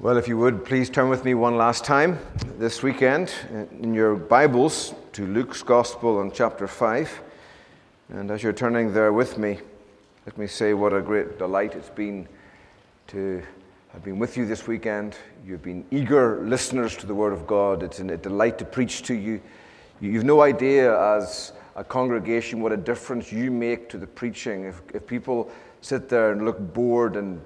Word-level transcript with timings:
Well, 0.00 0.16
if 0.16 0.26
you 0.26 0.36
would, 0.38 0.64
please 0.64 0.90
turn 0.90 1.08
with 1.08 1.24
me 1.24 1.34
one 1.34 1.56
last 1.56 1.84
time 1.84 2.18
this 2.58 2.82
weekend 2.82 3.32
in 3.80 3.94
your 3.94 4.16
Bibles 4.16 4.92
to 5.12 5.24
Luke's 5.24 5.62
Gospel 5.62 6.20
and 6.20 6.34
chapter 6.34 6.66
5. 6.66 7.22
And 8.08 8.28
as 8.32 8.42
you're 8.42 8.52
turning 8.52 8.92
there 8.92 9.12
with 9.12 9.38
me, 9.38 9.60
let 10.26 10.36
me 10.36 10.48
say 10.48 10.74
what 10.74 10.92
a 10.92 11.00
great 11.00 11.38
delight 11.38 11.76
it's 11.76 11.90
been 11.90 12.26
to 13.06 13.40
have 13.92 14.02
been 14.02 14.18
with 14.18 14.36
you 14.36 14.44
this 14.44 14.66
weekend. 14.66 15.14
You've 15.46 15.62
been 15.62 15.84
eager 15.92 16.42
listeners 16.44 16.96
to 16.96 17.06
the 17.06 17.14
Word 17.14 17.32
of 17.32 17.46
God. 17.46 17.84
It's 17.84 18.00
a 18.00 18.16
delight 18.16 18.58
to 18.58 18.64
preach 18.64 19.02
to 19.04 19.14
you. 19.14 19.40
You've 20.00 20.24
no 20.24 20.42
idea 20.42 21.00
as 21.16 21.52
a 21.76 21.84
congregation 21.84 22.60
what 22.60 22.72
a 22.72 22.76
difference 22.76 23.30
you 23.30 23.48
make 23.52 23.88
to 23.90 23.98
the 23.98 24.08
preaching. 24.08 24.64
If, 24.64 24.82
if 24.92 25.06
people 25.06 25.52
sit 25.82 26.08
there 26.08 26.32
and 26.32 26.44
look 26.44 26.58
bored 26.58 27.14
and 27.14 27.40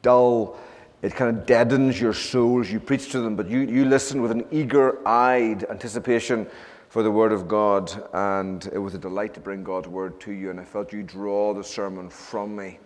dull, 0.00 0.58
it 1.06 1.14
kind 1.14 1.38
of 1.38 1.46
deadens 1.46 2.00
your 2.00 2.12
souls. 2.12 2.68
You 2.68 2.80
preach 2.80 3.12
to 3.12 3.20
them, 3.20 3.36
but 3.36 3.48
you, 3.48 3.60
you 3.60 3.84
listen 3.84 4.20
with 4.20 4.32
an 4.32 4.44
eager 4.50 5.06
eyed 5.06 5.62
anticipation 5.70 6.48
for 6.88 7.04
the 7.04 7.10
Word 7.12 7.30
of 7.30 7.46
God. 7.46 7.92
And 8.12 8.68
it 8.72 8.78
was 8.78 8.94
a 8.94 8.98
delight 8.98 9.32
to 9.34 9.40
bring 9.40 9.62
God's 9.62 9.86
Word 9.86 10.18
to 10.22 10.32
you. 10.32 10.50
And 10.50 10.58
I 10.58 10.64
felt 10.64 10.92
you 10.92 11.04
draw 11.04 11.54
the 11.54 11.62
sermon 11.62 12.10
from 12.10 12.56
me. 12.56 12.80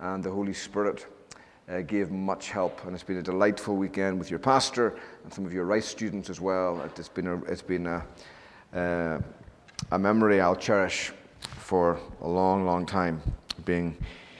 And 0.00 0.24
the 0.24 0.30
Holy 0.32 0.52
Spirit 0.52 1.06
uh, 1.68 1.82
gave 1.82 2.10
much 2.10 2.50
help. 2.50 2.84
And 2.84 2.94
it's 2.94 3.04
been 3.04 3.18
a 3.18 3.22
delightful 3.22 3.76
weekend 3.76 4.18
with 4.18 4.28
your 4.28 4.40
pastor 4.40 4.96
and 5.22 5.32
some 5.32 5.46
of 5.46 5.52
your 5.52 5.64
Rice 5.64 5.86
students 5.86 6.30
as 6.30 6.40
well. 6.40 6.82
It's 6.96 7.08
been 7.08 7.28
a, 7.28 7.44
it's 7.44 7.62
been 7.62 7.86
a, 7.86 8.04
uh, 8.74 9.20
a 9.92 9.98
memory 10.00 10.40
I'll 10.40 10.56
cherish 10.56 11.12
for 11.58 12.00
a 12.22 12.28
long, 12.28 12.66
long 12.66 12.86
time 12.86 13.22
being 13.64 13.96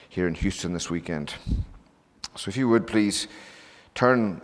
here 0.09 0.27
in 0.27 0.33
Houston 0.33 0.73
this 0.73 0.89
weekend. 0.89 1.35
So 2.35 2.49
if 2.49 2.57
you 2.57 2.67
would 2.69 2.87
please 2.87 3.27
turn 3.93 4.41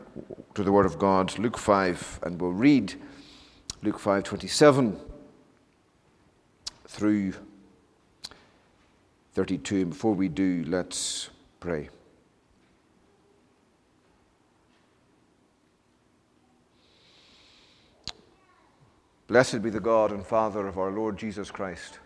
to 0.53 0.63
the 0.63 0.71
Word 0.71 0.85
of 0.85 0.99
God, 0.99 1.37
Luke 1.39 1.57
5, 1.57 2.19
and 2.23 2.39
we'll 2.39 2.51
read 2.51 2.93
Luke 3.81 3.99
5:27 3.99 4.99
through 6.87 7.33
32. 9.33 9.87
Before 9.87 10.13
we 10.13 10.27
do, 10.27 10.63
let's 10.67 11.29
pray. 11.59 11.89
Blessed 19.27 19.61
be 19.61 19.69
the 19.69 19.79
God 19.79 20.11
and 20.11 20.25
Father 20.25 20.67
of 20.67 20.77
our 20.77 20.91
Lord 20.91 21.17
Jesus 21.17 21.51
Christ 21.51 21.99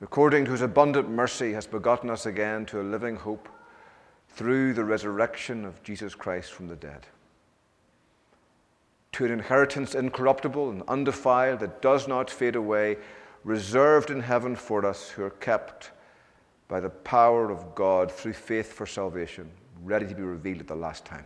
according 0.00 0.44
to 0.44 0.52
his 0.52 0.62
abundant 0.62 1.08
mercy, 1.08 1.52
has 1.52 1.66
begotten 1.66 2.10
us 2.10 2.26
again 2.26 2.66
to 2.66 2.80
a 2.80 2.82
living 2.82 3.16
hope 3.16 3.48
through 4.28 4.74
the 4.74 4.84
resurrection 4.84 5.64
of 5.64 5.82
Jesus 5.82 6.14
Christ 6.14 6.52
from 6.52 6.68
the 6.68 6.76
dead. 6.76 7.06
To 9.12 9.24
an 9.24 9.30
inheritance 9.30 9.94
incorruptible 9.94 10.70
and 10.70 10.82
undefiled 10.88 11.60
that 11.60 11.80
does 11.80 12.06
not 12.06 12.28
fade 12.28 12.56
away, 12.56 12.98
reserved 13.44 14.10
in 14.10 14.20
heaven 14.20 14.54
for 14.54 14.84
us 14.84 15.08
who 15.08 15.24
are 15.24 15.30
kept 15.30 15.92
by 16.68 16.80
the 16.80 16.90
power 16.90 17.50
of 17.50 17.74
God 17.74 18.12
through 18.12 18.34
faith 18.34 18.72
for 18.72 18.86
salvation, 18.86 19.48
ready 19.82 20.06
to 20.06 20.14
be 20.14 20.22
revealed 20.22 20.60
at 20.60 20.66
the 20.66 20.74
last 20.74 21.04
time. 21.04 21.24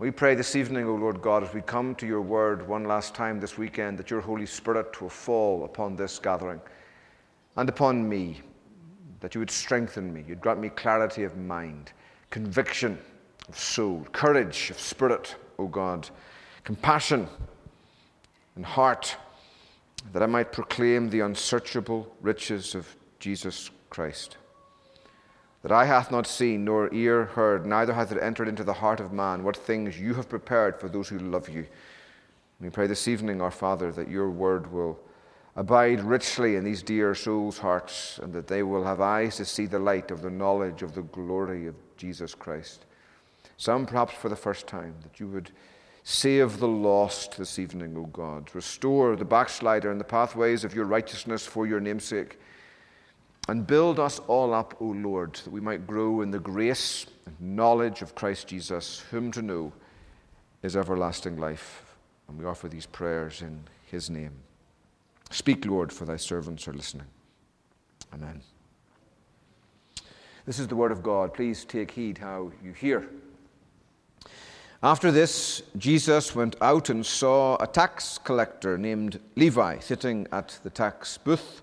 We 0.00 0.10
pray 0.10 0.34
this 0.34 0.56
evening, 0.56 0.86
O 0.86 0.94
Lord 0.94 1.20
God, 1.20 1.44
as 1.44 1.52
we 1.52 1.60
come 1.60 1.94
to 1.96 2.06
your 2.06 2.22
word 2.22 2.66
one 2.66 2.84
last 2.84 3.14
time 3.14 3.38
this 3.38 3.58
weekend, 3.58 3.98
that 3.98 4.08
your 4.08 4.22
Holy 4.22 4.46
Spirit 4.46 4.98
will 4.98 5.10
fall 5.10 5.66
upon 5.66 5.94
this 5.94 6.18
gathering 6.18 6.58
and 7.56 7.68
upon 7.68 8.08
me, 8.08 8.40
that 9.20 9.34
you 9.34 9.40
would 9.40 9.50
strengthen 9.50 10.10
me, 10.10 10.24
you'd 10.26 10.40
grant 10.40 10.58
me 10.58 10.70
clarity 10.70 11.22
of 11.22 11.36
mind, 11.36 11.92
conviction 12.30 12.98
of 13.46 13.58
soul, 13.58 14.06
courage 14.12 14.70
of 14.70 14.80
spirit, 14.80 15.36
O 15.58 15.66
God, 15.66 16.08
compassion 16.64 17.28
and 18.56 18.64
heart, 18.64 19.18
that 20.14 20.22
I 20.22 20.26
might 20.26 20.50
proclaim 20.50 21.10
the 21.10 21.20
unsearchable 21.20 22.10
riches 22.22 22.74
of 22.74 22.88
Jesus 23.18 23.70
Christ 23.90 24.38
that 25.62 25.72
eye 25.72 25.84
hath 25.84 26.10
not 26.10 26.26
seen, 26.26 26.64
nor 26.64 26.92
ear 26.92 27.26
heard, 27.26 27.66
neither 27.66 27.92
hath 27.92 28.12
it 28.12 28.22
entered 28.22 28.48
into 28.48 28.64
the 28.64 28.72
heart 28.72 29.00
of 29.00 29.12
man, 29.12 29.44
what 29.44 29.56
things 29.56 30.00
you 30.00 30.14
have 30.14 30.28
prepared 30.28 30.80
for 30.80 30.88
those 30.88 31.08
who 31.08 31.18
love 31.18 31.48
you. 31.48 31.66
We 32.60 32.70
pray 32.70 32.86
this 32.86 33.08
evening, 33.08 33.40
our 33.40 33.50
Father, 33.50 33.92
that 33.92 34.08
your 34.08 34.30
word 34.30 34.72
will 34.72 34.98
abide 35.56 36.00
richly 36.00 36.56
in 36.56 36.64
these 36.64 36.82
dear 36.82 37.14
souls' 37.14 37.58
hearts, 37.58 38.18
and 38.22 38.32
that 38.32 38.46
they 38.46 38.62
will 38.62 38.84
have 38.84 39.00
eyes 39.00 39.36
to 39.36 39.44
see 39.44 39.66
the 39.66 39.78
light 39.78 40.10
of 40.10 40.22
the 40.22 40.30
knowledge 40.30 40.82
of 40.82 40.94
the 40.94 41.02
glory 41.02 41.66
of 41.66 41.74
Jesus 41.96 42.34
Christ. 42.34 42.86
Some 43.56 43.84
perhaps 43.84 44.14
for 44.14 44.28
the 44.30 44.36
first 44.36 44.66
time, 44.66 44.94
that 45.02 45.20
you 45.20 45.26
would 45.28 45.50
save 46.02 46.58
the 46.58 46.68
lost 46.68 47.36
this 47.36 47.58
evening, 47.58 47.96
O 47.96 48.04
God. 48.04 48.48
Restore 48.54 49.16
the 49.16 49.24
backslider 49.24 49.92
in 49.92 49.98
the 49.98 50.04
pathways 50.04 50.64
of 50.64 50.74
your 50.74 50.86
righteousness 50.86 51.46
for 51.46 51.66
your 51.66 51.80
namesake. 51.80 52.38
And 53.50 53.66
build 53.66 53.98
us 53.98 54.20
all 54.28 54.54
up, 54.54 54.76
O 54.78 54.84
Lord, 54.84 55.34
that 55.34 55.50
we 55.50 55.60
might 55.60 55.84
grow 55.84 56.20
in 56.20 56.30
the 56.30 56.38
grace 56.38 57.06
and 57.26 57.34
knowledge 57.40 58.00
of 58.00 58.14
Christ 58.14 58.46
Jesus, 58.46 59.00
whom 59.10 59.32
to 59.32 59.42
know 59.42 59.72
is 60.62 60.76
everlasting 60.76 61.36
life. 61.36 61.96
And 62.28 62.38
we 62.38 62.44
offer 62.44 62.68
these 62.68 62.86
prayers 62.86 63.42
in 63.42 63.64
his 63.86 64.08
name. 64.08 64.30
Speak, 65.30 65.66
Lord, 65.66 65.92
for 65.92 66.04
thy 66.04 66.14
servants 66.14 66.68
are 66.68 66.72
listening. 66.72 67.08
Amen. 68.14 68.40
This 70.46 70.60
is 70.60 70.68
the 70.68 70.76
word 70.76 70.92
of 70.92 71.02
God. 71.02 71.34
Please 71.34 71.64
take 71.64 71.90
heed 71.90 72.18
how 72.18 72.52
you 72.62 72.72
hear. 72.72 73.08
After 74.80 75.10
this, 75.10 75.64
Jesus 75.76 76.36
went 76.36 76.54
out 76.60 76.88
and 76.88 77.04
saw 77.04 77.56
a 77.60 77.66
tax 77.66 78.16
collector 78.16 78.78
named 78.78 79.18
Levi 79.34 79.80
sitting 79.80 80.28
at 80.30 80.60
the 80.62 80.70
tax 80.70 81.18
booth. 81.18 81.62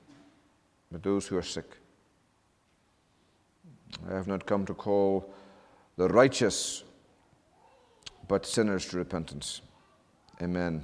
but 0.91 1.03
those 1.03 1.27
who 1.27 1.37
are 1.37 1.43
sick. 1.43 1.77
I 4.09 4.13
have 4.13 4.27
not 4.27 4.45
come 4.45 4.65
to 4.65 4.73
call 4.73 5.31
the 5.97 6.07
righteous, 6.07 6.83
but 8.27 8.45
sinners 8.45 8.85
to 8.87 8.97
repentance. 8.97 9.61
Amen. 10.41 10.83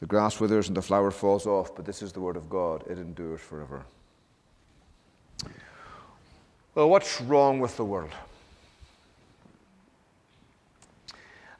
The 0.00 0.06
grass 0.06 0.40
withers 0.40 0.68
and 0.68 0.76
the 0.76 0.82
flower 0.82 1.10
falls 1.10 1.46
off, 1.46 1.74
but 1.74 1.84
this 1.84 2.02
is 2.02 2.12
the 2.12 2.20
word 2.20 2.36
of 2.36 2.50
God. 2.50 2.84
It 2.88 2.98
endures 2.98 3.40
forever. 3.40 3.84
Well, 6.74 6.88
what's 6.88 7.20
wrong 7.20 7.60
with 7.60 7.76
the 7.76 7.84
world? 7.84 8.10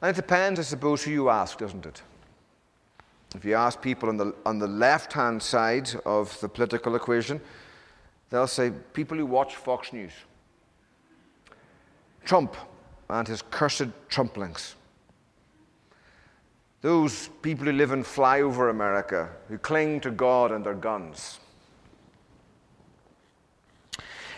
And 0.01 0.09
it 0.09 0.15
depends, 0.15 0.59
I 0.59 0.63
suppose, 0.63 1.03
who 1.03 1.11
you 1.11 1.29
ask, 1.29 1.57
doesn't 1.57 1.85
it? 1.85 2.01
If 3.35 3.45
you 3.45 3.55
ask 3.55 3.81
people 3.81 4.09
on 4.09 4.17
the, 4.17 4.35
on 4.45 4.59
the 4.59 4.67
left 4.67 5.13
hand 5.13 5.41
side 5.41 5.89
of 6.05 6.39
the 6.39 6.47
political 6.47 6.95
equation, 6.95 7.41
they'll 8.29 8.47
say 8.47 8.71
people 8.93 9.17
who 9.17 9.25
watch 9.25 9.55
Fox 9.55 9.91
News. 9.91 10.13
Trump 12.25 12.55
and 13.09 13.27
his 13.27 13.41
cursed 13.41 13.89
Trumplings. 14.09 14.75
Those 16.81 17.29
people 17.41 17.65
who 17.65 17.71
live 17.71 17.91
in 17.91 18.03
flyover 18.03 18.69
America, 18.69 19.29
who 19.47 19.57
cling 19.57 20.01
to 20.01 20.11
God 20.11 20.51
and 20.51 20.65
their 20.65 20.73
guns. 20.73 21.39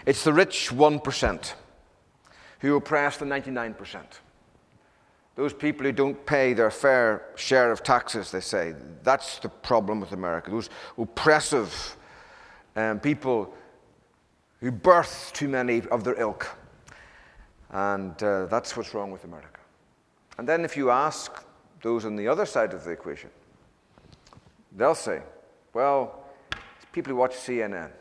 It's 0.05 0.23
the 0.23 0.33
rich 0.33 0.69
1% 0.69 1.53
who 2.59 2.75
oppress 2.75 3.17
the 3.17 3.25
99%. 3.25 4.03
Those 5.35 5.53
people 5.53 5.85
who 5.85 5.91
don't 5.91 6.25
pay 6.25 6.53
their 6.53 6.71
fair 6.71 7.25
share 7.35 7.71
of 7.71 7.83
taxes, 7.83 8.31
they 8.31 8.39
say. 8.39 8.73
That's 9.03 9.39
the 9.39 9.49
problem 9.49 9.99
with 9.99 10.13
America. 10.13 10.49
Those 10.49 10.69
oppressive 10.97 11.97
um, 12.75 12.99
people 13.01 13.53
who 14.61 14.71
birth 14.71 15.31
too 15.33 15.49
many 15.49 15.81
of 15.91 16.03
their 16.03 16.19
ilk. 16.19 16.47
And 17.69 18.21
uh, 18.23 18.45
that's 18.45 18.77
what's 18.77 18.93
wrong 18.93 19.11
with 19.11 19.25
America. 19.25 19.59
And 20.37 20.47
then 20.47 20.63
if 20.63 20.77
you 20.77 20.89
ask 20.89 21.43
those 21.81 22.05
on 22.05 22.15
the 22.15 22.27
other 22.27 22.45
side 22.45 22.73
of 22.73 22.83
the 22.83 22.91
equation, 22.91 23.29
they'll 24.75 24.95
say, 24.95 25.21
well, 25.73 26.23
it's 26.51 26.85
people 26.93 27.11
who 27.11 27.17
watch 27.17 27.35
CNN. 27.35 27.91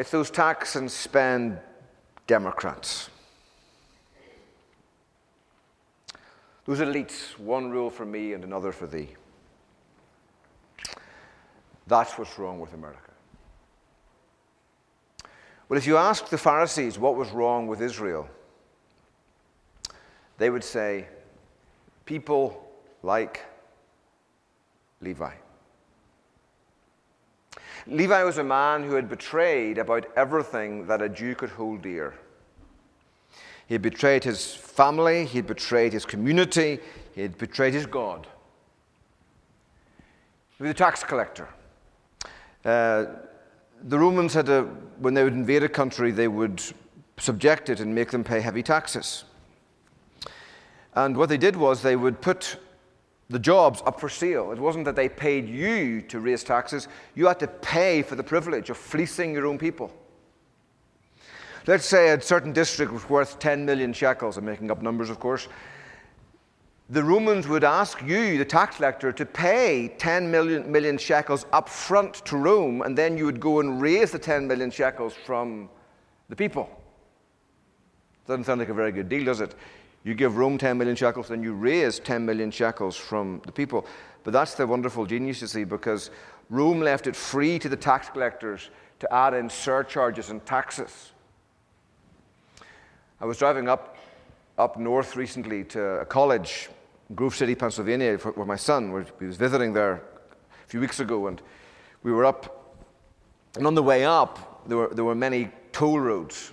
It's 0.00 0.10
those 0.10 0.30
tax 0.30 0.76
and 0.76 0.90
spend 0.90 1.58
Democrats. 2.26 3.10
Those 6.64 6.78
elites, 6.78 7.38
one 7.38 7.70
rule 7.70 7.90
for 7.90 8.06
me 8.06 8.32
and 8.32 8.42
another 8.42 8.72
for 8.72 8.86
thee. 8.86 9.10
That's 11.86 12.16
what's 12.16 12.38
wrong 12.38 12.60
with 12.60 12.72
America. 12.72 13.10
Well, 15.68 15.76
if 15.76 15.86
you 15.86 15.98
ask 15.98 16.30
the 16.30 16.38
Pharisees 16.38 16.98
what 16.98 17.14
was 17.14 17.28
wrong 17.30 17.66
with 17.66 17.82
Israel, 17.82 18.26
they 20.38 20.48
would 20.48 20.64
say, 20.64 21.08
people 22.06 22.72
like 23.02 23.44
Levi. 25.02 25.34
Levi 27.86 28.22
was 28.22 28.38
a 28.38 28.44
man 28.44 28.84
who 28.84 28.94
had 28.94 29.08
betrayed 29.08 29.78
about 29.78 30.06
everything 30.16 30.86
that 30.86 31.02
a 31.02 31.08
Jew 31.08 31.34
could 31.34 31.50
hold 31.50 31.82
dear. 31.82 32.14
He 33.66 33.74
had 33.74 33.82
betrayed 33.82 34.24
his 34.24 34.52
family, 34.54 35.24
he 35.24 35.38
had 35.38 35.46
betrayed 35.46 35.92
his 35.92 36.04
community, 36.04 36.80
he 37.14 37.22
had 37.22 37.38
betrayed 37.38 37.72
his 37.72 37.86
God. 37.86 38.26
He 40.56 40.62
was 40.62 40.70
a 40.70 40.74
tax 40.74 41.04
collector. 41.04 41.48
Uh, 42.64 43.06
the 43.84 43.98
Romans 43.98 44.34
had 44.34 44.48
a, 44.48 44.64
when 44.98 45.14
they 45.14 45.24
would 45.24 45.32
invade 45.32 45.62
a 45.62 45.68
country, 45.68 46.10
they 46.10 46.28
would 46.28 46.62
subject 47.16 47.68
it 47.68 47.80
and 47.80 47.94
make 47.94 48.10
them 48.10 48.24
pay 48.24 48.40
heavy 48.40 48.62
taxes. 48.62 49.24
And 50.94 51.16
what 51.16 51.28
they 51.28 51.38
did 51.38 51.56
was 51.56 51.82
they 51.82 51.96
would 51.96 52.20
put 52.20 52.56
the 53.30 53.38
jobs 53.38 53.80
up 53.86 54.00
for 54.00 54.08
sale. 54.08 54.50
It 54.50 54.58
wasn't 54.58 54.84
that 54.84 54.96
they 54.96 55.08
paid 55.08 55.48
you 55.48 56.02
to 56.02 56.18
raise 56.18 56.44
taxes, 56.44 56.88
you 57.14 57.26
had 57.26 57.38
to 57.38 57.46
pay 57.46 58.02
for 58.02 58.16
the 58.16 58.24
privilege 58.24 58.68
of 58.70 58.76
fleecing 58.76 59.32
your 59.32 59.46
own 59.46 59.56
people. 59.56 59.90
Let's 61.66 61.86
say 61.86 62.10
a 62.10 62.20
certain 62.20 62.52
district 62.52 62.92
was 62.92 63.08
worth 63.08 63.38
10 63.38 63.64
million 63.64 63.92
shekels, 63.92 64.36
I'm 64.36 64.44
making 64.44 64.70
up 64.70 64.82
numbers, 64.82 65.10
of 65.10 65.20
course. 65.20 65.46
The 66.88 67.04
Romans 67.04 67.46
would 67.46 67.62
ask 67.62 68.02
you, 68.02 68.36
the 68.36 68.44
tax 68.44 68.76
collector, 68.76 69.12
to 69.12 69.24
pay 69.24 69.94
10 69.98 70.28
million, 70.28 70.72
million 70.72 70.98
shekels 70.98 71.46
up 71.52 71.68
front 71.68 72.14
to 72.26 72.36
Rome, 72.36 72.82
and 72.82 72.98
then 72.98 73.16
you 73.16 73.26
would 73.26 73.38
go 73.38 73.60
and 73.60 73.80
raise 73.80 74.10
the 74.10 74.18
10 74.18 74.48
million 74.48 74.72
shekels 74.72 75.14
from 75.24 75.70
the 76.28 76.34
people. 76.34 76.68
Doesn't 78.26 78.42
sound 78.42 78.58
like 78.58 78.70
a 78.70 78.74
very 78.74 78.90
good 78.90 79.08
deal, 79.08 79.24
does 79.24 79.40
it? 79.40 79.54
You 80.04 80.14
give 80.14 80.36
Rome 80.36 80.56
10 80.56 80.78
million 80.78 80.96
shekels, 80.96 81.28
then 81.28 81.42
you 81.42 81.52
raise 81.52 81.98
10 81.98 82.24
million 82.24 82.50
shekels 82.50 82.96
from 82.96 83.42
the 83.44 83.52
people. 83.52 83.86
But 84.24 84.32
that's 84.32 84.54
the 84.54 84.66
wonderful 84.66 85.06
genius, 85.06 85.40
you 85.40 85.46
see, 85.46 85.64
because 85.64 86.10
Rome 86.48 86.80
left 86.80 87.06
it 87.06 87.14
free 87.14 87.58
to 87.58 87.68
the 87.68 87.76
tax 87.76 88.08
collectors 88.08 88.70
to 89.00 89.12
add 89.12 89.34
in 89.34 89.48
surcharges 89.48 90.30
and 90.30 90.44
taxes. 90.44 91.12
I 93.20 93.26
was 93.26 93.38
driving 93.38 93.68
up, 93.68 93.96
up 94.56 94.78
north 94.78 95.16
recently 95.16 95.64
to 95.64 96.00
a 96.00 96.06
college, 96.06 96.70
Grove 97.14 97.34
City, 97.34 97.54
Pennsylvania, 97.54 98.16
where 98.16 98.46
my 98.46 98.56
son 98.56 98.92
where 98.92 99.04
he 99.18 99.26
was 99.26 99.36
visiting 99.36 99.72
there 99.72 99.94
a 99.94 100.68
few 100.68 100.80
weeks 100.80 101.00
ago, 101.00 101.26
and 101.26 101.42
we 102.02 102.12
were 102.12 102.24
up. 102.24 102.74
And 103.56 103.66
on 103.66 103.74
the 103.74 103.82
way 103.82 104.04
up, 104.04 104.66
there 104.66 104.78
were, 104.78 104.94
there 104.94 105.04
were 105.04 105.14
many 105.14 105.50
toll 105.72 106.00
roads. 106.00 106.52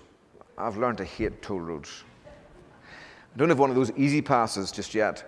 I've 0.57 0.77
learned 0.77 0.97
to 0.97 1.05
hate 1.05 1.41
toll 1.41 1.59
roads. 1.59 2.03
I 3.37 3.39
don't 3.39 3.49
have 3.49 3.59
one 3.59 3.69
of 3.69 3.75
those 3.75 3.91
easy 3.91 4.23
passes 4.23 4.71
just 4.71 4.95
yet. 4.95 5.23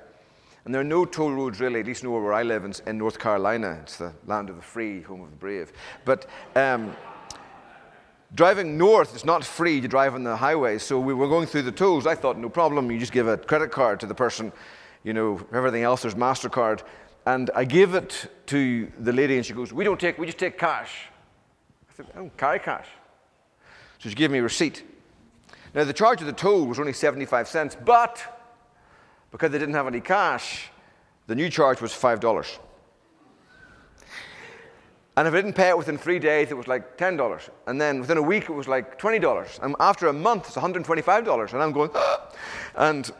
And 0.66 0.74
there 0.74 0.82
are 0.82 0.86
no 0.86 1.06
toll 1.06 1.32
roads 1.32 1.60
really, 1.60 1.80
at 1.80 1.86
least 1.86 2.04
nowhere 2.04 2.24
where 2.24 2.34
I 2.34 2.42
live 2.42 2.66
in, 2.66 2.74
in 2.88 2.98
North 2.98 3.20
Carolina. 3.20 3.78
It's 3.84 3.98
the 3.98 4.12
land 4.26 4.50
of 4.50 4.56
the 4.56 4.64
free, 4.64 5.04
home 5.04 5.22
of 5.22 5.30
the 5.30 5.36
brave. 5.36 5.72
But 6.06 6.26
um, 6.56 6.96
driving 8.34 8.80
north 8.80 9.16
is 9.16 9.26
not 9.26 9.46
free 9.46 9.80
to 9.80 9.88
drive 9.88 10.16
on 10.16 10.24
the 10.24 10.36
highway. 10.36 10.80
So 10.80 11.00
we 11.00 11.14
were 11.14 11.28
going 11.28 11.46
through 11.46 11.62
the 11.62 11.72
tolls. 11.72 12.08
I 12.08 12.16
thought, 12.16 12.36
no 12.36 12.50
problem. 12.50 12.90
You 12.90 12.98
just 12.98 13.12
give 13.12 13.28
a 13.28 13.38
credit 13.38 13.70
card 13.70 14.00
to 14.00 14.08
the 14.08 14.16
person. 14.16 14.52
You 15.04 15.14
know, 15.14 15.40
everything 15.54 15.84
else, 15.84 16.02
there's 16.02 16.16
MasterCard. 16.16 16.82
And 17.28 17.52
I 17.54 17.64
gave 17.64 17.94
it 17.94 18.26
to 18.48 18.92
the 18.98 19.14
lady, 19.14 19.36
and 19.36 19.46
she 19.46 19.54
goes, 19.54 19.72
We 19.72 19.84
don't 19.84 20.00
take, 20.00 20.18
we 20.18 20.26
just 20.26 20.40
take 20.40 20.58
cash. 20.58 21.10
I 21.88 21.94
said, 21.96 22.08
I 22.16 22.18
don't 22.18 22.36
carry 22.36 22.58
cash. 22.58 22.88
So 24.00 24.10
she 24.10 24.16
gave 24.16 24.32
me 24.32 24.40
a 24.40 24.44
receipt. 24.44 24.84
Now, 25.74 25.84
the 25.84 25.94
charge 25.94 26.22
of 26.22 26.28
the 26.28 26.34
toll 26.34 26.66
was 26.66 26.80
only 26.80 26.94
75 26.94 27.48
cents, 27.48 27.78
but 27.86 28.24
because 29.32 29.52
they 29.52 29.60
didn't 29.60 29.76
have 29.76 29.88
any 29.88 30.02
cash, 30.02 30.70
the 31.28 31.36
new 31.36 31.50
charge 31.50 31.82
was 31.82 31.92
$5. 31.92 32.60
And 35.16 35.28
if 35.28 35.34
I 35.34 35.38
didn't 35.38 35.54
pay 35.54 35.70
it 35.70 35.78
within 35.78 35.98
three 35.98 36.18
days, 36.18 36.50
it 36.50 36.58
was 36.58 36.68
like 36.68 36.98
$10. 36.98 37.50
And 37.68 37.80
then 37.80 38.00
within 38.00 38.18
a 38.18 38.22
week, 38.22 38.44
it 38.44 38.54
was 38.54 38.68
like 38.68 38.98
$20. 38.98 39.60
And 39.62 39.76
after 39.80 40.08
a 40.08 40.14
month, 40.14 40.48
it's 40.48 40.56
$125. 40.56 41.54
And 41.54 41.62
I'm 41.62 41.74
going, 41.74 41.92
and 42.76 43.12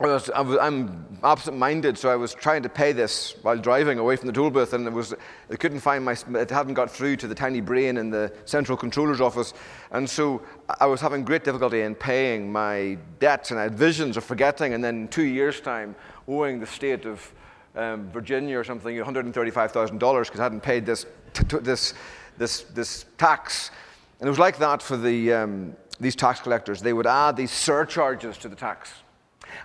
I 0.00 0.06
was, 0.06 0.30
I 0.30 0.66
am 0.68 1.18
absent-minded, 1.24 1.98
so 1.98 2.08
I 2.08 2.14
was 2.14 2.32
trying 2.32 2.62
to 2.62 2.68
pay 2.68 2.92
this 2.92 3.34
while 3.42 3.56
driving 3.56 3.98
away 3.98 4.14
from 4.14 4.28
the 4.28 4.32
toll 4.32 4.48
booth, 4.48 4.72
and 4.72 4.86
it 4.86 4.92
was 4.92 5.12
I 5.50 5.56
couldn't 5.56 5.80
find 5.80 6.04
my 6.04 6.16
it 6.34 6.50
hadn't 6.50 6.74
got 6.74 6.88
through 6.88 7.16
to 7.16 7.26
the 7.26 7.34
tiny 7.34 7.60
brain 7.60 7.96
in 7.96 8.08
the 8.08 8.32
central 8.44 8.78
controller's 8.78 9.20
office, 9.20 9.54
and 9.90 10.08
so 10.08 10.40
I 10.78 10.86
was 10.86 11.00
having 11.00 11.24
great 11.24 11.42
difficulty 11.42 11.80
in 11.80 11.96
paying 11.96 12.52
my 12.52 12.96
debts, 13.18 13.50
and 13.50 13.58
I 13.58 13.64
had 13.64 13.74
visions 13.74 14.16
of 14.16 14.22
forgetting, 14.22 14.72
and 14.72 14.84
then 14.84 15.08
two 15.08 15.24
years' 15.24 15.60
time, 15.60 15.96
owing 16.28 16.60
the 16.60 16.66
state 16.66 17.04
of 17.04 17.32
um, 17.74 18.08
Virginia 18.10 18.56
or 18.56 18.62
something 18.62 18.94
$135,000 18.94 20.24
because 20.24 20.40
I 20.40 20.42
hadn't 20.44 20.60
paid 20.60 20.86
this 20.86 21.06
this 21.48 21.94
this 22.36 22.62
this 22.62 23.04
tax, 23.16 23.72
and 24.20 24.28
it 24.28 24.30
was 24.30 24.38
like 24.38 24.58
that 24.58 24.80
for 24.80 24.96
the 24.96 25.32
um, 25.32 25.76
these 25.98 26.14
tax 26.14 26.38
collectors. 26.38 26.80
They 26.82 26.92
would 26.92 27.08
add 27.08 27.36
these 27.36 27.50
surcharges 27.50 28.38
to 28.38 28.48
the 28.48 28.54
tax. 28.54 28.92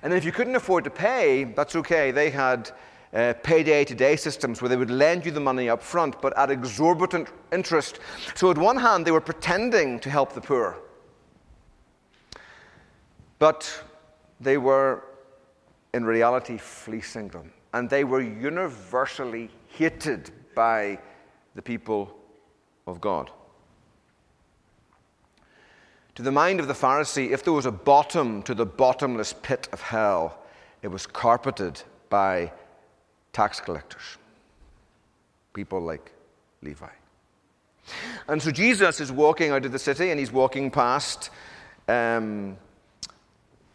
And 0.02 0.12
then 0.12 0.18
if 0.18 0.26
you 0.26 0.32
couldn't 0.32 0.56
afford 0.56 0.84
to 0.84 0.90
pay, 0.90 1.44
that's 1.44 1.76
okay. 1.76 2.12
They 2.12 2.30
had 2.30 2.72
uh, 3.14 3.34
payday 3.44 3.86
to 3.86 3.96
day 3.96 4.16
systems 4.16 4.62
where 4.62 4.70
they 4.70 4.78
would 4.78 4.90
lend 4.90 5.26
you 5.26 5.32
the 5.32 5.40
money 5.40 5.70
up 5.70 5.82
front, 5.82 6.20
but 6.22 6.36
at 6.38 6.50
exorbitant 6.50 7.30
interest. 7.52 8.00
So, 8.36 8.50
at 8.50 8.58
one 8.58 8.78
hand, 8.78 9.06
they 9.06 9.12
were 9.12 9.22
pretending 9.22 10.00
to 10.00 10.10
help 10.10 10.34
the 10.34 10.42
poor, 10.42 10.78
but 13.40 13.84
they 14.40 14.58
were 14.58 15.04
in 15.94 16.06
reality 16.06 16.58
fleecing 16.58 17.28
them. 17.30 17.52
And 17.74 17.90
they 17.90 18.04
were 18.04 18.22
universally 18.22 19.50
hated 19.68 20.32
by 20.56 21.00
the 21.56 21.62
people 21.62 22.16
of 22.88 23.00
God. 23.00 23.32
To 26.16 26.22
the 26.22 26.32
mind 26.32 26.60
of 26.60 26.68
the 26.68 26.74
Pharisee, 26.74 27.32
if 27.32 27.44
there 27.44 27.54
was 27.54 27.66
a 27.66 27.72
bottom 27.72 28.44
to 28.44 28.54
the 28.54 28.66
bottomless 28.66 29.34
pit 29.34 29.68
of 29.72 29.82
hell, 29.82 30.38
it 30.82 30.90
was 30.90 31.08
carpeted 31.08 31.82
by 32.10 32.52
tax 33.32 33.60
collectors, 33.60 34.18
people 35.54 35.82
like 35.82 36.12
Levi. 36.62 36.90
And 38.28 38.42
so 38.42 38.52
Jesus 38.52 39.00
is 39.00 39.12
walking 39.12 39.52
out 39.52 39.66
of 39.66 39.72
the 39.72 39.80
city 39.80 40.12
and 40.12 40.20
he's 40.20 40.32
walking 40.32 40.70
past 40.70 41.32
um, 41.88 42.58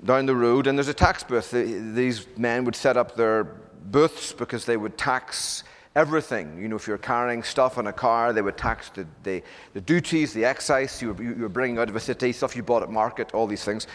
down 0.04 0.26
the 0.26 0.36
road, 0.36 0.66
and 0.66 0.78
there's 0.78 0.88
a 0.88 0.94
tax 0.94 1.24
booth. 1.24 1.50
These 1.50 2.26
men 2.36 2.64
would 2.64 2.76
set 2.76 2.96
up 2.96 3.16
their 3.16 3.44
booths 3.44 4.32
because 4.32 4.64
they 4.64 4.76
would 4.76 4.96
tax 4.96 5.64
everything. 5.96 6.60
You 6.60 6.68
know, 6.68 6.76
if 6.76 6.86
you're 6.86 6.98
carrying 6.98 7.42
stuff 7.42 7.78
in 7.78 7.86
a 7.86 7.92
car, 7.92 8.32
they 8.32 8.42
would 8.42 8.56
tax 8.56 8.90
the, 8.90 9.06
the, 9.22 9.42
the 9.74 9.80
duties, 9.80 10.32
the 10.32 10.44
excise 10.44 11.00
you 11.02 11.12
were, 11.12 11.22
you 11.22 11.34
were, 11.34 11.48
bringing 11.48 11.78
out 11.78 11.88
of 11.88 11.96
a 11.96 12.00
city, 12.00 12.32
stuff 12.32 12.54
you 12.54 12.62
bought 12.62 12.82
at 12.82 12.90
market, 12.90 13.34
all 13.34 13.46
these 13.46 13.64
things. 13.64 13.86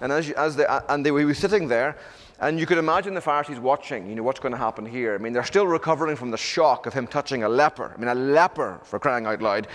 And, 0.00 0.12
as, 0.12 0.28
you, 0.28 0.34
as 0.36 0.56
they, 0.56 0.66
and 0.88 1.04
they 1.04 1.10
were 1.10 1.34
sitting 1.34 1.68
there, 1.68 1.96
and 2.40 2.58
you 2.58 2.66
could 2.66 2.78
imagine 2.78 3.14
the 3.14 3.20
Pharisees 3.20 3.60
watching, 3.60 4.08
you 4.08 4.16
know, 4.16 4.24
what's 4.24 4.40
going 4.40 4.52
to 4.52 4.58
happen 4.58 4.84
here. 4.84 5.14
I 5.14 5.18
mean, 5.18 5.32
they're 5.32 5.44
still 5.44 5.66
recovering 5.66 6.16
from 6.16 6.32
the 6.32 6.36
shock 6.36 6.86
of 6.86 6.92
him 6.92 7.06
touching 7.06 7.44
a 7.44 7.48
leper. 7.48 7.92
I 7.94 8.00
mean, 8.00 8.08
a 8.08 8.14
leper, 8.14 8.80
for 8.82 8.98
crying 8.98 9.26
out 9.26 9.40
loud. 9.40 9.68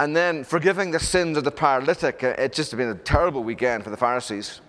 And 0.00 0.14
then 0.14 0.44
forgiving 0.44 0.90
the 0.90 1.00
sins 1.00 1.38
of 1.38 1.44
the 1.44 1.50
paralytic. 1.50 2.22
Uh, 2.22 2.34
it 2.36 2.52
just 2.52 2.76
been 2.76 2.90
a 2.90 2.94
terrible 2.94 3.42
weekend 3.42 3.84
for 3.84 3.90
the 3.90 3.96
Pharisees. 3.96 4.60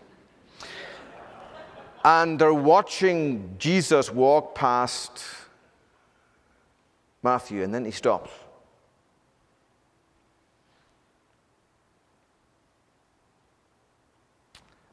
And 2.06 2.40
they're 2.40 2.54
watching 2.54 3.56
Jesus 3.58 4.12
walk 4.12 4.56
past 4.56 5.24
Matthew, 7.26 7.64
and 7.64 7.74
then 7.74 7.84
he 7.84 7.90
stops. 7.90 8.30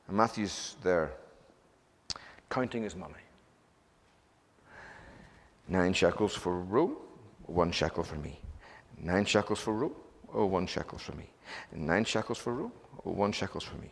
And 0.08 0.16
Matthew's 0.16 0.76
there, 0.82 1.12
counting 2.48 2.84
his 2.84 2.96
money. 2.96 3.24
Nine 5.68 5.92
shekels 5.92 6.34
for 6.34 6.58
Rome, 6.58 6.96
one 7.44 7.70
shekel 7.70 8.02
for 8.02 8.16
me. 8.16 8.40
Nine 8.98 9.26
shekels 9.26 9.60
for 9.60 9.74
Rome, 9.74 9.94
oh, 10.32 10.46
one 10.46 10.66
shekel 10.66 10.96
for 10.96 11.12
me. 11.12 11.28
Nine 11.74 12.06
shekels 12.06 12.38
for 12.38 12.54
Rome, 12.54 12.72
oh, 13.04 13.10
one 13.10 13.32
shekels 13.32 13.64
for 13.64 13.76
me. 13.76 13.90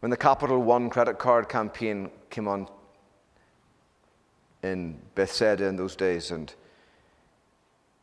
When 0.00 0.08
the 0.08 0.16
Capital 0.16 0.62
One 0.62 0.88
credit 0.88 1.18
card 1.18 1.50
campaign 1.50 2.10
came 2.30 2.48
on 2.48 2.68
in 4.62 4.98
Bethsaida 5.14 5.66
in 5.66 5.76
those 5.76 5.96
days. 5.96 6.30
And 6.30 6.52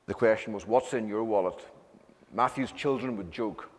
the 0.06 0.14
question 0.14 0.54
was, 0.54 0.66
What's 0.66 0.94
in 0.94 1.08
your 1.08 1.24
wallet? 1.24 1.60
Matthew's 2.34 2.72
children 2.72 3.18
would 3.18 3.32
joke, 3.32 3.70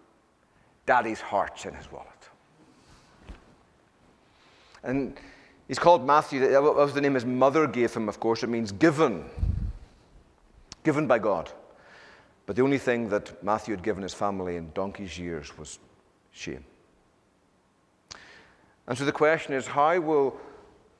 Daddy's 0.86 1.20
heart's 1.20 1.66
in 1.66 1.74
his 1.74 1.90
wallet. 1.92 2.08
And 4.82 5.18
he's 5.66 5.78
called 5.78 6.06
Matthew, 6.06 6.40
that 6.48 6.62
was 6.62 6.94
the 6.94 7.00
name 7.00 7.14
his 7.14 7.26
mother 7.26 7.66
gave 7.66 7.92
him, 7.92 8.08
of 8.08 8.20
course. 8.20 8.42
It 8.42 8.48
means 8.48 8.72
given, 8.72 9.24
given 10.84 11.06
by 11.06 11.18
God. 11.18 11.50
But 12.46 12.56
the 12.56 12.62
only 12.62 12.78
thing 12.78 13.10
that 13.10 13.42
Matthew 13.44 13.74
had 13.74 13.82
given 13.82 14.02
his 14.02 14.14
family 14.14 14.56
in 14.56 14.70
donkey's 14.72 15.18
years 15.18 15.56
was 15.58 15.78
shame. 16.32 16.64
And 18.86 18.96
so 18.96 19.04
the 19.04 19.12
question 19.12 19.52
is 19.52 19.66
how 19.66 20.00
will 20.00 20.34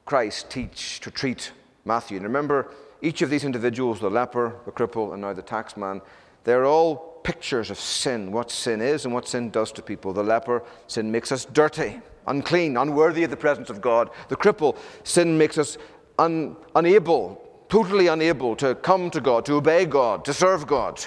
Christ 0.05 0.51
teach 0.51 1.01
to 1.01 1.11
treat 1.11 1.53
Matthew? 1.85 2.17
And 2.17 2.27
remember, 2.27 2.71
each 3.03 3.23
of 3.23 3.31
these 3.31 3.45
individuals, 3.45 4.01
the 4.01 4.11
leper, 4.11 4.57
the 4.65 4.73
cripple, 4.73 5.13
and 5.13 5.23
now 5.23 5.33
the 5.33 5.43
taxman, 5.43 6.01
they're 6.45 6.67
all 6.67 6.97
pictures 7.23 7.71
of 7.71 7.79
sin, 7.79 8.33
what 8.33 8.51
sin 8.51 8.81
is 8.81 9.05
and 9.05 9.13
what 9.13 9.29
sin 9.29 9.51
does 9.51 9.71
to 9.73 9.83
people. 9.83 10.13
The 10.13 10.23
leper, 10.23 10.63
sin 10.87 11.11
makes 11.13 11.31
us 11.31 11.45
dirty, 11.45 12.01
unclean, 12.27 12.77
unworthy 12.77 13.25
of 13.25 13.31
the 13.31 13.37
presence 13.37 13.71
of 13.71 13.81
God. 13.81 14.11
The 14.29 14.37
cripple, 14.37 14.77
sin 15.05 15.37
makes 15.37 15.59
us 15.59 15.79
un- 16.19 16.57
unable, 16.75 17.65
totally 17.69 18.07
unable 18.07 18.57
to 18.57 18.75
come 18.77 19.11
to 19.11 19.21
God, 19.21 19.45
to 19.47 19.55
obey 19.55 19.85
God, 19.85 20.25
to 20.25 20.33
serve 20.33 20.67
God, 20.67 21.05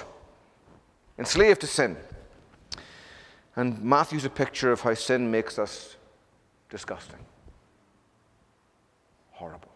enslaved 1.18 1.60
to 1.62 1.66
sin. 1.66 1.96
And 3.56 3.82
Matthew's 3.82 4.24
a 4.24 4.30
picture 4.30 4.72
of 4.72 4.80
how 4.80 4.94
sin 4.94 5.30
makes 5.30 5.58
us 5.58 5.96
disgusting, 6.70 7.18
horrible. 9.32 9.71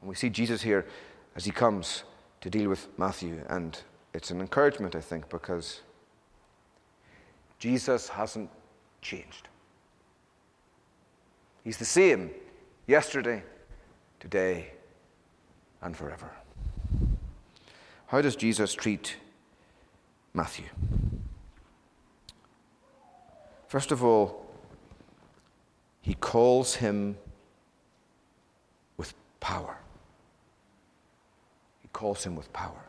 And 0.00 0.08
we 0.08 0.14
see 0.14 0.30
Jesus 0.30 0.62
here 0.62 0.86
as 1.34 1.44
he 1.44 1.50
comes 1.50 2.04
to 2.40 2.50
deal 2.50 2.68
with 2.68 2.86
Matthew, 2.98 3.42
and 3.48 3.80
it's 4.14 4.30
an 4.30 4.40
encouragement, 4.40 4.94
I 4.94 5.00
think, 5.00 5.28
because 5.28 5.82
Jesus 7.58 8.08
hasn't 8.08 8.50
changed. 9.02 9.48
He's 11.64 11.76
the 11.76 11.84
same 11.84 12.30
yesterday, 12.86 13.42
today, 14.20 14.72
and 15.82 15.96
forever. 15.96 16.30
How 18.06 18.20
does 18.20 18.36
Jesus 18.36 18.72
treat 18.72 19.16
Matthew? 20.32 20.64
First 23.66 23.92
of 23.92 24.02
all, 24.02 24.46
he 26.00 26.14
calls 26.14 26.76
him 26.76 27.18
with 28.96 29.12
power. 29.40 29.76
Calls 31.98 32.22
him 32.22 32.36
with 32.36 32.52
power. 32.52 32.84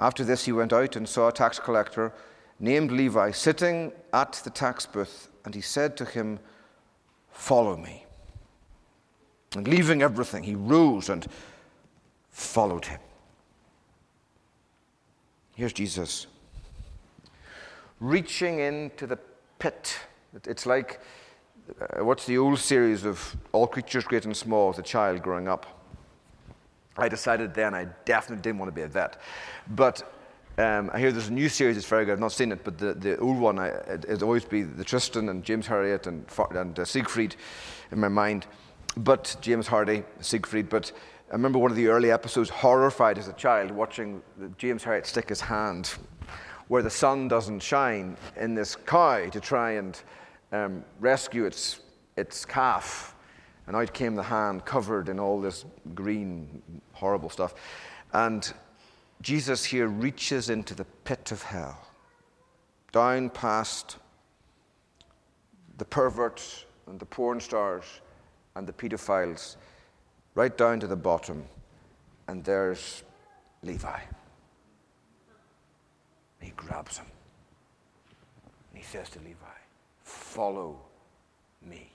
After 0.00 0.24
this, 0.24 0.46
he 0.46 0.50
went 0.50 0.72
out 0.72 0.96
and 0.96 1.08
saw 1.08 1.28
a 1.28 1.32
tax 1.32 1.60
collector 1.60 2.12
named 2.58 2.90
Levi 2.90 3.30
sitting 3.30 3.92
at 4.12 4.32
the 4.42 4.50
tax 4.50 4.84
booth, 4.84 5.28
and 5.44 5.54
he 5.54 5.60
said 5.60 5.96
to 5.98 6.04
him, 6.04 6.40
Follow 7.30 7.76
me. 7.76 8.04
And 9.54 9.68
leaving 9.68 10.02
everything, 10.02 10.42
he 10.42 10.56
rose 10.56 11.08
and 11.08 11.24
followed 12.32 12.86
him. 12.86 12.98
Here's 15.54 15.72
Jesus 15.72 16.26
reaching 18.00 18.58
into 18.58 19.06
the 19.06 19.20
pit. 19.60 20.00
It's 20.44 20.66
like 20.66 21.00
uh, 21.80 22.04
what's 22.04 22.26
the 22.26 22.38
old 22.38 22.58
series 22.58 23.04
of 23.04 23.36
All 23.52 23.68
Creatures 23.68 24.04
Great 24.04 24.24
and 24.24 24.36
Small 24.36 24.72
the 24.72 24.82
child 24.82 25.22
growing 25.22 25.46
up. 25.46 25.75
I 26.98 27.08
decided 27.08 27.54
then 27.54 27.74
I 27.74 27.86
definitely 28.04 28.42
didn't 28.42 28.58
want 28.58 28.68
to 28.70 28.74
be 28.74 28.82
a 28.82 28.88
vet. 28.88 29.20
But 29.68 30.02
um, 30.58 30.90
I 30.92 30.98
hear 30.98 31.12
there's 31.12 31.28
a 31.28 31.32
new 31.32 31.48
series 31.48 31.76
that's 31.76 31.86
very 31.86 32.04
good. 32.04 32.12
I've 32.12 32.20
not 32.20 32.32
seen 32.32 32.52
it, 32.52 32.64
but 32.64 32.78
the, 32.78 32.94
the 32.94 33.18
old 33.18 33.38
one, 33.38 33.58
I, 33.58 33.68
it, 33.68 34.22
always 34.22 34.44
be 34.44 34.62
the 34.62 34.84
Tristan 34.84 35.28
and 35.28 35.44
James 35.44 35.66
Herriot 35.66 36.06
and, 36.06 36.24
and 36.52 36.78
uh, 36.78 36.84
Siegfried 36.84 37.36
in 37.92 38.00
my 38.00 38.08
mind. 38.08 38.46
But 38.96 39.36
James 39.42 39.66
Hardy, 39.66 40.04
Siegfried. 40.20 40.70
But 40.70 40.92
I 41.28 41.32
remember 41.32 41.58
one 41.58 41.70
of 41.70 41.76
the 41.76 41.88
early 41.88 42.10
episodes, 42.10 42.48
horrified 42.48 43.18
as 43.18 43.28
a 43.28 43.34
child, 43.34 43.70
watching 43.70 44.22
James 44.56 44.82
Herriot 44.82 45.04
stick 45.04 45.28
his 45.28 45.42
hand 45.42 45.96
where 46.68 46.82
the 46.82 46.90
sun 46.90 47.28
doesn't 47.28 47.60
shine 47.60 48.16
in 48.36 48.54
this 48.54 48.76
cow 48.76 49.28
to 49.28 49.40
try 49.40 49.72
and 49.72 50.02
um, 50.52 50.84
rescue 51.00 51.44
its, 51.44 51.80
its 52.16 52.44
calf. 52.44 53.14
And 53.66 53.76
out 53.76 53.92
came 53.92 54.14
the 54.14 54.22
hand 54.22 54.64
covered 54.64 55.08
in 55.08 55.18
all 55.18 55.40
this 55.40 55.64
green, 55.94 56.62
horrible 56.92 57.30
stuff. 57.30 57.54
And 58.12 58.52
Jesus 59.22 59.64
here 59.64 59.88
reaches 59.88 60.50
into 60.50 60.74
the 60.74 60.84
pit 61.04 61.32
of 61.32 61.42
hell, 61.42 61.78
down 62.92 63.30
past 63.30 63.96
the 65.78 65.84
perverts 65.84 66.64
and 66.86 66.98
the 67.00 67.06
porn 67.06 67.40
stars 67.40 67.84
and 68.54 68.66
the 68.66 68.72
pedophiles, 68.72 69.56
right 70.34 70.56
down 70.56 70.80
to 70.80 70.86
the 70.86 70.96
bottom. 70.96 71.44
And 72.28 72.44
there's 72.44 73.02
Levi. 73.62 74.00
He 76.40 76.50
grabs 76.56 76.98
him. 76.98 77.06
He 78.72 78.82
says 78.82 79.08
to 79.10 79.18
Levi, 79.18 79.34
Follow 80.02 80.78
me. 81.62 81.90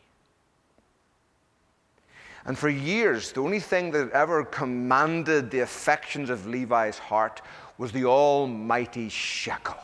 And 2.45 2.57
for 2.57 2.69
years, 2.69 3.31
the 3.31 3.41
only 3.41 3.59
thing 3.59 3.91
that 3.91 4.11
ever 4.11 4.43
commanded 4.43 5.51
the 5.51 5.59
affections 5.59 6.29
of 6.29 6.47
Levi's 6.47 6.97
heart 6.97 7.41
was 7.77 7.91
the 7.91 8.05
almighty 8.05 9.09
shekel. 9.09 9.77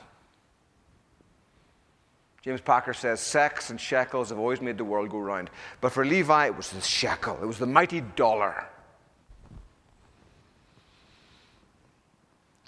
James 2.42 2.62
Packer 2.62 2.94
says 2.94 3.20
sex 3.20 3.70
and 3.70 3.80
shekels 3.80 4.30
have 4.30 4.40
always 4.40 4.62
made 4.62 4.78
the 4.78 4.86
world 4.86 5.10
go 5.10 5.20
round. 5.20 5.50
But 5.82 5.92
for 5.92 6.06
Levi, 6.06 6.46
it 6.46 6.56
was 6.56 6.70
the 6.70 6.82
shekel, 6.82 7.38
it 7.42 7.46
was 7.46 7.60
the 7.60 7.66
mighty 7.66 8.02
dollar. 8.02 8.66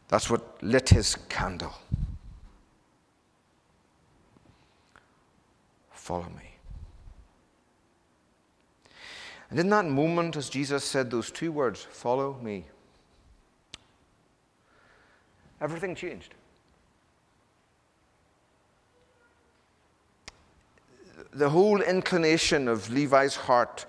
That's 0.09 0.29
what 0.29 0.61
lit 0.61 0.89
his 0.89 1.15
candle. 1.29 1.73
Follow 5.91 6.23
me. 6.23 6.48
And 9.49 9.59
in 9.59 9.69
that 9.69 9.85
moment, 9.85 10.35
as 10.35 10.49
Jesus 10.49 10.83
said 10.83 11.09
those 11.09 11.31
two 11.31 11.51
words, 11.51 11.87
follow 11.89 12.37
me, 12.41 12.65
everything 15.59 15.95
changed. 15.95 16.35
The 21.31 21.49
whole 21.49 21.81
inclination 21.81 22.67
of 22.67 22.91
Levi's 22.91 23.35
heart 23.35 23.85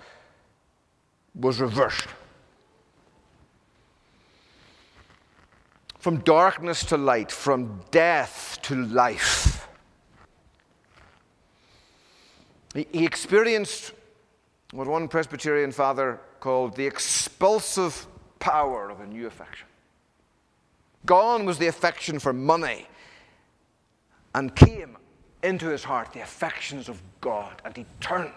was 1.35 1.59
reversed. 1.59 2.07
From 5.99 6.17
darkness 6.21 6.83
to 6.85 6.97
light, 6.97 7.31
from 7.31 7.81
death 7.91 8.59
to 8.63 8.75
life. 8.75 9.67
He 12.73 13.05
experienced 13.05 13.93
what 14.71 14.87
one 14.87 15.07
Presbyterian 15.07 15.71
father 15.71 16.19
called 16.39 16.75
the 16.75 16.85
expulsive 16.85 18.07
power 18.39 18.89
of 18.89 19.01
a 19.01 19.05
new 19.05 19.27
affection. 19.27 19.67
Gone 21.05 21.45
was 21.45 21.57
the 21.57 21.67
affection 21.67 22.19
for 22.19 22.33
money, 22.33 22.87
and 24.33 24.55
came 24.55 24.97
into 25.43 25.67
his 25.67 25.83
heart 25.83 26.13
the 26.13 26.21
affections 26.21 26.87
of 26.87 27.01
God, 27.19 27.61
and 27.65 27.75
he 27.75 27.85
turned. 27.99 28.31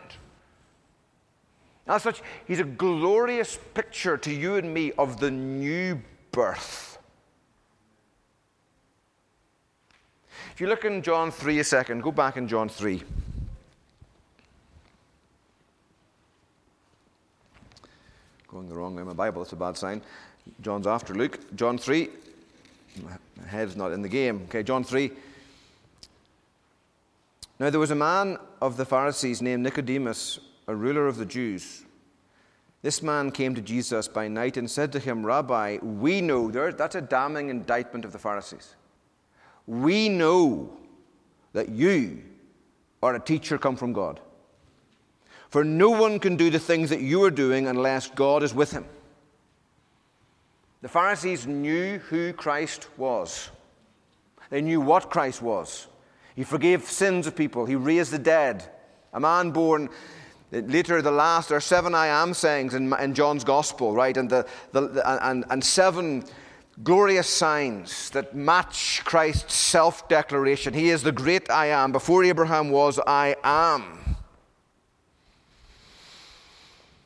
As 1.87 2.03
such, 2.03 2.23
he's 2.47 2.61
a 2.61 2.65
glorious 2.65 3.59
picture 3.75 4.17
to 4.17 4.33
you 4.33 4.57
and 4.57 4.73
me 4.73 4.93
of 4.93 5.21
the 5.21 5.31
new 5.31 6.01
birth. 6.33 6.99
If 10.53 10.61
you 10.61 10.67
look 10.67 10.85
in 10.85 11.03
John 11.03 11.31
3 11.31 11.59
a 11.59 11.65
second, 11.65 12.03
go 12.03 12.11
back 12.11 12.37
in 12.37 12.49
John 12.49 12.69
3. 12.69 13.03
Going 18.55 18.69
the 18.69 18.77
wrong 18.77 18.95
way 18.95 19.03
in 19.03 19.09
my 19.09 19.15
Bible, 19.15 19.43
that's 19.43 19.53
a 19.53 19.57
bad 19.57 19.77
sign. 19.77 20.01
John's 20.61 20.87
after 20.87 21.13
Luke. 21.13 21.41
John 21.57 21.77
3. 21.77 22.09
My 23.03 23.49
head's 23.49 23.75
not 23.75 23.91
in 23.91 24.01
the 24.01 24.09
game. 24.09 24.43
Okay, 24.45 24.63
John 24.63 24.85
3. 24.85 25.11
Now 27.59 27.71
there 27.71 27.81
was 27.81 27.91
a 27.91 27.97
man 27.97 28.39
of 28.63 28.77
the 28.77 28.85
Pharisees 28.85 29.43
named 29.43 29.65
Nicodemus, 29.65 30.39
a 30.69 30.75
ruler 30.77 31.09
of 31.09 31.17
the 31.17 31.27
Jews. 31.27 31.83
This 32.83 33.03
man 33.03 33.33
came 33.33 33.57
to 33.57 33.61
Jesus 33.61 34.07
by 34.07 34.29
night 34.29 34.57
and 34.57 34.71
said 34.71 34.93
to 34.93 35.01
him, 35.01 35.27
Rabbi, 35.27 35.79
we 35.83 36.21
know, 36.21 36.49
there, 36.49 36.73
that's 36.73 36.95
a 36.95 37.01
damning 37.01 37.49
indictment 37.49 38.05
of 38.05 38.13
the 38.13 38.21
Pharisees. 38.21 38.77
We 39.67 40.09
know 40.09 40.71
that 41.55 41.71
you 41.71 42.23
are 43.03 43.17
a 43.17 43.21
teacher 43.21 43.59
come 43.59 43.75
from 43.75 43.93
God. 43.93 44.21
For 45.55 45.63
no 45.63 45.89
one 45.89 46.19
can 46.19 46.35
do 46.35 46.51
the 46.51 46.59
things 46.59 46.91
that 46.91 47.01
you 47.01 47.23
are 47.23 47.31
doing 47.31 47.69
unless 47.69 48.11
God 48.11 48.43
is 48.43 48.53
with 48.53 48.73
him. 48.73 48.85
The 50.83 50.89
Pharisees 50.89 51.47
knew 51.47 51.99
who 51.99 52.33
Christ 52.33 52.89
was, 52.97 53.51
they 54.51 54.61
knew 54.61 54.81
what 54.81 55.11
Christ 55.11 55.43
was. 55.43 55.87
He 56.35 56.43
forgave 56.43 56.83
sins 56.83 57.29
of 57.29 57.37
people, 57.37 57.67
He 57.67 57.77
raised 57.77 58.11
the 58.11 58.19
dead. 58.19 58.69
A 59.13 59.21
man 59.21 59.53
born 59.53 59.91
uh, 60.53 60.57
later, 60.59 61.01
the 61.01 61.13
last, 61.13 61.51
there 61.51 61.59
are 61.59 61.61
seven 61.61 61.95
I 61.95 62.09
am 62.09 62.35
sayings 62.35 62.75
in, 62.75 62.93
in 62.95 63.15
John's 63.15 63.45
gospel, 63.45 63.95
right? 63.95 64.17
And, 64.17 64.29
the, 64.29 64.49
the, 64.73 65.05
and, 65.25 65.45
and 65.51 65.63
seven 65.63 66.25
glorious 66.83 67.29
signs 67.29 68.11
that 68.11 68.35
match 68.35 69.03
Christ's 69.05 69.55
self 69.55 70.09
declaration. 70.09 70.75
He 70.75 70.91
is 70.91 71.05
the 71.05 71.13
great 71.13 71.49
I 71.49 71.67
am. 71.67 71.93
Before 71.93 72.25
Abraham 72.25 72.71
was, 72.71 72.99
I 73.07 73.37
am. 73.45 74.04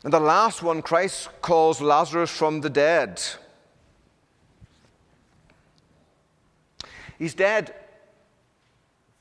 And 0.04 0.12
the 0.12 0.20
last 0.20 0.62
one, 0.62 0.80
Christ 0.80 1.28
calls 1.42 1.80
Lazarus 1.80 2.30
from 2.30 2.60
the 2.60 2.70
dead. 2.70 3.20
He's 7.18 7.34
dead 7.34 7.74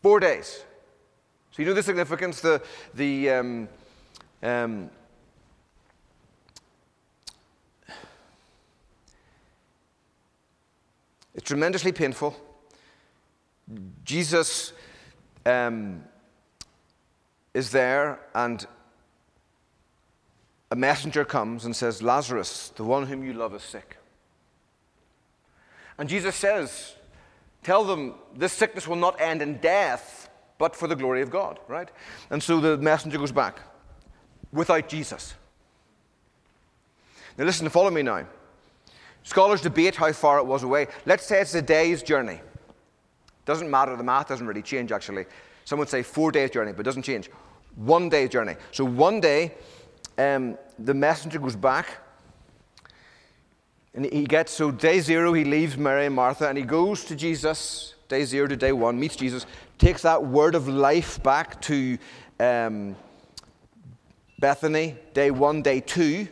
four 0.03 0.19
days. 0.19 0.63
So, 1.51 1.63
you 1.63 1.67
know 1.67 1.73
the 1.73 1.81
significance? 1.81 2.41
The, 2.41 2.61
the, 2.93 3.31
um, 3.31 3.69
um, 4.43 4.91
it's 11.33 11.47
tremendously 11.47 11.91
painful. 11.91 12.35
Jesus 14.05 14.73
um, 15.47 16.03
is 17.55 17.71
there, 17.71 18.19
and 18.35 18.65
a 20.69 20.75
messenger 20.75 21.23
comes 21.23 21.65
and 21.65 21.75
says, 21.75 22.01
Lazarus, 22.01 22.69
the 22.75 22.83
one 22.83 23.07
whom 23.07 23.23
you 23.23 23.33
love, 23.33 23.53
is 23.55 23.63
sick. 23.63 23.97
And 25.97 26.09
Jesus 26.09 26.35
says, 26.35 26.95
Tell 27.63 27.83
them 27.83 28.15
this 28.35 28.53
sickness 28.53 28.87
will 28.87 28.95
not 28.95 29.19
end 29.19 29.41
in 29.41 29.57
death, 29.57 30.29
but 30.57 30.75
for 30.75 30.87
the 30.87 30.95
glory 30.95 31.21
of 31.21 31.29
God, 31.29 31.59
right? 31.67 31.89
And 32.29 32.41
so 32.41 32.59
the 32.61 32.77
messenger 32.77 33.17
goes 33.17 33.31
back 33.31 33.59
without 34.53 34.87
Jesus. 34.87 35.33
Now, 37.37 37.45
listen, 37.45 37.67
follow 37.69 37.91
me 37.91 38.03
now. 38.03 38.25
Scholars 39.23 39.61
debate 39.61 39.95
how 39.95 40.11
far 40.13 40.37
it 40.39 40.45
was 40.45 40.63
away. 40.63 40.87
Let's 41.05 41.25
say 41.25 41.41
it's 41.41 41.53
a 41.55 41.61
day's 41.61 42.01
journey. 42.01 42.39
Doesn't 43.45 43.69
matter, 43.69 43.95
the 43.97 44.03
math 44.03 44.29
doesn't 44.29 44.47
really 44.47 44.61
change 44.61 44.91
actually. 44.91 45.25
Some 45.65 45.79
would 45.79 45.89
say 45.89 46.03
four 46.03 46.31
days' 46.31 46.51
journey, 46.51 46.71
but 46.71 46.81
it 46.81 46.83
doesn't 46.83 47.03
change. 47.03 47.29
One 47.75 48.07
day's 48.07 48.29
journey. 48.29 48.55
So 48.71 48.85
one 48.85 49.19
day, 49.19 49.53
um, 50.17 50.57
the 50.79 50.93
messenger 50.93 51.39
goes 51.39 51.55
back, 51.55 51.97
and 53.93 54.05
he 54.05 54.25
gets, 54.25 54.51
so 54.51 54.71
day 54.71 54.99
zero, 54.99 55.33
he 55.33 55.43
leaves 55.43 55.77
Mary 55.77 56.05
and 56.05 56.15
Martha, 56.15 56.47
and 56.47 56.57
he 56.57 56.63
goes 56.63 57.03
to 57.05 57.15
Jesus, 57.15 57.95
day 58.07 58.23
zero 58.25 58.47
to 58.47 58.55
day 58.55 58.71
one, 58.71 58.99
meets 58.99 59.15
Jesus, 59.15 59.45
takes 59.77 60.03
that 60.03 60.23
word 60.23 60.55
of 60.55 60.67
life 60.67 61.21
back 61.23 61.59
to 61.61 61.97
um, 62.39 62.95
Bethany, 64.39 64.95
day 65.13 65.31
one, 65.31 65.61
day 65.61 65.79
two. 65.79 66.27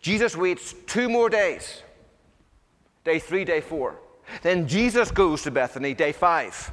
Jesus 0.00 0.36
waits 0.36 0.74
two 0.86 1.08
more 1.08 1.30
days, 1.30 1.82
day 3.04 3.18
three, 3.18 3.44
day 3.44 3.62
four. 3.62 3.98
Then 4.42 4.68
Jesus 4.68 5.10
goes 5.10 5.42
to 5.42 5.50
Bethany, 5.50 5.94
day 5.94 6.12
five. 6.12 6.70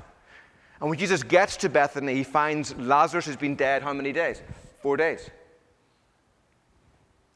And 0.81 0.89
when 0.89 0.99
Jesus 0.99 1.23
gets 1.23 1.55
to 1.57 1.69
Bethany, 1.69 2.15
he 2.15 2.23
finds 2.23 2.75
Lazarus 2.75 3.27
has 3.27 3.37
been 3.37 3.55
dead 3.55 3.83
how 3.83 3.93
many 3.93 4.11
days? 4.11 4.41
Four 4.81 4.97
days. 4.97 5.29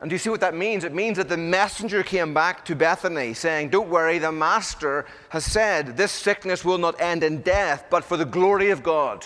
And 0.02 0.10
do 0.10 0.14
you 0.14 0.20
see 0.20 0.30
what 0.30 0.42
that 0.42 0.54
means? 0.54 0.84
It 0.84 0.94
means 0.94 1.18
that 1.18 1.30
the 1.30 1.38
messenger 1.38 2.04
came 2.04 2.34
back 2.34 2.66
to 2.66 2.76
Bethany 2.76 3.34
saying, 3.34 3.70
Don't 3.70 3.90
worry, 3.90 4.18
the 4.20 4.32
master 4.32 5.06
has 5.30 5.46
said, 5.46 5.96
This 5.96 6.12
sickness 6.12 6.66
will 6.66 6.78
not 6.78 7.00
end 7.00 7.24
in 7.24 7.42
death, 7.42 7.86
but 7.90 8.04
for 8.04 8.18
the 8.18 8.26
glory 8.26 8.72
of 8.72 8.84
God. 8.84 9.26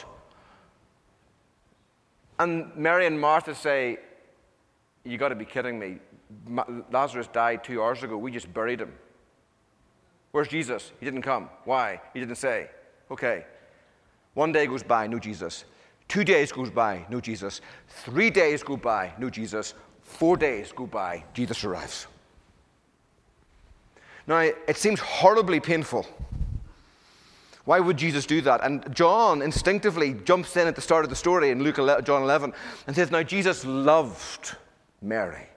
And 2.37 2.73
Mary 2.75 3.07
and 3.07 3.19
Martha 3.19 3.55
say, 3.55 3.97
You 5.03 5.17
got 5.17 5.29
to 5.29 5.35
be 5.35 5.45
kidding 5.45 5.79
me. 5.79 5.97
Lazarus 6.91 7.27
died 7.27 7.63
two 7.63 7.81
hours 7.81 8.03
ago. 8.03 8.15
We 8.17 8.31
just 8.31 8.53
buried 8.53 8.79
him. 8.79 8.93
Where's 10.31 10.47
Jesus? 10.47 10.91
He 10.99 11.05
didn't 11.05 11.23
come. 11.23 11.49
Why? 11.65 11.99
He 12.13 12.19
didn't 12.19 12.35
say. 12.35 12.69
Okay. 13.09 13.45
One 14.35 14.51
day 14.51 14.67
goes 14.67 14.83
by, 14.83 15.07
no 15.07 15.17
Jesus. 15.17 15.65
Two 16.07 16.23
days 16.23 16.51
goes 16.51 16.69
by, 16.69 17.05
no 17.09 17.19
Jesus. 17.19 17.61
Three 17.87 18.29
days 18.29 18.61
go 18.61 18.77
by, 18.77 19.13
no 19.17 19.29
Jesus. 19.29 19.73
Four 20.09 20.37
days 20.37 20.73
go 20.73 20.85
by, 20.85 21.23
Jesus 21.33 21.63
arrives. 21.63 22.07
Now, 24.27 24.39
it 24.39 24.75
seems 24.75 24.99
horribly 24.99 25.59
painful. 25.59 26.05
Why 27.65 27.79
would 27.79 27.95
Jesus 27.95 28.25
do 28.25 28.41
that? 28.41 28.63
And 28.63 28.93
John 28.93 29.41
instinctively 29.41 30.15
jumps 30.25 30.57
in 30.57 30.67
at 30.67 30.75
the 30.75 30.81
start 30.81 31.03
of 31.05 31.09
the 31.09 31.15
story 31.15 31.51
in 31.51 31.63
Luke 31.63 31.77
11, 31.77 32.03
John 32.03 32.23
11 32.23 32.53
and 32.87 32.95
says, 32.95 33.11
Now 33.11 33.23
Jesus 33.23 33.63
loved 33.63 34.55
Mary 35.01 35.47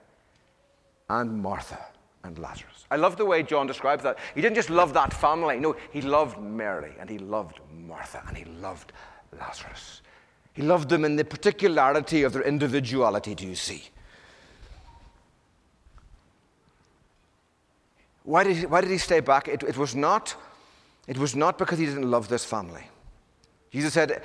and 1.09 1.41
Martha 1.41 1.83
and 2.23 2.37
Lazarus. 2.37 2.85
I 2.91 2.95
love 2.97 3.17
the 3.17 3.25
way 3.25 3.41
John 3.43 3.67
describes 3.67 4.03
that. 4.03 4.19
He 4.35 4.41
didn't 4.41 4.55
just 4.55 4.69
love 4.69 4.93
that 4.93 5.11
family. 5.11 5.59
No, 5.59 5.75
he 5.91 6.01
loved 6.01 6.39
Mary 6.39 6.93
and 6.99 7.09
he 7.09 7.17
loved 7.17 7.59
Martha 7.75 8.21
and 8.27 8.37
he 8.37 8.45
loved 8.45 8.93
Lazarus. 9.39 10.01
He 10.53 10.61
loved 10.61 10.89
them 10.89 11.03
in 11.03 11.15
the 11.15 11.25
particularity 11.25 12.21
of 12.21 12.31
their 12.33 12.43
individuality, 12.43 13.33
do 13.33 13.47
you 13.47 13.55
see? 13.55 13.89
Why 18.23 18.43
did 18.43 18.57
he, 18.57 18.65
why 18.65 18.81
did 18.81 18.89
he 18.89 18.97
stay 18.97 19.19
back? 19.19 19.47
It, 19.47 19.63
it 19.63 19.77
was 19.77 19.95
not 19.95 20.35
it 21.07 21.17
was 21.17 21.35
not 21.35 21.57
because 21.57 21.79
he 21.79 21.85
didn't 21.85 22.09
love 22.09 22.27
this 22.29 22.45
family. 22.45 22.83
Jesus 23.71 23.93
said, 23.93 24.23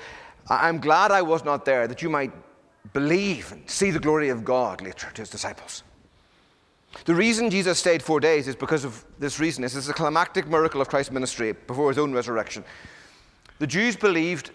I'm 0.49 0.79
glad 0.79 1.11
I 1.11 1.23
was 1.23 1.45
not 1.45 1.65
there, 1.65 1.89
that 1.89 2.03
you 2.03 2.09
might 2.09 2.33
believe 2.93 3.51
and 3.53 3.69
see 3.69 3.91
the 3.91 3.99
glory 3.99 4.29
of 4.29 4.45
God 4.45 4.81
later 4.81 5.11
to 5.15 5.23
his 5.23 5.31
disciples. 5.31 5.83
The 7.05 7.15
reason 7.15 7.51
Jesus 7.51 7.79
stayed 7.79 8.03
four 8.03 8.21
days 8.21 8.49
is 8.49 8.57
because 8.57 8.85
of 8.85 9.05
this 9.19 9.41
reason. 9.41 9.63
This 9.63 9.75
is 9.75 9.89
a 9.89 9.93
climactic 9.93 10.49
miracle 10.49 10.81
of 10.81 10.89
Christ's 10.89 11.13
ministry 11.13 11.53
before 11.53 11.89
his 11.89 11.99
own 11.99 12.13
resurrection. 12.13 12.65
The 13.59 13.67
Jews 13.67 13.97
believed 13.97 14.53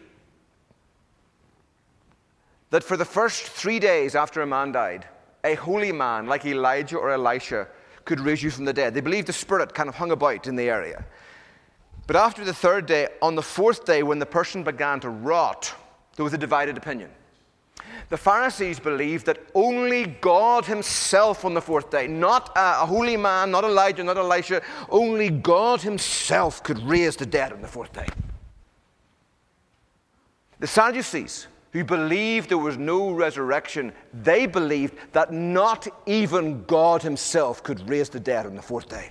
that 2.70 2.84
for 2.84 2.98
the 2.98 3.06
first 3.06 3.44
three 3.44 3.80
days 3.80 4.16
after 4.16 4.42
a 4.42 4.48
man 4.48 4.72
died, 4.72 5.06
a 5.44 5.56
holy 5.56 5.92
man 5.92 6.26
like 6.26 6.46
Elijah 6.46 6.98
or 6.98 7.12
Elisha 7.12 7.68
could 8.06 8.20
raise 8.20 8.44
you 8.44 8.50
from 8.50 8.66
the 8.66 8.74
dead. 8.74 8.94
They 8.94 9.02
believed 9.02 9.28
the 9.28 9.34
Spirit 9.34 9.74
kind 9.74 9.90
of 9.90 9.96
hung 9.96 10.12
about 10.12 10.48
in 10.48 10.56
the 10.56 10.70
area. 10.70 11.06
But 12.06 12.16
after 12.16 12.44
the 12.44 12.54
third 12.54 12.86
day, 12.86 13.08
on 13.22 13.36
the 13.36 13.42
fourth 13.42 13.86
day, 13.86 14.04
when 14.04 14.20
the 14.20 14.26
person 14.26 14.64
began 14.64 15.00
to 15.02 15.10
rot, 15.10 15.74
there 16.16 16.24
was 16.24 16.34
a 16.34 16.38
divided 16.38 16.78
opinion. 16.78 17.10
The 18.10 18.18
Pharisees 18.18 18.80
believed 18.80 19.26
that 19.26 19.40
only 19.56 20.06
God 20.06 20.66
Himself 20.66 21.46
on 21.46 21.54
the 21.54 21.62
fourth 21.62 21.90
day, 21.90 22.08
not 22.08 22.52
a, 22.56 22.86
holy 22.86 23.18
man, 23.18 23.52
not 23.52 23.64
Elijah, 23.64 24.04
not 24.04 24.18
Elisha, 24.18 24.62
only 24.90 25.30
God 25.30 25.82
Himself 25.82 26.62
could 26.62 26.80
raise 26.84 27.16
the 27.16 27.26
dead 27.26 27.54
on 27.54 27.62
the 27.62 27.68
fourth 27.68 27.94
day. 27.94 28.08
The 30.60 30.68
Sadducees, 30.68 31.48
who 31.74 31.84
believed 31.84 32.50
there 32.50 32.58
was 32.58 32.78
no 32.78 33.12
resurrection, 33.12 33.92
they 34.14 34.46
believed 34.46 34.94
that 35.12 35.34
not 35.34 35.88
even 36.06 36.64
God 36.66 37.02
Himself 37.02 37.64
could 37.64 37.90
raise 37.90 38.10
the 38.10 38.20
dead 38.20 38.46
on 38.46 38.56
the 38.56 38.62
fourth 38.62 38.88
day. 38.88 39.10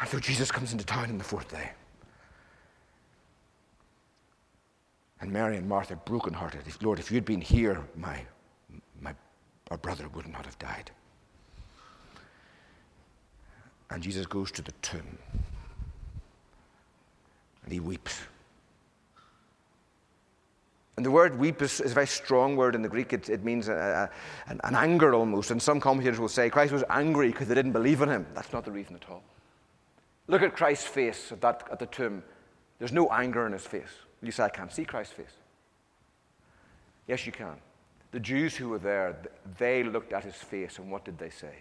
And 0.00 0.08
so 0.08 0.18
Jesus 0.18 0.50
comes 0.50 0.72
into 0.72 0.84
town 0.84 1.10
on 1.10 1.18
the 1.18 1.24
fourth 1.24 1.48
day. 1.48 1.70
And 5.20 5.30
Mary 5.30 5.56
and 5.56 5.68
Martha, 5.68 5.96
brokenhearted, 5.96 6.62
Lord, 6.82 6.98
if 6.98 7.12
you'd 7.12 7.26
been 7.26 7.42
here, 7.42 7.84
my, 7.94 8.22
my, 9.00 9.14
our 9.70 9.76
brother 9.76 10.08
would 10.08 10.26
not 10.26 10.46
have 10.46 10.58
died. 10.58 10.90
And 13.90 14.02
Jesus 14.02 14.26
goes 14.26 14.50
to 14.52 14.62
the 14.62 14.72
tomb. 14.82 15.18
And 17.64 17.72
he 17.72 17.80
weeps. 17.80 18.20
And 21.00 21.06
the 21.06 21.10
word 21.10 21.38
weep 21.38 21.62
is, 21.62 21.80
is, 21.80 21.92
a 21.92 21.94
very 21.94 22.06
strong 22.06 22.56
word 22.56 22.74
in 22.74 22.82
the 22.82 22.88
Greek. 22.90 23.14
It, 23.14 23.30
it 23.30 23.42
means 23.42 23.68
a, 23.68 24.10
a, 24.46 24.50
an, 24.50 24.60
an 24.64 24.74
anger 24.74 25.14
almost. 25.14 25.50
And 25.50 25.62
some 25.62 25.80
commentators 25.80 26.20
will 26.20 26.28
say 26.28 26.50
Christ 26.50 26.74
was 26.74 26.84
angry 26.90 27.30
because 27.30 27.48
they 27.48 27.54
didn't 27.54 27.72
believe 27.72 28.02
in 28.02 28.10
him. 28.10 28.26
That's 28.34 28.52
not 28.52 28.66
the 28.66 28.70
reason 28.70 28.96
at 28.96 29.10
all. 29.10 29.22
Look 30.26 30.42
at 30.42 30.54
Christ's 30.54 30.86
face 30.86 31.32
at, 31.32 31.40
that, 31.40 31.66
at 31.72 31.78
the 31.78 31.86
tomb. 31.86 32.22
There's 32.78 32.92
no 32.92 33.08
anger 33.08 33.46
in 33.46 33.54
his 33.54 33.66
face. 33.66 33.88
You 34.22 34.30
say, 34.30 34.42
I 34.42 34.50
can't 34.50 34.70
see 34.70 34.84
Christ's 34.84 35.14
face. 35.14 35.32
Yes, 37.08 37.24
you 37.24 37.32
can. 37.32 37.56
The 38.12 38.20
Jews 38.20 38.54
who 38.54 38.68
were 38.68 38.78
there, 38.78 39.16
they 39.56 39.82
looked 39.82 40.12
at 40.12 40.24
his 40.24 40.34
face, 40.34 40.78
and 40.80 40.90
what 40.90 41.06
did 41.06 41.16
they 41.16 41.30
say? 41.30 41.54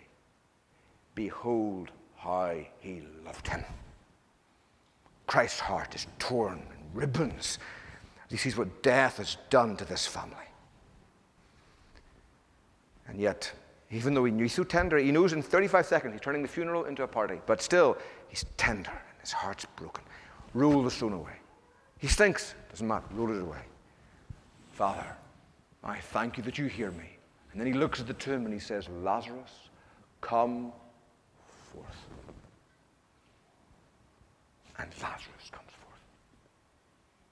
Behold 1.15 1.91
how 2.17 2.58
he 2.82 3.04
loved 3.25 3.47
him. 3.47 3.63
Christ's 5.28 5.62
heart 5.62 5.95
is 5.95 6.08
torn 6.17 6.58
in 6.58 6.99
ribbons. 6.99 7.58
He 8.30 8.38
sees 8.38 8.56
what 8.56 8.84
death 8.84 9.18
has 9.18 9.38
done 9.50 9.76
to 9.78 9.86
this 9.86 10.06
family. 10.06 10.36
And 13.08 13.20
yet, 13.20 13.52
Even 13.92 14.13
though 14.13 14.26
he 14.26 14.32
knew 14.32 14.44
he's 14.44 14.54
so 14.54 14.63
tender, 14.63 14.98
he 14.98 15.12
knows 15.12 15.34
in 15.34 15.42
35 15.42 15.86
seconds 15.86 16.13
he's 16.13 16.22
turning 16.22 16.44
the 16.44 16.48
funeral 16.48 16.86
into 16.86 17.04
a 17.04 17.08
party. 17.08 17.39
But 17.46 17.62
still, 17.62 17.98
he's 18.28 18.46
tender 18.58 18.92
and 18.92 19.20
his 19.20 19.32
heart's 19.32 19.65
broken. 19.76 20.04
Roll 20.54 20.84
the 20.84 20.92
stone 20.92 21.13
away. 21.13 21.34
He 21.98 22.08
stinks. 22.08 22.54
Doesn't 22.70 22.88
matter. 22.88 23.06
Roll 23.12 23.36
it 23.36 23.42
away. 23.42 23.62
Father, 24.74 25.15
I 25.84 25.98
thank 25.98 26.38
you 26.38 26.44
that 26.44 26.58
you 26.58 26.68
hear 26.68 26.92
me. 26.92 27.18
And 27.52 27.60
then 27.60 27.65
he 27.68 27.74
looks 27.74 28.00
at 28.00 28.06
the 28.06 28.13
tomb 28.13 28.46
and 28.46 28.54
he 28.54 28.60
says, 28.60 28.88
Lazarus, 29.02 29.70
come 30.22 30.72
forth. 31.74 31.88
And 34.78 34.89
Lazarus 35.02 35.50
comes. 35.52 35.68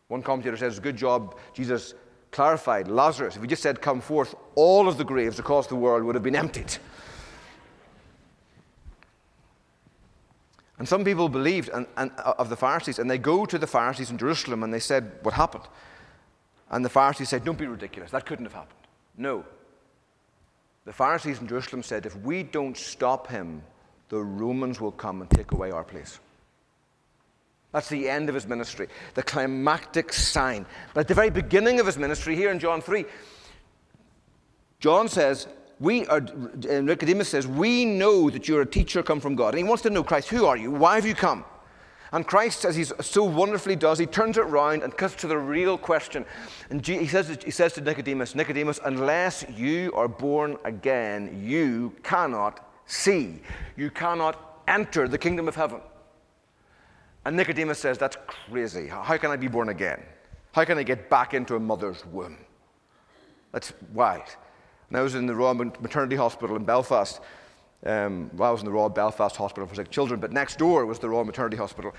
One 0.08 0.22
commentator 0.22 0.58
says, 0.58 0.80
Good 0.80 0.96
job, 0.96 1.38
Jesus 1.54 1.94
clarified. 2.32 2.88
Lazarus, 2.88 3.36
if 3.36 3.42
he 3.42 3.48
just 3.48 3.64
said, 3.64 3.82
Come 3.82 4.02
forth, 4.02 4.36
all 4.56 4.88
of 4.88 4.98
the 4.98 5.04
graves 5.04 5.40
across 5.40 5.68
the 5.68 5.76
world 5.76 6.04
would 6.04 6.16
have 6.16 6.24
been 6.24 6.36
emptied. 6.36 6.78
And 10.80 10.88
some 10.88 11.04
people 11.04 11.28
believed 11.28 11.70
and, 11.70 11.88
and, 11.98 12.12
uh, 12.20 12.36
of 12.38 12.50
the 12.50 12.56
Pharisees, 12.56 13.00
and 13.00 13.10
they 13.10 13.18
go 13.18 13.46
to 13.46 13.58
the 13.58 13.68
Pharisees 13.68 14.12
in 14.12 14.18
Jerusalem 14.18 14.64
and 14.64 14.74
they 14.74 14.80
said, 14.80 15.12
What 15.24 15.34
happened? 15.34 15.64
And 16.70 16.86
the 16.86 16.90
Pharisees 16.90 17.30
said, 17.30 17.44
Don't 17.44 17.58
be 17.58 17.68
ridiculous. 17.68 18.12
That 18.12 18.26
couldn't 18.26 18.46
have 18.46 18.54
happened. 18.54 18.80
No. 19.18 19.44
The 20.86 20.94
Pharisees 20.94 21.40
in 21.40 21.48
Jerusalem 21.48 21.84
said, 21.84 22.06
If 22.06 22.16
we 22.18 22.44
don't 22.44 22.78
stop 22.78 23.28
him, 23.28 23.64
the 24.10 24.22
Romans 24.24 24.80
will 24.80 24.92
come 24.92 25.22
and 25.22 25.30
take 25.30 25.52
away 25.52 25.72
our 25.72 25.84
place. 25.84 26.20
That's 27.72 27.90
the 27.90 28.10
end 28.10 28.30
of 28.30 28.36
his 28.36 28.48
ministry, 28.48 28.88
the 29.14 29.24
climactic 29.24 30.14
sign. 30.14 30.66
But 30.94 31.02
at 31.02 31.08
the 31.08 31.14
very 31.14 31.30
beginning 31.30 31.80
of 31.80 31.86
his 31.86 31.98
ministry, 31.98 32.36
here 32.36 32.52
in 32.52 32.60
John 32.60 32.82
3, 32.82 33.06
John 34.80 35.10
says, 35.10 35.48
we 35.80 36.08
are, 36.08 36.22
Nicodemus 36.22 37.30
says, 37.30 37.46
We 37.46 37.86
know 37.86 38.30
that 38.30 38.48
you're 38.48 38.62
a 38.62 38.66
teacher 38.66 39.04
come 39.04 39.20
from 39.20 39.36
God. 39.36 39.50
And 39.50 39.60
he 39.60 39.64
wants 39.64 39.84
to 39.84 39.90
know, 39.90 40.04
Christ, 40.04 40.30
who 40.30 40.46
are 40.46 40.58
you? 40.58 40.72
Why 40.72 40.96
have 40.96 41.06
you 41.06 41.14
come? 41.14 41.46
And 42.12 42.26
Christ, 42.26 42.64
as 42.64 42.76
he 42.76 42.86
so 42.86 43.24
wonderfully 43.24 43.76
does, 43.76 44.00
he 44.00 44.06
turns 44.06 44.38
it 44.38 44.46
around 44.46 44.82
and 44.82 44.96
cuts 44.96 45.16
to 45.16 45.28
the 45.28 45.38
real 45.38 45.78
question. 45.78 46.26
And 46.70 46.86
he 46.86 47.06
says, 47.06 47.38
he 47.44 47.52
says 47.52 47.74
to 47.74 47.82
Nicodemus, 47.82 48.34
Nicodemus, 48.34 48.80
unless 48.86 49.46
you 49.56 49.92
are 49.94 50.08
born 50.08 50.58
again, 50.64 51.44
you 51.44 51.94
cannot 52.04 52.66
see. 52.86 53.42
You 53.76 53.92
cannot 53.92 54.62
enter 54.68 55.08
the 55.08 55.18
kingdom 55.18 55.48
of 55.48 55.56
heaven. 55.56 55.82
And 57.28 57.36
Nicodemus 57.36 57.78
says, 57.78 57.98
That's 57.98 58.16
crazy. 58.26 58.88
How 58.88 59.18
can 59.18 59.32
I 59.32 59.36
be 59.36 59.50
born 59.50 59.68
again? 59.68 60.02
How 60.54 60.64
can 60.64 60.78
I 60.78 60.84
get 60.84 61.10
back 61.10 61.34
into 61.34 61.58
a 61.58 61.60
mother's 61.60 62.06
womb? 62.06 62.38
That's 63.52 63.74
why. 63.92 64.24
And 64.88 64.98
I 64.98 65.02
was 65.02 65.14
in 65.14 65.26
the 65.26 65.36
Royal 65.36 65.54
Maternity 65.54 66.16
Hospital 66.16 66.56
in 66.56 66.64
Belfast. 66.64 67.20
Um, 67.86 68.32
well, 68.34 68.48
I 68.48 68.52
was 68.54 68.62
in 68.62 68.66
the 68.66 68.72
Royal 68.72 68.88
Belfast 68.88 69.36
Hospital 69.36 69.68
for 69.68 69.76
Sick 69.76 69.92
Children, 69.92 70.22
but 70.22 70.32
next 70.32 70.58
door 70.58 70.86
was 70.86 71.00
the 71.00 71.10
Royal 71.10 71.26
Maternity 71.26 71.58
Hospital. 71.58 71.94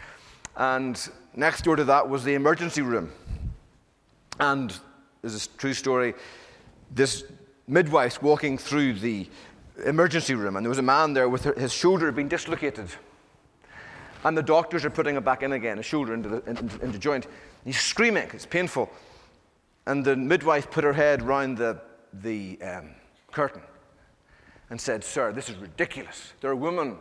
And 0.56 0.98
next 1.36 1.62
door 1.62 1.76
to 1.76 1.84
that 1.84 2.08
was 2.08 2.24
the 2.24 2.32
emergency 2.32 2.80
room. 2.80 3.12
And 4.40 4.74
there's 5.20 5.44
a 5.44 5.58
true 5.58 5.74
story. 5.74 6.14
This 6.90 7.24
midwife 7.66 8.22
walking 8.22 8.56
through 8.56 8.94
the 8.94 9.28
emergency 9.84 10.34
room, 10.34 10.56
and 10.56 10.64
there 10.64 10.70
was 10.70 10.78
a 10.78 10.82
man 10.82 11.12
there 11.12 11.28
with 11.28 11.44
his 11.58 11.70
shoulder 11.70 12.10
being 12.12 12.28
dislocated. 12.28 12.88
And 14.24 14.36
the 14.36 14.42
doctors 14.42 14.84
are 14.84 14.90
putting 14.90 15.16
it 15.16 15.24
back 15.24 15.42
in 15.42 15.52
again, 15.52 15.76
his 15.76 15.86
shoulder 15.86 16.14
into 16.14 16.28
the, 16.28 16.42
into, 16.44 16.84
into 16.84 16.98
joint. 16.98 17.26
He's 17.64 17.80
screaming, 17.80 18.28
it's 18.32 18.46
painful. 18.46 18.90
And 19.86 20.04
the 20.04 20.16
midwife 20.16 20.70
put 20.70 20.84
her 20.84 20.92
head 20.92 21.22
round 21.22 21.56
the, 21.56 21.80
the 22.12 22.58
um, 22.62 22.90
curtain 23.32 23.62
and 24.70 24.80
said, 24.80 25.04
Sir, 25.04 25.32
this 25.32 25.48
is 25.48 25.56
ridiculous. 25.56 26.32
There 26.40 26.50
are 26.50 26.56
women 26.56 26.98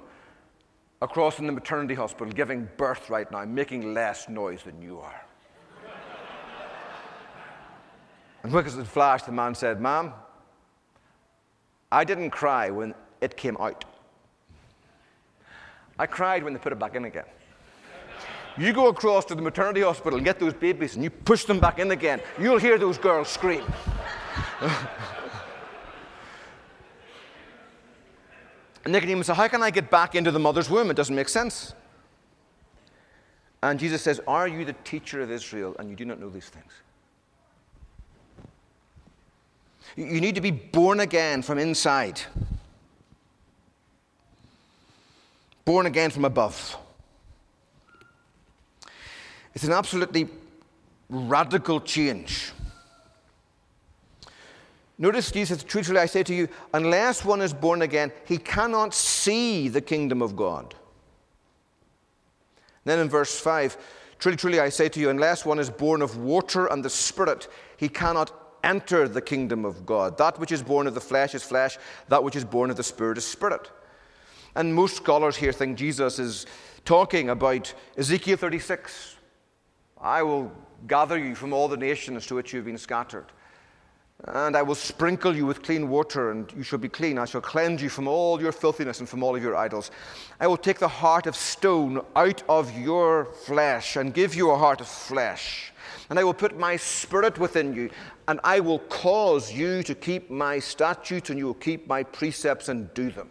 across 1.01 1.39
in 1.39 1.45
the 1.45 1.51
maternity 1.51 1.95
hospital 1.95 2.31
giving 2.31 2.67
birth 2.77 3.09
right 3.09 3.29
now, 3.31 3.45
making 3.45 3.93
less 3.93 4.29
noise 4.29 4.63
than 4.63 4.81
you 4.81 4.99
are. 4.99 5.25
and 8.43 8.51
quick 8.51 8.65
as 8.65 8.77
it 8.77 8.87
flashed, 8.87 9.25
the 9.25 9.31
man 9.31 9.53
said, 9.53 9.81
Ma'am, 9.81 10.13
I 11.91 12.03
didn't 12.03 12.31
cry 12.31 12.69
when 12.69 12.93
it 13.21 13.37
came 13.37 13.57
out. 13.57 13.85
I 15.99 16.05
cried 16.05 16.43
when 16.43 16.53
they 16.53 16.59
put 16.59 16.71
it 16.71 16.79
back 16.79 16.95
in 16.95 17.05
again. 17.05 17.25
You 18.57 18.73
go 18.73 18.87
across 18.87 19.25
to 19.25 19.35
the 19.35 19.41
maternity 19.41 19.81
hospital 19.81 20.17
and 20.17 20.25
get 20.25 20.39
those 20.39 20.53
babies 20.53 20.95
and 20.95 21.03
you 21.03 21.09
push 21.09 21.45
them 21.45 21.59
back 21.59 21.79
in 21.79 21.91
again, 21.91 22.21
you'll 22.39 22.57
hear 22.57 22.77
those 22.77 22.97
girls 22.97 23.27
scream. 23.27 23.63
and 28.83 28.91
Nicodemus 28.93 29.27
said, 29.27 29.35
How 29.35 29.47
can 29.47 29.61
I 29.61 29.69
get 29.69 29.91
back 29.91 30.15
into 30.15 30.31
the 30.31 30.39
mother's 30.39 30.69
womb? 30.69 30.89
It 30.89 30.95
doesn't 30.95 31.15
make 31.15 31.29
sense. 31.29 31.75
And 33.61 33.79
Jesus 33.79 34.01
says, 34.01 34.19
Are 34.27 34.47
you 34.47 34.65
the 34.65 34.73
teacher 34.73 35.21
of 35.21 35.29
Israel 35.29 35.75
and 35.77 35.89
you 35.89 35.95
do 35.95 36.05
not 36.05 36.19
know 36.19 36.29
these 36.29 36.49
things? 36.49 36.71
You 39.95 40.21
need 40.21 40.35
to 40.35 40.41
be 40.41 40.51
born 40.51 40.99
again 40.99 41.41
from 41.41 41.57
inside. 41.57 42.21
Born 45.67 45.85
again 45.85 46.09
from 46.09 46.23
above. 46.23 46.77
It's 49.53 49.65
an 49.65 49.73
absolutely 49.73 50.29
radical 51.09 51.81
change. 51.81 52.53
Notice 54.97 55.29
Jesus, 55.29 55.65
truthfully 55.65 55.99
I 55.99 56.05
say 56.05 56.23
to 56.23 56.33
you, 56.33 56.47
unless 56.73 57.25
one 57.25 57.41
is 57.41 57.53
born 57.53 57.81
again, 57.81 58.13
he 58.23 58.37
cannot 58.37 58.93
see 58.93 59.67
the 59.67 59.81
kingdom 59.81 60.21
of 60.21 60.37
God. 60.37 60.73
Then 62.85 62.99
in 62.99 63.09
verse 63.09 63.37
5, 63.37 63.75
truly, 64.19 64.37
truly 64.37 64.59
I 64.61 64.69
say 64.69 64.87
to 64.87 65.01
you, 65.01 65.09
unless 65.09 65.45
one 65.45 65.59
is 65.59 65.69
born 65.69 66.01
of 66.01 66.15
water 66.15 66.67
and 66.67 66.81
the 66.83 66.89
Spirit, 66.89 67.49
he 67.75 67.89
cannot 67.89 68.31
enter 68.63 69.09
the 69.09 69.21
kingdom 69.21 69.65
of 69.65 69.85
God. 69.85 70.17
That 70.17 70.39
which 70.39 70.53
is 70.53 70.63
born 70.63 70.87
of 70.87 70.93
the 70.93 71.01
flesh 71.01 71.35
is 71.35 71.43
flesh, 71.43 71.77
that 72.07 72.23
which 72.23 72.37
is 72.37 72.45
born 72.45 72.69
of 72.69 72.77
the 72.77 72.83
Spirit 72.83 73.17
is 73.17 73.25
spirit. 73.25 73.69
And 74.57 74.73
most 74.73 74.95
scholars 74.95 75.35
here 75.35 75.51
think 75.51 75.77
Jesus 75.77 76.17
is 76.17 76.47
talking 76.83 77.29
about 77.29 77.71
Ezekiel 77.95 78.37
36. 78.37 79.15
I 80.01 80.23
will 80.23 80.51
gather 80.87 81.15
you 81.15 81.35
from 81.35 81.53
all 81.53 81.67
the 81.67 81.77
nations 81.77 82.25
to 82.25 82.33
which 82.33 82.53
you 82.53 82.57
have 82.57 82.65
been 82.65 82.79
scattered. 82.79 83.27
And 84.23 84.57
I 84.57 84.63
will 84.63 84.73
sprinkle 84.73 85.35
you 85.35 85.45
with 85.45 85.61
clean 85.61 85.89
water, 85.89 86.31
and 86.31 86.51
you 86.57 86.63
shall 86.63 86.79
be 86.79 86.89
clean. 86.89 87.19
I 87.19 87.25
shall 87.25 87.39
cleanse 87.39 87.83
you 87.83 87.89
from 87.89 88.07
all 88.07 88.41
your 88.41 88.51
filthiness 88.51 88.99
and 88.99 89.07
from 89.07 89.21
all 89.21 89.35
of 89.35 89.43
your 89.43 89.55
idols. 89.55 89.91
I 90.39 90.47
will 90.47 90.57
take 90.57 90.79
the 90.79 90.87
heart 90.87 91.27
of 91.27 91.35
stone 91.35 92.03
out 92.15 92.41
of 92.49 92.75
your 92.75 93.25
flesh 93.25 93.95
and 93.95 94.11
give 94.11 94.33
you 94.33 94.49
a 94.49 94.57
heart 94.57 94.81
of 94.81 94.87
flesh. 94.87 95.71
And 96.09 96.17
I 96.17 96.23
will 96.23 96.33
put 96.33 96.57
my 96.57 96.77
spirit 96.77 97.37
within 97.37 97.75
you, 97.75 97.91
and 98.27 98.39
I 98.43 98.59
will 98.59 98.79
cause 98.79 99.53
you 99.53 99.83
to 99.83 99.93
keep 99.93 100.31
my 100.31 100.57
statutes, 100.57 101.29
and 101.29 101.37
you 101.37 101.45
will 101.45 101.53
keep 101.53 101.87
my 101.87 102.01
precepts 102.01 102.69
and 102.69 102.91
do 102.95 103.11
them. 103.11 103.29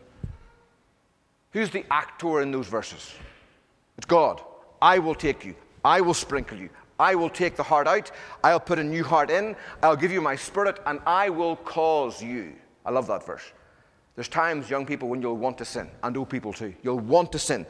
Who's 1.57 1.71
the 1.71 1.87
actor 1.91 2.43
in 2.43 2.51
those 2.51 2.67
verses? 2.67 3.15
It's 3.97 4.05
God. 4.05 4.43
I 4.83 4.99
will 4.99 5.15
take 5.15 5.43
you. 5.43 5.55
I 5.83 6.03
will 6.03 6.13
sprinkle 6.13 6.59
you. 6.59 6.69
I 7.01 7.15
will 7.15 7.31
take 7.31 7.57
the 7.57 7.63
heart 7.63 7.89
out. 7.89 8.11
I'll 8.45 8.61
put 8.61 8.79
a 8.79 8.85
new 8.85 9.03
heart 9.03 9.31
in. 9.31 9.57
I'll 9.83 9.97
give 9.97 10.13
you 10.13 10.21
my 10.21 10.37
spirit, 10.37 10.81
and 10.85 11.01
I 11.07 11.31
will 11.31 11.57
cause 11.57 12.23
you. 12.23 12.53
I 12.85 12.91
love 12.91 13.07
that 13.07 13.25
verse. 13.25 13.55
There's 14.17 14.29
times, 14.29 14.69
young 14.69 14.85
people, 14.85 15.09
when 15.09 15.23
you'll 15.23 15.39
want 15.39 15.57
to 15.57 15.65
sin, 15.65 15.89
and 16.03 16.15
old 16.19 16.29
people 16.29 16.53
too. 16.53 16.75
You'll 16.83 17.01
want 17.01 17.33
to 17.33 17.39
sin. 17.39 17.65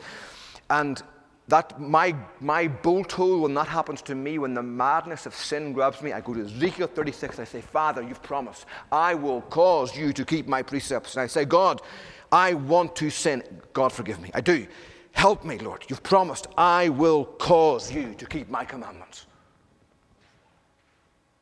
And 0.68 1.00
that 1.46 1.80
my, 1.80 2.12
my 2.40 2.66
bolt 2.66 3.12
hole, 3.12 3.42
when 3.42 3.54
that 3.54 3.68
happens 3.68 4.02
to 4.02 4.16
me, 4.16 4.38
when 4.38 4.52
the 4.52 4.64
madness 4.64 5.26
of 5.26 5.34
sin 5.34 5.72
grabs 5.72 6.02
me, 6.02 6.12
I 6.12 6.20
go 6.20 6.34
to 6.34 6.44
Ezekiel 6.44 6.88
36. 6.88 7.38
I 7.38 7.44
say, 7.44 7.60
Father, 7.60 8.02
you've 8.02 8.22
promised. 8.22 8.66
I 8.90 9.14
will 9.14 9.42
cause 9.42 9.96
you 9.96 10.12
to 10.12 10.24
keep 10.24 10.48
my 10.48 10.62
precepts. 10.62 11.14
And 11.14 11.22
I 11.22 11.28
say, 11.28 11.44
God, 11.44 11.82
I 12.30 12.54
want 12.54 12.96
to 12.96 13.10
sin. 13.10 13.42
God, 13.72 13.92
forgive 13.92 14.20
me. 14.20 14.30
I 14.34 14.40
do. 14.40 14.66
Help 15.12 15.44
me, 15.44 15.58
Lord. 15.58 15.84
You've 15.88 16.02
promised 16.02 16.46
I 16.58 16.90
will 16.90 17.24
cause 17.24 17.90
you 17.90 18.14
to 18.14 18.26
keep 18.26 18.48
my 18.50 18.64
commandments. 18.64 19.26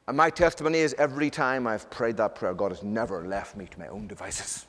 And 0.07 0.17
my 0.17 0.31
testimony 0.31 0.79
is 0.79 0.95
every 0.99 1.31
time 1.31 1.67
I've 1.67 1.91
prayed 1.91 2.19
that 2.19 2.35
prayer, 2.35 2.55
God 2.55 2.71
has 2.71 2.83
never 2.83 3.27
left 3.27 3.57
me 3.57 3.67
to 3.67 3.79
my 3.79 3.89
own 3.89 4.07
devices. 4.07 4.67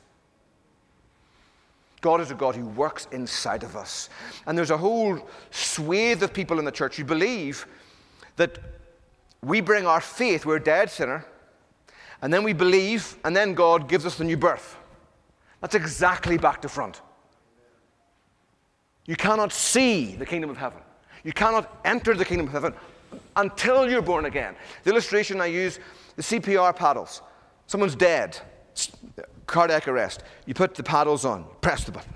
God 2.00 2.20
is 2.20 2.30
a 2.30 2.34
God 2.34 2.56
who 2.56 2.66
works 2.66 3.06
inside 3.12 3.62
of 3.62 3.76
us. 3.76 4.08
And 4.46 4.56
there's 4.56 4.70
a 4.70 4.76
whole 4.76 5.28
swathe 5.50 6.22
of 6.22 6.32
people 6.32 6.58
in 6.58 6.64
the 6.64 6.72
church 6.72 6.96
who 6.96 7.04
believe 7.04 7.66
that 8.36 8.58
we 9.42 9.60
bring 9.60 9.86
our 9.86 10.00
faith, 10.00 10.46
we're 10.46 10.56
a 10.56 10.62
dead 10.62 10.90
sinner, 10.90 11.24
and 12.22 12.32
then 12.32 12.42
we 12.42 12.52
believe, 12.52 13.16
and 13.24 13.36
then 13.36 13.54
God 13.54 13.88
gives 13.88 14.06
us 14.06 14.16
the 14.16 14.24
new 14.24 14.36
birth. 14.36 14.76
That's 15.66 15.74
exactly 15.74 16.38
back 16.38 16.62
to 16.62 16.68
front. 16.68 17.02
You 19.04 19.16
cannot 19.16 19.52
see 19.52 20.14
the 20.14 20.24
kingdom 20.24 20.48
of 20.48 20.56
heaven. 20.56 20.78
You 21.24 21.32
cannot 21.32 21.80
enter 21.84 22.14
the 22.14 22.24
kingdom 22.24 22.46
of 22.46 22.52
heaven 22.52 22.72
until 23.34 23.90
you're 23.90 24.00
born 24.00 24.26
again. 24.26 24.54
The 24.84 24.90
illustration 24.90 25.40
I 25.40 25.46
use 25.46 25.80
the 26.14 26.22
CPR 26.22 26.76
paddles. 26.76 27.20
Someone's 27.66 27.96
dead. 27.96 28.38
cardiac 29.48 29.88
arrest. 29.88 30.22
You 30.44 30.54
put 30.54 30.76
the 30.76 30.84
paddles 30.84 31.24
on, 31.24 31.44
press 31.62 31.82
the 31.82 31.90
button. 31.90 32.14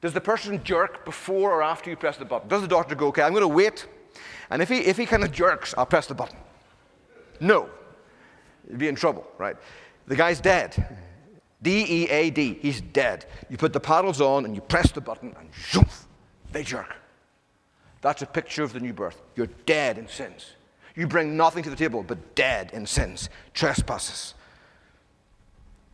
Does 0.00 0.12
the 0.12 0.20
person 0.20 0.62
jerk 0.62 1.04
before 1.04 1.50
or 1.50 1.64
after 1.64 1.90
you 1.90 1.96
press 1.96 2.16
the 2.16 2.24
button? 2.24 2.48
Does 2.48 2.62
the 2.62 2.68
doctor 2.68 2.94
go, 2.94 3.08
okay, 3.08 3.22
I'm 3.22 3.32
going 3.32 3.40
to 3.40 3.48
wait, 3.48 3.88
and 4.50 4.62
if 4.62 4.68
he, 4.68 4.78
if 4.78 4.96
he 4.96 5.04
kind 5.04 5.24
of 5.24 5.32
jerks, 5.32 5.74
I'll 5.76 5.84
press 5.84 6.06
the 6.06 6.14
button? 6.14 6.38
No. 7.40 7.68
You'd 8.68 8.78
be 8.78 8.86
in 8.86 8.94
trouble, 8.94 9.26
right? 9.36 9.56
The 10.06 10.14
guy's 10.14 10.40
dead. 10.40 11.08
D 11.62 11.84
E 11.88 12.08
A 12.08 12.30
D. 12.30 12.58
He's 12.60 12.80
dead. 12.80 13.26
You 13.48 13.56
put 13.56 13.72
the 13.72 13.80
paddles 13.80 14.20
on 14.20 14.44
and 14.44 14.54
you 14.54 14.60
press 14.60 14.92
the 14.92 15.00
button 15.00 15.34
and 15.38 15.52
shoof, 15.52 16.04
they 16.52 16.62
jerk. 16.62 16.96
That's 18.00 18.22
a 18.22 18.26
picture 18.26 18.62
of 18.62 18.72
the 18.72 18.80
new 18.80 18.92
birth. 18.92 19.20
You're 19.36 19.48
dead 19.66 19.98
in 19.98 20.08
sins. 20.08 20.52
You 20.96 21.06
bring 21.06 21.36
nothing 21.36 21.62
to 21.64 21.70
the 21.70 21.76
table 21.76 22.02
but 22.02 22.34
dead 22.34 22.70
in 22.72 22.86
sins, 22.86 23.28
trespasses. 23.54 24.34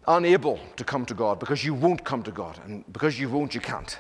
Unable 0.09 0.61
to 0.77 0.85
come 0.85 1.05
to 1.07 1.15
God 1.15 1.41
because 1.41 1.65
you 1.65 1.75
won't 1.75 2.05
come 2.05 2.23
to 2.23 2.31
God, 2.31 2.61
and 2.65 2.85
because 2.93 3.19
you 3.19 3.29
won't, 3.29 3.55
you 3.55 3.61
can't. 3.61 3.99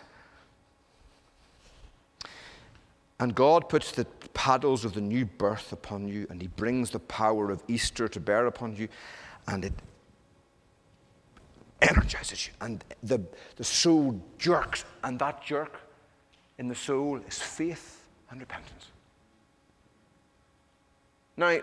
And 3.18 3.35
God 3.35 3.68
puts 3.68 3.92
the 3.92 4.05
paddles 4.35 4.85
of 4.85 4.94
the 4.94 5.00
new 5.00 5.24
birth 5.24 5.72
upon 5.72 6.07
you, 6.07 6.26
and 6.31 6.40
He 6.40 6.48
brings 6.48 6.90
the 6.90 7.00
power 7.00 7.50
of 7.50 7.62
Easter 7.66 8.07
to 8.09 8.20
bear 8.20 8.46
upon 8.46 8.76
you, 8.76 8.88
and 9.48 9.64
it 9.64 9.72
energizes 11.82 12.46
you. 12.46 12.52
And 12.60 12.84
the, 13.02 13.20
the 13.56 13.64
soul 13.64 14.20
jerks, 14.38 14.84
and 15.04 15.18
that 15.18 15.44
jerk 15.44 15.80
in 16.58 16.68
the 16.68 16.74
soul 16.74 17.20
is 17.26 17.38
faith 17.38 18.04
and 18.30 18.40
repentance. 18.40 18.86
Now, 21.36 21.58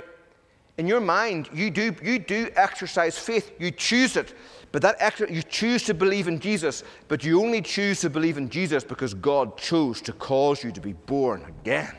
in 0.77 0.87
your 0.87 1.01
mind, 1.01 1.49
you 1.53 1.69
do, 1.69 1.95
you 2.03 2.19
do 2.19 2.49
exercise 2.55 3.17
faith. 3.17 3.51
You 3.59 3.71
choose 3.71 4.17
it. 4.17 4.35
But 4.71 4.81
that 4.81 4.95
extra, 4.99 5.31
you 5.31 5.43
choose 5.43 5.83
to 5.83 5.93
believe 5.93 6.27
in 6.27 6.39
Jesus, 6.39 6.83
but 7.07 7.23
you 7.23 7.39
only 7.39 7.61
choose 7.61 8.01
to 8.01 8.09
believe 8.09 8.37
in 8.37 8.49
Jesus 8.49 8.83
because 8.83 9.13
God 9.13 9.55
chose 9.55 10.01
to 10.01 10.13
cause 10.13 10.63
you 10.63 10.71
to 10.71 10.81
be 10.81 10.93
born 10.93 11.43
again. 11.61 11.93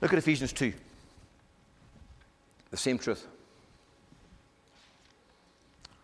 Look 0.00 0.12
at 0.12 0.18
Ephesians 0.18 0.52
2. 0.52 0.72
The 2.70 2.76
same 2.76 2.98
truth. 2.98 3.26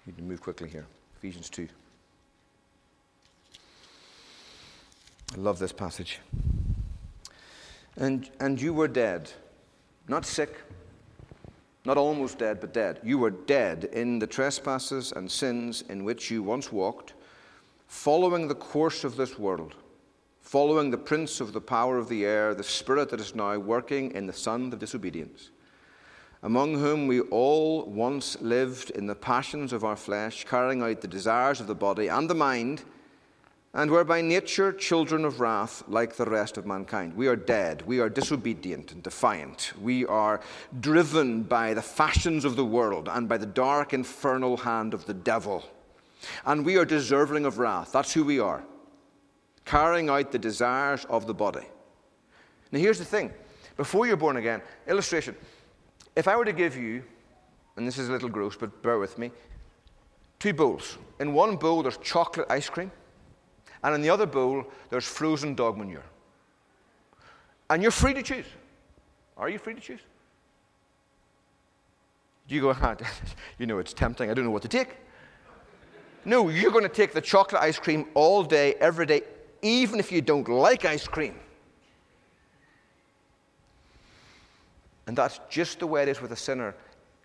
You 0.07 0.13
to 0.15 0.23
move 0.23 0.41
quickly 0.41 0.69
here. 0.69 0.87
Ephesians 1.19 1.51
2. 1.51 1.69
I 5.35 5.39
love 5.39 5.59
this 5.59 5.73
passage. 5.73 6.21
And, 7.97 8.29
and 8.41 8.61
you 8.61 8.73
were 8.73 8.89
dead, 8.89 9.31
not 10.09 10.25
sick, 10.25 10.57
not 11.85 11.99
almost 11.99 12.39
dead, 12.39 12.61
but 12.61 12.73
dead. 12.73 13.01
You 13.03 13.19
were 13.19 13.31
dead 13.31 13.85
in 13.93 14.19
the 14.19 14.27
trespasses 14.27 15.13
and 15.13 15.31
sins 15.31 15.85
in 15.89 16.05
which 16.05 16.31
you 16.31 16.43
once 16.43 16.73
walked, 16.73 17.13
following 17.89 18.49
the 18.49 18.55
course 18.55 19.05
of 19.05 19.17
this 19.17 19.39
world 19.39 19.75
following 20.53 20.91
the 20.91 20.99
prince 20.99 21.41
of 21.41 21.55
the 21.55 21.61
power 21.63 21.97
of 21.97 22.11
the 22.11 22.27
air, 22.27 22.53
the 22.53 22.63
spirit 22.63 23.09
that 23.09 23.19
is 23.19 23.35
now 23.35 23.57
working 23.57 24.11
in 24.11 24.27
the 24.27 24.33
son 24.35 24.71
of 24.71 24.79
disobedience, 24.79 25.49
among 26.43 26.75
whom 26.75 27.07
we 27.07 27.21
all 27.21 27.87
once 27.87 28.39
lived 28.43 28.91
in 28.91 29.07
the 29.07 29.15
passions 29.15 29.73
of 29.73 29.83
our 29.83 29.97
flesh, 29.97 30.45
carrying 30.45 30.83
out 30.83 31.01
the 31.01 31.09
desires 31.09 31.59
of 31.59 31.69
the 31.69 31.75
body 31.75 32.09
and 32.09 32.29
the 32.29 32.35
mind, 32.35 32.83
and 33.73 33.91
were 33.91 34.05
by 34.05 34.21
nature 34.21 34.75
children 34.75 35.25
of 35.25 35.41
wrath 35.41 35.85
like 35.89 36.17
the 36.17 36.27
rest 36.27 36.59
of 36.59 36.67
mankind. 36.67 37.17
We 37.17 37.29
are 37.29 37.37
dead. 37.37 37.83
We 37.87 38.01
are 38.01 38.11
disobedient 38.11 38.93
and 38.93 39.03
defiant. 39.03 39.73
We 39.81 40.05
are 40.05 40.43
driven 40.81 41.45
by 41.45 41.73
the 41.73 41.81
fashions 41.81 42.45
of 42.45 42.57
the 42.57 42.67
world 42.67 43.09
and 43.11 43.27
by 43.27 43.39
the 43.39 43.47
dark, 43.47 43.95
infernal 43.95 44.59
hand 44.59 44.93
of 44.93 45.07
the 45.07 45.15
devil. 45.15 45.65
And 46.45 46.63
we 46.63 46.77
are 46.77 46.85
deserving 46.85 47.47
of 47.47 47.57
wrath. 47.57 47.93
That's 47.93 48.13
who 48.13 48.23
we 48.23 48.39
are 48.39 48.63
carrying 49.65 50.09
out 50.09 50.33
the 50.33 50.39
desires 50.39 51.05
of 51.07 51.27
the 51.27 51.35
body. 51.35 51.67
Now, 52.71 52.79
here's 52.79 52.99
the 52.99 53.05
thing 53.05 53.33
before 53.77 54.07
you're 54.07 54.17
born 54.17 54.37
again, 54.37 54.63
illustration. 54.87 55.35
If 56.15 56.29
I 56.29 56.37
were 56.37 56.45
to 56.45 56.53
give 56.53 56.77
you, 56.77 57.03
and 57.77 57.87
this 57.87 57.99
is 57.99 58.09
a 58.09 58.13
little 58.13 58.29
gross, 58.29 58.57
but 58.57 58.83
bear 58.83 58.99
with 58.99 59.19
me, 59.19 59.31
two 60.39 60.53
bowls. 60.53 60.99
In 61.21 61.33
one 61.33 61.57
bowl, 61.57 61.83
there's 61.83 61.97
chocolate 61.99 62.47
ice 62.51 62.69
cream, 62.69 62.91
and 63.83 63.95
in 63.95 64.03
the 64.03 64.11
other 64.11 64.27
bowl, 64.27 64.65
there's 64.91 65.07
frozen 65.07 65.55
dog 65.55 65.79
manure. 65.79 66.05
And 67.71 67.83
you're 67.83 67.91
free 67.91 68.15
to 68.15 68.23
choose. 68.23 68.47
Are 69.37 69.49
you 69.49 69.59
free 69.59 69.75
to 69.75 69.81
choose? 69.81 70.01
Do 72.49 72.55
you 72.55 72.61
go, 72.61 72.77
ah, 72.79 72.97
you 73.59 73.67
know, 73.67 73.79
it's 73.79 73.93
tempting, 73.93 74.31
I 74.31 74.35
don't 74.35 74.45
know 74.45 74.51
what 74.51 74.63
to 74.63 74.69
take? 74.69 74.97
No, 76.25 76.49
you're 76.49 76.71
going 76.71 76.85
to 76.85 76.89
take 76.89 77.13
the 77.13 77.21
chocolate 77.21 77.63
ice 77.63 77.79
cream 77.79 78.07
all 78.15 78.45
day, 78.45 78.75
every 78.75 79.07
day, 79.07 79.23
even 79.63 79.99
if 80.01 80.13
you 80.13 80.21
don't 80.21 80.49
like 80.49 80.85
ice 80.85 81.07
cream. 81.07 81.35
And 85.07 85.17
that's 85.17 85.41
just 85.49 85.79
the 85.79 85.87
way 85.87 86.03
it 86.03 86.09
is 86.09 86.21
with 86.21 86.33
a 86.33 86.37
sinner. 86.37 86.75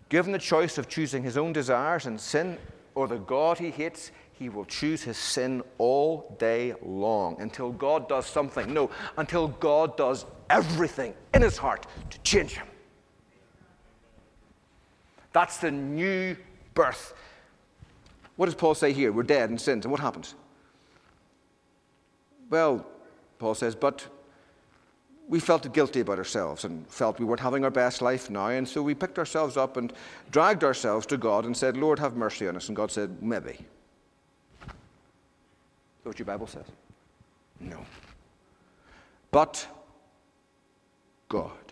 Given 0.08 0.32
the 0.32 0.38
choice 0.38 0.78
of 0.78 0.88
choosing 0.88 1.22
his 1.22 1.36
own 1.36 1.52
desires 1.52 2.06
and 2.06 2.20
sin 2.20 2.58
or 2.94 3.06
the 3.06 3.18
God 3.18 3.58
he 3.58 3.70
hates, 3.70 4.10
he 4.32 4.48
will 4.48 4.64
choose 4.64 5.02
his 5.02 5.16
sin 5.16 5.62
all 5.78 6.34
day 6.38 6.74
long 6.82 7.40
until 7.40 7.72
God 7.72 8.08
does 8.08 8.26
something. 8.26 8.72
No, 8.72 8.90
until 9.16 9.48
God 9.48 9.96
does 9.96 10.26
everything 10.48 11.14
in 11.34 11.42
his 11.42 11.56
heart 11.56 11.86
to 12.10 12.18
change 12.20 12.52
him. 12.52 12.66
That's 15.32 15.58
the 15.58 15.70
new 15.70 16.36
birth. 16.74 17.14
What 18.36 18.46
does 18.46 18.54
Paul 18.54 18.74
say 18.74 18.92
here? 18.92 19.12
We're 19.12 19.24
dead 19.24 19.50
in 19.50 19.58
sins. 19.58 19.84
And 19.84 19.92
what 19.92 20.00
happens? 20.00 20.34
Well, 22.50 22.86
Paul 23.38 23.54
says, 23.54 23.74
but 23.74 24.06
we 25.28 25.40
felt 25.40 25.70
guilty 25.74 26.00
about 26.00 26.18
ourselves 26.18 26.64
and 26.64 26.88
felt 26.88 27.18
we 27.18 27.24
weren't 27.26 27.40
having 27.40 27.62
our 27.62 27.70
best 27.70 28.00
life 28.00 28.30
now. 28.30 28.48
And 28.48 28.66
so 28.66 28.82
we 28.82 28.94
picked 28.94 29.18
ourselves 29.18 29.56
up 29.56 29.76
and 29.76 29.92
dragged 30.30 30.64
ourselves 30.64 31.06
to 31.06 31.18
God 31.18 31.44
and 31.44 31.54
said, 31.56 31.76
Lord, 31.76 31.98
have 31.98 32.16
mercy 32.16 32.48
on 32.48 32.56
us. 32.56 32.68
And 32.68 32.76
God 32.76 32.90
said, 32.90 33.22
maybe. 33.22 33.50
Is 33.50 33.58
that 36.02 36.08
what 36.08 36.18
your 36.18 36.26
Bible 36.26 36.46
says? 36.46 36.64
No. 37.60 37.84
But 39.30 39.66
God, 41.28 41.67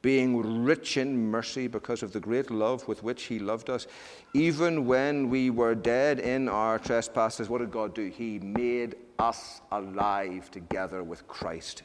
being 0.00 0.64
rich 0.64 0.96
in 0.96 1.30
mercy 1.30 1.66
because 1.66 2.02
of 2.02 2.12
the 2.12 2.20
great 2.20 2.50
love 2.50 2.86
with 2.86 3.02
which 3.02 3.24
He 3.24 3.38
loved 3.38 3.68
us, 3.68 3.86
even 4.34 4.86
when 4.86 5.28
we 5.28 5.50
were 5.50 5.74
dead 5.74 6.20
in 6.20 6.48
our 6.48 6.78
trespasses, 6.78 7.48
what 7.48 7.58
did 7.58 7.70
God 7.70 7.94
do? 7.94 8.08
He 8.08 8.38
made 8.38 8.94
us 9.18 9.60
alive 9.72 10.50
together 10.50 11.02
with 11.02 11.26
Christ 11.26 11.82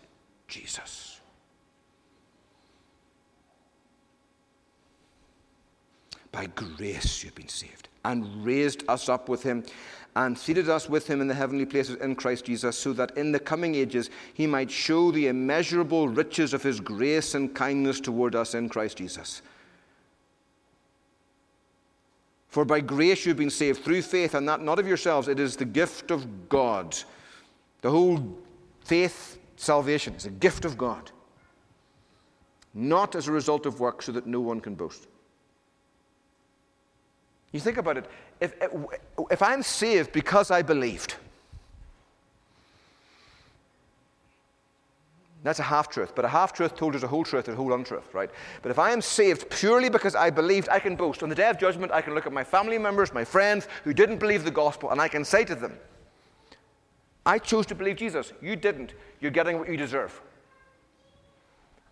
Jesus. 0.47 1.19
By 6.32 6.47
grace 6.47 7.23
you've 7.23 7.36
been 7.36 7.47
saved, 7.47 7.89
and 8.06 8.45
raised 8.45 8.84
us 8.88 9.08
up 9.08 9.30
with 9.30 9.43
him, 9.43 9.63
and 10.15 10.38
seated 10.38 10.69
us 10.69 10.88
with 10.88 11.08
him 11.08 11.21
in 11.21 11.28
the 11.28 11.34
heavenly 11.34 11.65
places 11.65 11.95
in 11.97 12.15
Christ 12.15 12.45
Jesus, 12.45 12.78
so 12.78 12.93
that 12.93 13.17
in 13.17 13.32
the 13.32 13.39
coming 13.39 13.76
ages 13.76 14.10
he 14.34 14.45
might 14.45 14.69
show 14.69 15.12
the 15.12 15.28
immeasurable 15.28 16.08
riches 16.08 16.54
of 16.54 16.63
his 16.63 16.80
grace 16.80 17.34
and 17.34 17.56
kindness 17.56 17.99
toward 17.99 18.36
us 18.36 18.54
in 18.54 18.69
Christ 18.69 18.97
Jesus. 18.97 19.41
For 22.49 22.65
by 22.65 22.82
grace 22.82 23.26
you've 23.26 23.38
been 23.38 23.49
saved 23.49 23.84
through 23.84 24.04
faith, 24.04 24.36
and 24.36 24.47
that 24.47 24.62
not 24.62 24.78
of 24.78 24.88
yourselves, 24.88 25.28
it 25.28 25.39
is 25.39 25.56
the 25.56 25.65
gift 25.65 26.12
of 26.12 26.49
God 26.49 26.95
the 27.84 27.91
whole 27.91 28.38
faith 28.80 29.38
salvation 29.58 30.15
is 30.15 30.26
a 30.26 30.32
gift 30.32 30.65
of 30.65 30.78
God, 30.78 31.12
not 32.73 33.13
as 33.13 33.28
a 33.28 33.32
result 33.32 33.65
of 33.65 33.82
work 33.82 34.02
so 34.02 34.13
that 34.13 34.26
no 34.26 34.39
one 34.39 34.62
can 34.62 34.73
boast. 34.73 35.06
You 37.52 37.60
think 37.60 37.78
about 37.78 37.97
it. 37.97 38.06
If, 38.44 38.56
if 39.32 39.42
I'm 39.42 39.64
saved 39.64 40.12
because 40.12 40.52
I 40.52 40.62
believed, 40.64 41.16
that's 45.44 45.60
a 45.60 45.64
half 45.64 45.90
truth, 45.90 46.14
but 46.14 46.26
a 46.26 46.28
half 46.28 46.52
truth 46.52 46.76
told 46.76 46.94
as 46.94 47.04
a 47.04 47.08
whole 47.08 47.24
truth 47.24 47.48
and 47.48 47.54
a 47.54 47.58
whole 47.58 47.72
untruth, 47.72 48.14
right? 48.14 48.30
But 48.62 48.70
if 48.70 48.80
I 48.80 48.92
am 48.92 49.00
saved 49.00 49.50
purely 49.50 49.88
because 49.88 50.14
I 50.14 50.30
believed, 50.30 50.68
I 50.68 50.80
can 50.80 50.98
boast. 50.98 51.24
On 51.24 51.30
the 51.30 51.36
day 51.36 51.50
of 51.50 51.58
judgment, 51.58 51.94
I 51.94 52.02
can 52.02 52.16
look 52.16 52.28
at 52.28 52.34
my 52.34 52.44
family 52.44 52.78
members, 52.78 53.14
my 53.14 53.24
friends 53.24 53.70
who 53.86 53.94
didn't 53.94 54.18
believe 54.18 54.44
the 54.44 54.52
gospel, 54.52 54.92
and 54.92 55.00
I 55.00 55.08
can 55.08 55.24
say 55.24 55.46
to 55.46 55.56
them, 55.56 55.78
I 57.26 57.40
chose 57.40 57.66
to 57.68 57.76
believe 57.76 57.96
Jesus. 57.96 58.34
You 58.42 58.58
didn't. 58.58 58.94
You're 59.22 59.32
getting 59.32 59.58
what 59.58 59.70
you 59.70 59.78
deserve. 59.78 60.20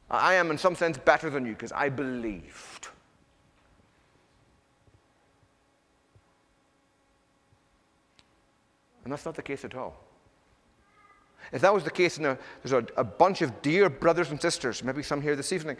I 0.10 0.34
am, 0.34 0.52
in 0.52 0.58
some 0.58 0.76
sense, 0.76 0.98
better 0.98 1.30
than 1.30 1.46
you 1.46 1.54
because 1.54 1.72
I 1.72 1.88
believed. 1.88 2.90
And 9.04 9.12
that's 9.12 9.26
not 9.26 9.36
the 9.36 9.42
case 9.42 9.66
at 9.66 9.76
all. 9.76 9.96
If 11.52 11.62
that 11.62 11.74
was 11.74 11.84
the 11.84 11.92
case, 11.92 12.18
and 12.18 12.38
there's 12.64 12.72
a, 12.72 12.86
a 12.98 13.04
bunch 13.04 13.42
of 13.42 13.62
dear 13.62 13.90
brothers 13.90 14.32
and 14.32 14.42
sisters, 14.42 14.84
maybe 14.84 15.04
some 15.04 15.22
here 15.22 15.36
this 15.36 15.52
evening, 15.52 15.78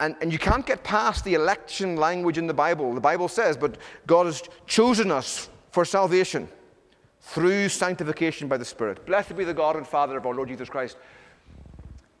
and, 0.00 0.16
and 0.20 0.32
you 0.32 0.38
can't 0.38 0.66
get 0.66 0.84
past 0.84 1.24
the 1.24 1.34
election 1.34 1.96
language 1.96 2.38
in 2.38 2.46
the 2.46 2.54
Bible. 2.54 2.94
The 2.94 3.00
Bible 3.00 3.28
says, 3.28 3.56
but 3.56 3.78
God 4.06 4.26
has 4.26 4.42
chosen 4.66 5.10
us 5.10 5.48
for 5.70 5.84
salvation 5.84 6.48
through 7.20 7.68
sanctification 7.68 8.48
by 8.48 8.56
the 8.56 8.64
Spirit. 8.64 9.06
Blessed 9.06 9.36
be 9.36 9.44
the 9.44 9.54
God 9.54 9.76
and 9.76 9.86
Father 9.86 10.16
of 10.16 10.26
our 10.26 10.34
Lord 10.34 10.48
Jesus 10.48 10.68
Christ, 10.68 10.96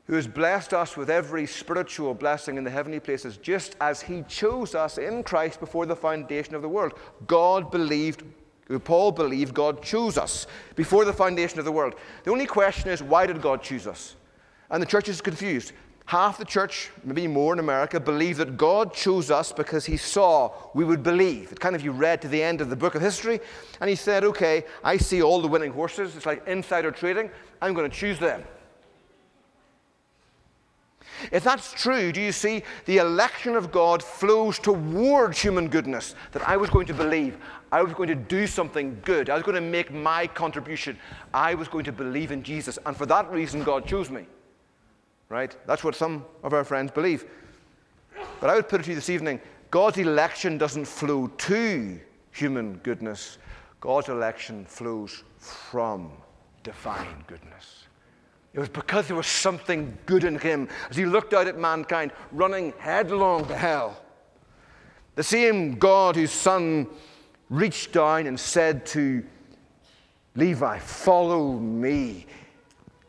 who 0.06 0.14
has 0.14 0.26
blessed 0.26 0.72
us 0.72 0.96
with 0.96 1.10
every 1.10 1.46
spiritual 1.46 2.14
blessing 2.14 2.56
in 2.56 2.64
the 2.64 2.70
heavenly 2.70 3.00
places, 3.00 3.36
just 3.36 3.76
as 3.80 4.02
He 4.02 4.22
chose 4.28 4.74
us 4.74 4.98
in 4.98 5.22
Christ 5.22 5.60
before 5.60 5.86
the 5.86 5.96
foundation 5.96 6.54
of 6.54 6.62
the 6.62 6.68
world. 6.68 6.94
God 7.26 7.70
believed, 7.70 8.22
Paul 8.84 9.12
believed 9.12 9.54
God 9.54 9.82
chose 9.82 10.16
us 10.16 10.46
before 10.74 11.04
the 11.04 11.12
foundation 11.12 11.58
of 11.58 11.64
the 11.64 11.72
world. 11.72 11.94
The 12.24 12.30
only 12.30 12.46
question 12.46 12.90
is, 12.90 13.02
why 13.02 13.26
did 13.26 13.42
God 13.42 13.62
choose 13.62 13.86
us? 13.86 14.16
And 14.70 14.82
the 14.82 14.86
church 14.86 15.08
is 15.08 15.20
confused. 15.20 15.72
Half 16.06 16.36
the 16.36 16.44
church, 16.44 16.90
maybe 17.02 17.26
more 17.26 17.54
in 17.54 17.58
America, 17.58 17.98
believe 17.98 18.36
that 18.36 18.58
God 18.58 18.92
chose 18.92 19.30
us 19.30 19.52
because 19.52 19.86
he 19.86 19.96
saw 19.96 20.52
we 20.74 20.84
would 20.84 21.02
believe. 21.02 21.50
It 21.50 21.60
kind 21.60 21.74
of 21.74 21.82
you 21.82 21.92
read 21.92 22.20
to 22.22 22.28
the 22.28 22.42
end 22.42 22.60
of 22.60 22.68
the 22.68 22.76
book 22.76 22.94
of 22.94 23.00
history, 23.00 23.40
and 23.80 23.88
he 23.88 23.96
said, 23.96 24.22
Okay, 24.22 24.64
I 24.82 24.98
see 24.98 25.22
all 25.22 25.40
the 25.40 25.48
winning 25.48 25.72
horses. 25.72 26.14
It's 26.14 26.26
like 26.26 26.46
insider 26.46 26.90
trading. 26.90 27.30
I'm 27.62 27.72
going 27.72 27.90
to 27.90 27.96
choose 27.96 28.18
them. 28.18 28.44
If 31.32 31.44
that's 31.44 31.72
true, 31.72 32.12
do 32.12 32.20
you 32.20 32.32
see 32.32 32.62
the 32.84 32.98
election 32.98 33.56
of 33.56 33.72
God 33.72 34.02
flows 34.02 34.58
towards 34.58 35.40
human 35.40 35.68
goodness? 35.68 36.14
That 36.32 36.46
I 36.46 36.56
was 36.56 36.70
going 36.70 36.86
to 36.88 36.94
believe, 36.94 37.38
I 37.74 37.82
was 37.82 37.92
going 37.92 38.08
to 38.08 38.14
do 38.14 38.46
something 38.46 39.00
good, 39.04 39.28
I 39.28 39.34
was 39.34 39.42
going 39.42 39.56
to 39.56 39.60
make 39.60 39.92
my 39.92 40.26
contribution, 40.26 40.98
I 41.32 41.54
was 41.54 41.68
going 41.68 41.84
to 41.84 41.92
believe 41.92 42.30
in 42.32 42.42
Jesus, 42.42 42.78
and 42.86 42.96
for 42.96 43.06
that 43.06 43.30
reason, 43.30 43.62
God 43.62 43.86
chose 43.86 44.10
me 44.10 44.26
right? 45.28 45.56
That's 45.66 45.82
what 45.82 45.94
some 45.94 46.24
of 46.42 46.52
our 46.52 46.64
friends 46.64 46.90
believe. 46.90 47.24
But 48.40 48.50
I 48.50 48.54
would 48.54 48.68
put 48.68 48.80
it 48.80 48.84
to 48.84 48.90
you 48.90 48.94
this 48.94 49.10
evening 49.10 49.40
God's 49.70 49.98
election 49.98 50.58
doesn't 50.58 50.84
flow 50.84 51.26
to 51.26 52.00
human 52.30 52.74
goodness, 52.78 53.38
God's 53.80 54.08
election 54.08 54.64
flows 54.64 55.24
from 55.38 56.12
divine 56.62 57.24
goodness. 57.26 57.84
It 58.52 58.60
was 58.60 58.68
because 58.68 59.08
there 59.08 59.16
was 59.16 59.26
something 59.26 59.98
good 60.06 60.22
in 60.22 60.38
him 60.38 60.68
as 60.88 60.96
he 60.96 61.04
looked 61.04 61.34
out 61.34 61.48
at 61.48 61.58
mankind 61.58 62.12
running 62.30 62.72
headlong 62.78 63.46
to 63.48 63.56
hell. 63.56 64.00
The 65.16 65.24
same 65.24 65.74
God 65.74 66.14
whose 66.14 66.30
son 66.30 66.86
reached 67.54 67.92
down 67.92 68.26
and 68.26 68.38
said 68.38 68.84
to 68.86 69.24
Levi, 70.34 70.78
Follow 70.78 71.52
me. 71.52 72.26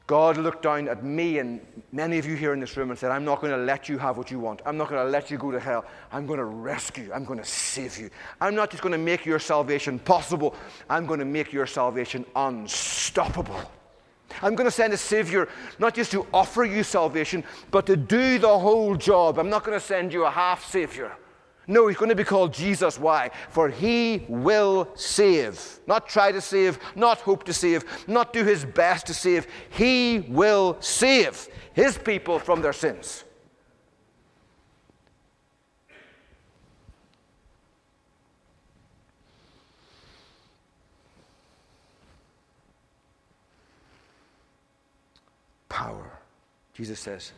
God 0.08 0.38
looked 0.38 0.62
down 0.62 0.88
at 0.88 1.03
me 1.03 1.39
and 1.39 1.60
many 1.91 2.19
of 2.19 2.27
you 2.27 2.36
here 2.36 2.53
in 2.53 2.60
this 2.60 2.77
room 2.77 2.91
and 2.91 2.99
said, 2.99 3.10
I'm 3.10 3.25
not 3.25 3.41
going 3.41 3.51
to 3.51 3.58
let 3.58 3.89
you 3.89 3.97
have 3.97 4.17
what 4.19 4.29
you 4.29 4.39
want. 4.39 4.62
I'm 4.63 4.77
not 4.77 4.88
going 4.88 5.03
to 5.03 5.10
let 5.10 5.31
you 5.31 5.38
go 5.39 5.49
to 5.49 5.60
hell. 5.60 5.84
I'm 6.12 6.27
going 6.27 6.38
to 6.38 6.45
rescue 6.45 7.05
you. 7.05 7.13
I'm 7.13 7.25
going 7.25 7.39
to 7.39 7.45
save 7.45 7.97
you. 7.97 8.12
I'm 8.39 8.53
not 8.53 8.69
just 8.69 8.84
going 8.84 8.91
to 8.91 8.99
make 8.99 9.25
your 9.25 9.39
salvation 9.39 9.97
possible, 9.97 10.55
I'm 10.91 11.08
going 11.08 11.19
to 11.19 11.25
make 11.25 11.51
your 11.51 11.65
salvation 11.65 12.23
unstoppable. 12.36 13.60
I'm 14.41 14.53
going 14.53 14.67
to 14.67 14.71
send 14.71 14.93
a 14.93 14.97
Savior 14.97 15.49
not 15.79 15.95
just 15.95 16.12
to 16.12 16.27
offer 16.34 16.65
you 16.65 16.84
salvation, 16.84 17.43
but 17.71 17.86
to 17.88 17.95
do 17.95 18.38
the 18.38 18.60
whole 18.60 18.95
job. 18.95 19.39
I'm 19.39 19.49
not 19.49 19.63
going 19.63 19.79
to 19.79 19.84
send 19.84 20.13
you 20.13 20.25
a 20.25 20.29
half 20.29 20.65
Savior. 20.69 21.15
No, 21.67 21.88
he's 21.88 21.97
going 21.97 22.10
to 22.10 22.15
be 22.15 22.23
called 22.23 22.54
Jesus. 22.54 22.99
Why? 22.99 23.32
For 23.49 23.69
he 23.69 24.25
will 24.28 24.89
save. 24.95 25.80
Not 25.88 26.08
try 26.08 26.32
to 26.32 26.41
save, 26.41 26.80
not 26.95 27.19
hope 27.19 27.43
to 27.45 27.54
save, 27.54 27.84
not 28.08 28.34
do 28.34 28.43
his 28.43 28.63
best 28.63 29.08
to 29.08 29.13
save. 29.13 29.47
He 29.69 30.25
will 30.30 30.78
save 30.80 31.47
his 31.73 31.97
people 31.97 32.39
from 32.39 32.62
their 32.62 32.73
sins. 32.73 33.23
Power. 45.67 46.10
Jesus 46.73 46.99
says, 46.99 47.34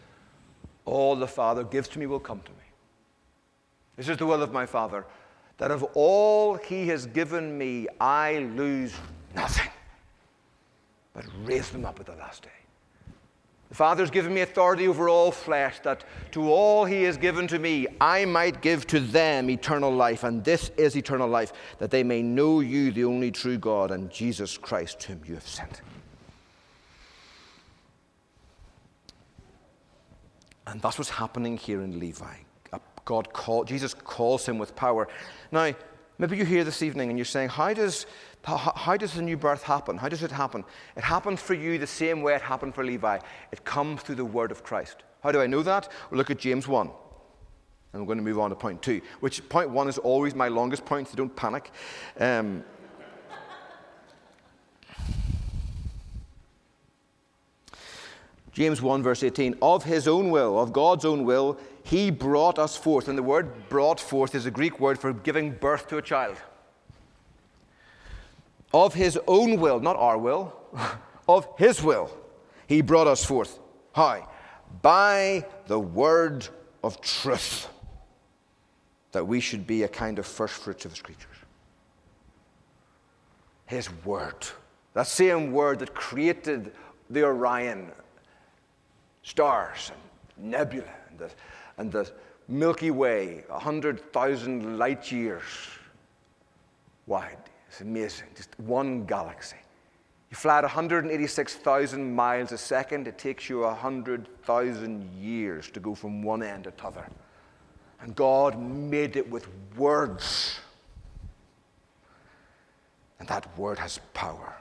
All 0.86 1.16
the 1.16 1.28
Father 1.28 1.63
gives 1.63 1.88
to 1.90 2.00
me 2.00 2.06
will 2.06 2.20
come 2.20 2.42
to 2.42 2.52
me. 2.52 2.66
This 3.97 4.10
is 4.10 4.17
the 4.17 4.25
will 4.25 4.43
of 4.43 4.53
my 4.53 4.65
Father, 4.65 5.05
that 5.57 5.71
of 5.71 5.83
all 5.95 6.55
he 6.55 6.88
has 6.88 7.07
given 7.07 7.57
me, 7.57 7.88
I 7.99 8.38
lose 8.55 8.93
nothing, 9.36 9.69
but 11.13 11.25
raise 11.43 11.69
them 11.71 11.83
up 11.83 11.99
at 11.99 12.05
the 12.05 12.13
last 12.13 12.43
day. 12.43 12.49
The 13.69 13.75
Father 13.75 14.03
has 14.03 14.12
given 14.12 14.33
me 14.33 14.41
authority 14.41 14.88
over 14.88 15.10
all 15.10 15.31
flesh, 15.31 15.79
that 15.79 16.05
to 16.31 16.49
all 16.49 16.86
he 16.86 17.03
has 17.03 17.17
given 17.17 17.47
to 17.47 17.60
me, 17.60 17.88
I 17.99 18.23
might 18.23 18.62
give 18.62 18.88
to 18.88 18.99
them 18.99 19.49
eternal 19.49 19.91
life. 19.91 20.23
And 20.23 20.41
this 20.43 20.69
is 20.77 20.95
eternal 20.95 21.27
life, 21.27 21.51
that 21.79 21.91
they 21.91 22.03
may 22.03 22.21
know 22.21 22.62
you, 22.62 22.91
the 22.91 23.03
only 23.03 23.31
true 23.31 23.57
God, 23.57 23.91
and 23.91 24.10
Jesus 24.10 24.57
Christ, 24.57 25.03
whom 25.03 25.21
you 25.25 25.33
have 25.33 25.47
sent. 25.47 25.81
And 30.67 30.81
that's 30.81 30.97
what's 30.97 31.10
happening 31.10 31.57
here 31.57 31.81
in 31.81 31.99
Levi. 31.99 32.36
God 33.08 33.32
call, 33.32 33.63
Jesus 33.63 33.93
calls 33.93 34.46
him 34.46 34.58
with 34.58 34.76
power. 34.76 35.08
Now, 35.50 35.74
maybe 36.17 36.36
you're 36.36 36.46
here 36.46 36.65
this 36.65 36.84
evening 36.84 37.08
and 37.08 37.17
you're 37.17 37.24
saying, 37.24 37.48
how 37.48 37.74
does, 37.74 38.06
how, 38.43 38.98
does 38.98 39.13
the 39.13 39.22
new 39.22 39.38
birth 39.38 39.63
happen? 39.63 39.96
How 39.96 40.10
does 40.10 40.24
it 40.24 40.32
happen? 40.32 40.65
It 40.98 41.06
happens 41.06 41.41
for 41.41 41.54
you 41.54 41.78
the 41.78 41.88
same 41.88 42.22
way 42.22 42.36
it 42.36 42.41
happened 42.41 42.76
for 42.76 42.84
Levi. 42.84 43.20
It 43.54 43.63
comes 43.63 44.02
through 44.02 44.15
the 44.15 44.26
word 44.26 44.52
of 44.52 44.62
Christ. 44.62 44.98
How 45.24 45.32
do 45.32 45.39
I 45.39 45.48
know 45.48 45.63
that? 45.63 45.89
Well, 46.12 46.17
look 46.17 46.30
at 46.30 46.38
James 46.38 46.67
1. 46.67 46.88
And 47.93 48.02
I'm 48.02 48.06
going 48.06 48.17
to 48.17 48.24
move 48.24 48.39
on 48.39 48.50
to 48.50 48.58
point 48.58 48.82
two, 48.82 49.00
which 49.22 49.48
point 49.48 49.70
one 49.70 49.88
is 49.88 49.98
always 49.98 50.36
my 50.36 50.50
longest 50.50 50.84
point, 50.84 51.08
so 51.08 51.15
don't 51.15 51.34
panic. 51.34 51.72
Um, 52.20 52.65
James 58.58 58.82
1, 58.82 59.04
verse 59.04 59.22
18, 59.22 59.56
of 59.62 59.84
his 59.84 60.08
own 60.08 60.32
will, 60.32 60.60
of 60.60 60.74
God's 60.74 61.06
own 61.06 61.24
will, 61.24 61.60
he 61.88 62.12
brought 62.12 62.60
us 62.60 62.76
forth. 62.76 63.08
And 63.08 63.17
the 63.17 63.23
word 63.23 63.69
brought 63.69 64.00
forth 64.00 64.36
is 64.36 64.45
a 64.45 64.52
Greek 64.52 64.78
word 64.78 65.00
for 65.00 65.13
giving 65.13 65.52
birth 65.52 65.88
to 65.88 65.97
a 65.97 66.02
child. 66.02 66.36
Of 68.73 68.93
his 68.93 69.17
own 69.26 69.62
will, 69.62 69.80
not 69.80 69.95
our 69.95 70.17
will, 70.17 70.54
of 71.30 71.47
his 71.58 71.82
will, 71.82 72.12
he 72.67 72.82
brought 72.82 73.08
us 73.08 73.23
forth. 73.23 73.58
How? 73.93 74.28
By 74.82 75.45
the 75.67 75.80
word 75.80 76.45
of 76.84 77.00
truth, 77.00 77.69
that 79.13 79.26
we 79.26 79.39
should 79.39 79.65
be 79.65 79.84
a 79.84 79.88
kind 79.88 80.19
of 80.19 80.28
first 80.28 80.56
fruits 80.56 80.84
of 80.84 80.91
his 80.91 81.02
creatures. 81.02 81.38
His 83.65 83.89
word. 84.04 84.45
That 84.93 85.08
same 85.08 85.54
word 85.54 85.80
that 85.80 85.93
created 85.93 86.73
the 87.10 87.23
Orion 87.23 87.93
stars 89.23 89.91
and 90.36 90.52
nebula 90.52 90.84
and 91.10 91.19
the, 91.19 91.30
and 91.78 91.92
the 91.92 92.12
Milky 92.48 92.92
Way, 92.92 93.44
100,000 93.48 94.78
light 94.78 95.12
years 95.12 95.44
wide. 97.06 97.38
It's 97.70 97.82
amazing. 97.82 98.28
Just 98.36 98.58
one 98.60 99.06
galaxy. 99.06 99.58
You 100.30 100.36
fly 100.36 100.58
at 100.58 100.63
186,000 100.63 102.13
miles 102.13 102.52
a 102.52 102.58
second, 102.58 103.08
it 103.08 103.18
takes 103.18 103.50
you 103.50 103.60
100,000 103.62 105.13
years 105.13 105.70
to 105.72 105.80
go 105.80 105.96
from 105.96 106.21
one 106.21 106.44
end 106.44 106.65
to 106.65 106.73
the 106.75 106.86
other. 106.86 107.08
And 108.02 108.15
God 108.15 108.60
made 108.60 109.15
it 109.15 109.30
with 109.30 109.48
words. 109.78 110.60
And 113.19 113.28
that 113.30 113.58
word 113.58 113.80
has 113.80 114.00
power. 114.13 114.56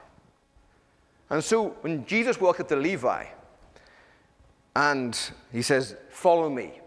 And 1.29 1.43
so 1.43 1.69
when 1.81 2.05
Jesus 2.05 2.39
walked 2.39 2.61
up 2.61 2.69
to 2.69 2.75
Levi, 2.75 3.25
and 4.75 5.19
he 5.51 5.61
says, 5.61 5.95
Follow 6.09 6.49
me. 6.49 6.79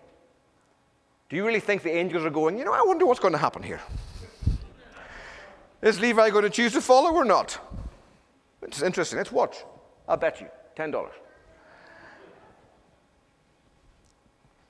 Do 1.31 1.37
you 1.37 1.47
really 1.47 1.61
think 1.61 1.83
the 1.83 1.93
angels 1.93 2.25
are 2.25 2.31
going, 2.31 2.59
You 2.59 2.65
know, 2.65 2.73
I 2.73 2.83
wonder 2.83 3.07
what's 3.07 3.21
going 3.21 3.33
to 3.33 3.39
happen 3.39 3.63
here? 3.63 3.81
Is 5.81 5.99
Levi 6.01 6.29
going 6.31 6.43
to 6.43 6.51
choose 6.51 6.73
to 6.73 6.81
follow 6.83 7.13
or 7.15 7.25
not? 7.25 7.59
It's 8.63 8.83
interesting. 8.83 9.17
Let's 9.17 9.33
watch. 9.33 9.65
I'll 10.07 10.17
bet 10.17 10.41
you 10.41 10.49
$10. 10.77 11.09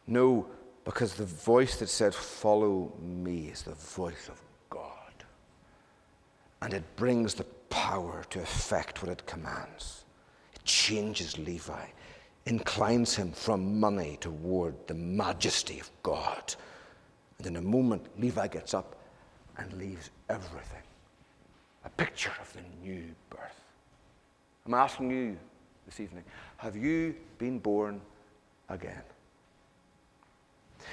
No, 0.07 0.47
because 0.85 1.15
the 1.15 1.25
voice 1.25 1.77
that 1.79 1.89
said, 1.89 2.15
Follow 2.15 2.93
me, 3.01 3.49
is 3.49 3.63
the 3.63 3.75
voice 3.75 4.29
of 4.29 4.41
God. 4.69 5.15
And 6.61 6.75
it 6.75 6.85
brings 6.97 7.35
the 7.35 7.45
power 7.71 8.25
to 8.31 8.41
effect 8.41 9.03
what 9.03 9.11
it 9.11 9.25
commands. 9.25 10.05
It 10.55 10.65
changes 10.65 11.39
Levi 11.39 11.87
inclines 12.51 13.15
him 13.15 13.31
from 13.31 13.79
money 13.79 14.19
toward 14.21 14.75
the 14.89 14.95
majesty 14.95 15.79
of 15.79 15.89
God. 16.03 16.55
And 17.39 17.47
in 17.47 17.57
a 17.57 17.63
moment, 17.63 18.05
Levi 18.19 18.49
gets 18.49 18.75
up 18.75 18.97
and 19.57 19.73
leaves 19.75 20.11
everything. 20.29 20.83
A 21.85 21.91
picture 21.91 22.33
of 22.41 22.53
the 22.53 22.61
new 22.85 23.05
birth. 23.31 23.61
I'm 24.67 24.75
asking 24.75 25.13
you 25.13 25.39
this 25.87 26.01
evening. 26.01 26.25
Have 26.57 26.75
you 26.77 27.15
been 27.39 27.61
born 27.61 28.01
again? 28.69 29.03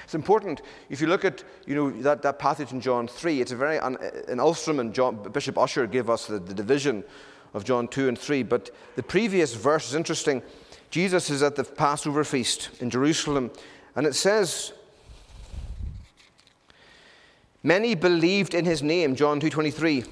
It's 0.03 0.15
important, 0.15 0.61
if 0.89 1.01
you 1.01 1.07
look 1.07 1.25
at 1.25 1.43
you 1.65 1.73
know, 1.73 1.89
that, 2.01 2.21
that 2.21 2.37
passage 2.37 2.71
in 2.71 2.79
John 2.79 3.07
3, 3.07 3.41
it's 3.41 3.51
a 3.51 3.55
very, 3.55 3.77
an, 3.77 3.97
an 4.27 4.39
Ulsterman, 4.39 4.93
John, 4.93 5.15
Bishop 5.31 5.57
Ussher 5.57 5.87
gave 5.87 6.07
us 6.07 6.27
the, 6.27 6.37
the 6.37 6.53
division 6.53 7.03
of 7.55 7.63
John 7.63 7.87
2 7.87 8.09
and 8.09 8.17
3, 8.17 8.43
but 8.43 8.69
the 8.95 9.03
previous 9.03 9.55
verse 9.55 9.89
is 9.89 9.95
interesting. 9.95 10.43
Jesus 10.89 11.29
is 11.29 11.43
at 11.43 11.55
the 11.55 11.63
Passover 11.63 12.23
feast 12.23 12.69
in 12.79 12.89
Jerusalem, 12.89 13.51
and 13.95 14.07
it 14.07 14.15
says, 14.15 14.73
Many 17.63 17.95
believed 17.95 18.53
in 18.53 18.65
his 18.65 18.81
name, 18.81 19.15
John 19.15 19.41
2:23, 19.41 20.07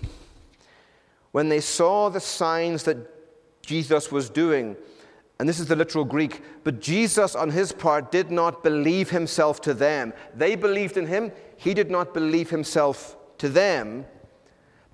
when 1.31 1.49
they 1.49 1.61
saw 1.61 2.09
the 2.09 2.19
signs 2.19 2.83
that 2.83 2.97
Jesus 3.65 4.11
was 4.11 4.29
doing. 4.29 4.75
And 5.39 5.49
this 5.49 5.59
is 5.59 5.67
the 5.67 5.75
literal 5.75 6.05
Greek. 6.05 6.41
But 6.63 6.79
Jesus, 6.79 7.35
on 7.35 7.49
his 7.49 7.71
part, 7.71 8.11
did 8.11 8.31
not 8.31 8.63
believe 8.63 9.09
himself 9.09 9.59
to 9.61 9.73
them. 9.73 10.13
They 10.33 10.55
believed 10.55 10.95
in 10.95 11.07
him. 11.07 11.31
He 11.57 11.73
did 11.73 11.91
not 11.91 12.13
believe 12.13 12.49
himself 12.49 13.17
to 13.39 13.49
them 13.49 14.05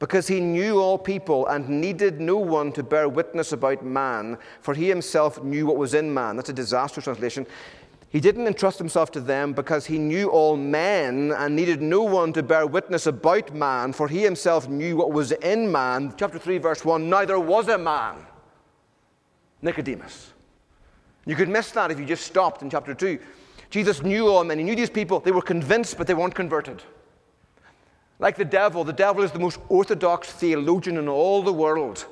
because 0.01 0.27
he 0.27 0.39
knew 0.39 0.79
all 0.79 0.97
people 0.97 1.45
and 1.45 1.69
needed 1.69 2.19
no 2.19 2.35
one 2.35 2.71
to 2.71 2.81
bear 2.81 3.07
witness 3.07 3.51
about 3.51 3.85
man, 3.85 4.35
for 4.59 4.73
he 4.73 4.89
himself 4.89 5.43
knew 5.43 5.67
what 5.67 5.77
was 5.77 5.93
in 5.93 6.11
man. 6.11 6.35
That's 6.35 6.49
a 6.49 6.53
disastrous 6.53 7.03
translation. 7.03 7.45
He 8.09 8.19
didn't 8.19 8.47
entrust 8.47 8.79
himself 8.79 9.11
to 9.11 9.21
them 9.21 9.53
because 9.53 9.85
he 9.85 9.99
knew 9.99 10.29
all 10.29 10.57
men 10.57 11.31
and 11.37 11.55
needed 11.55 11.83
no 11.83 12.01
one 12.01 12.33
to 12.33 12.41
bear 12.41 12.65
witness 12.65 13.05
about 13.05 13.53
man, 13.53 13.93
for 13.93 14.07
he 14.07 14.23
himself 14.23 14.67
knew 14.67 14.97
what 14.97 15.11
was 15.11 15.33
in 15.33 15.71
man. 15.71 16.15
Chapter 16.17 16.39
3, 16.39 16.57
verse 16.57 16.83
1 16.83 17.07
Neither 17.07 17.39
was 17.39 17.67
a 17.67 17.77
man, 17.77 18.25
Nicodemus. 19.61 20.33
You 21.27 21.35
could 21.35 21.47
miss 21.47 21.69
that 21.73 21.91
if 21.91 21.99
you 21.99 22.07
just 22.07 22.25
stopped 22.25 22.63
in 22.63 22.71
chapter 22.71 22.95
2. 22.95 23.19
Jesus 23.69 24.01
knew 24.01 24.29
all 24.29 24.43
men. 24.43 24.57
He 24.57 24.63
knew 24.63 24.75
these 24.75 24.89
people. 24.89 25.19
They 25.19 25.31
were 25.31 25.43
convinced, 25.43 25.95
but 25.95 26.07
they 26.07 26.15
weren't 26.15 26.33
converted. 26.33 26.81
Like 28.21 28.37
the 28.37 28.45
devil, 28.45 28.83
the 28.83 28.93
devil 28.93 29.23
is 29.23 29.31
the 29.31 29.39
most 29.39 29.59
orthodox 29.67 30.31
theologian 30.31 30.97
in 30.97 31.09
all 31.09 31.41
the 31.41 31.51
world. 31.51 32.05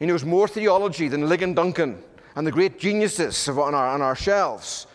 He 0.00 0.06
knows 0.06 0.24
more 0.24 0.48
theology 0.48 1.06
than 1.06 1.22
Ligon 1.22 1.54
Duncan 1.54 2.02
and 2.34 2.44
the 2.44 2.50
great 2.50 2.80
geniuses 2.80 3.48
on 3.48 3.74
our, 3.74 3.88
on 3.88 4.02
our 4.02 4.16
shelves. 4.16 4.88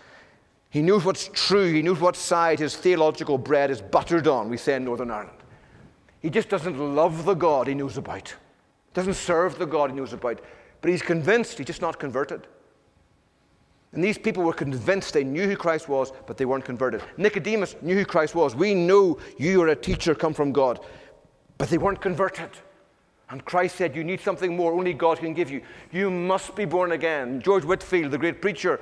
He 0.69 0.81
knows 0.81 1.05
what's 1.05 1.29
true. 1.29 1.71
He 1.71 1.81
knows 1.81 2.01
what 2.01 2.17
side 2.17 2.59
his 2.59 2.75
theological 2.75 3.37
bread 3.37 3.71
is 3.71 3.81
buttered 3.81 4.27
on, 4.27 4.49
we 4.49 4.57
say 4.57 4.75
in 4.75 4.83
Northern 4.83 5.09
Ireland. 5.09 5.37
He 6.19 6.29
just 6.29 6.49
doesn't 6.49 6.77
love 6.77 7.23
the 7.23 7.33
God 7.33 7.67
he 7.67 7.73
knows 7.73 7.95
about, 7.97 8.35
doesn't 8.93 9.13
serve 9.13 9.57
the 9.57 9.65
God 9.65 9.91
he 9.91 9.95
knows 9.95 10.11
about, 10.11 10.41
but 10.81 10.91
he's 10.91 11.01
convinced, 11.01 11.57
he's 11.57 11.67
just 11.67 11.81
not 11.81 11.97
converted. 11.97 12.45
And 13.93 14.03
these 14.03 14.17
people 14.17 14.43
were 14.43 14.53
convinced 14.53 15.13
they 15.13 15.23
knew 15.23 15.47
who 15.47 15.55
Christ 15.55 15.87
was, 15.87 16.11
but 16.25 16.37
they 16.37 16.45
weren't 16.45 16.65
converted. 16.65 17.01
Nicodemus 17.15 17.75
knew 17.81 17.95
who 17.95 18.05
Christ 18.05 18.35
was. 18.35 18.55
We 18.55 18.73
know 18.73 19.17
you 19.37 19.61
are 19.61 19.69
a 19.69 19.75
teacher 19.75 20.13
come 20.13 20.33
from 20.33 20.51
God, 20.51 20.79
but 21.57 21.69
they 21.69 21.77
weren't 21.77 22.01
converted. 22.01 22.49
And 23.29 23.43
Christ 23.43 23.75
said, 23.75 23.95
You 23.95 24.03
need 24.03 24.21
something 24.21 24.55
more, 24.55 24.73
only 24.73 24.93
God 24.93 25.19
can 25.19 25.33
give 25.33 25.49
you. 25.49 25.61
You 25.91 26.09
must 26.09 26.55
be 26.55 26.65
born 26.65 26.93
again. 26.93 27.41
George 27.41 27.63
Whitefield, 27.63 28.11
the 28.11 28.17
great 28.17 28.41
preacher, 28.41 28.79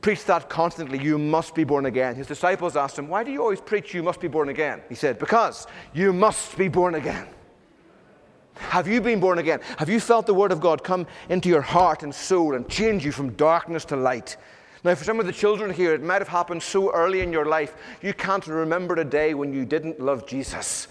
preached 0.00 0.26
that 0.26 0.48
constantly. 0.48 1.02
You 1.02 1.18
must 1.18 1.54
be 1.54 1.64
born 1.64 1.86
again. 1.86 2.14
His 2.14 2.26
disciples 2.26 2.76
asked 2.76 2.98
him, 2.98 3.08
Why 3.08 3.24
do 3.24 3.30
you 3.30 3.42
always 3.42 3.60
preach 3.60 3.94
you 3.94 4.02
must 4.02 4.20
be 4.20 4.28
born 4.28 4.50
again? 4.50 4.82
He 4.88 4.94
said, 4.94 5.18
Because 5.18 5.66
you 5.92 6.12
must 6.12 6.56
be 6.56 6.68
born 6.68 6.94
again. 6.94 7.26
Have 8.56 8.88
you 8.88 9.00
been 9.00 9.20
born 9.20 9.38
again? 9.38 9.60
Have 9.78 9.88
you 9.88 10.00
felt 10.00 10.26
the 10.26 10.34
Word 10.34 10.52
of 10.52 10.60
God 10.60 10.84
come 10.84 11.06
into 11.28 11.48
your 11.48 11.60
heart 11.60 12.02
and 12.02 12.14
soul 12.14 12.54
and 12.54 12.68
change 12.68 13.04
you 13.04 13.12
from 13.12 13.30
darkness 13.30 13.84
to 13.86 13.96
light? 13.96 14.36
Now, 14.84 14.94
for 14.94 15.04
some 15.04 15.18
of 15.18 15.26
the 15.26 15.32
children 15.32 15.72
here, 15.72 15.94
it 15.94 16.02
might 16.02 16.20
have 16.20 16.28
happened 16.28 16.62
so 16.62 16.92
early 16.92 17.20
in 17.20 17.32
your 17.32 17.46
life, 17.46 17.74
you 18.02 18.12
can't 18.12 18.46
remember 18.46 18.94
a 18.94 19.04
day 19.04 19.32
when 19.32 19.52
you 19.52 19.64
didn't 19.64 19.98
love 19.98 20.26
Jesus. 20.26 20.88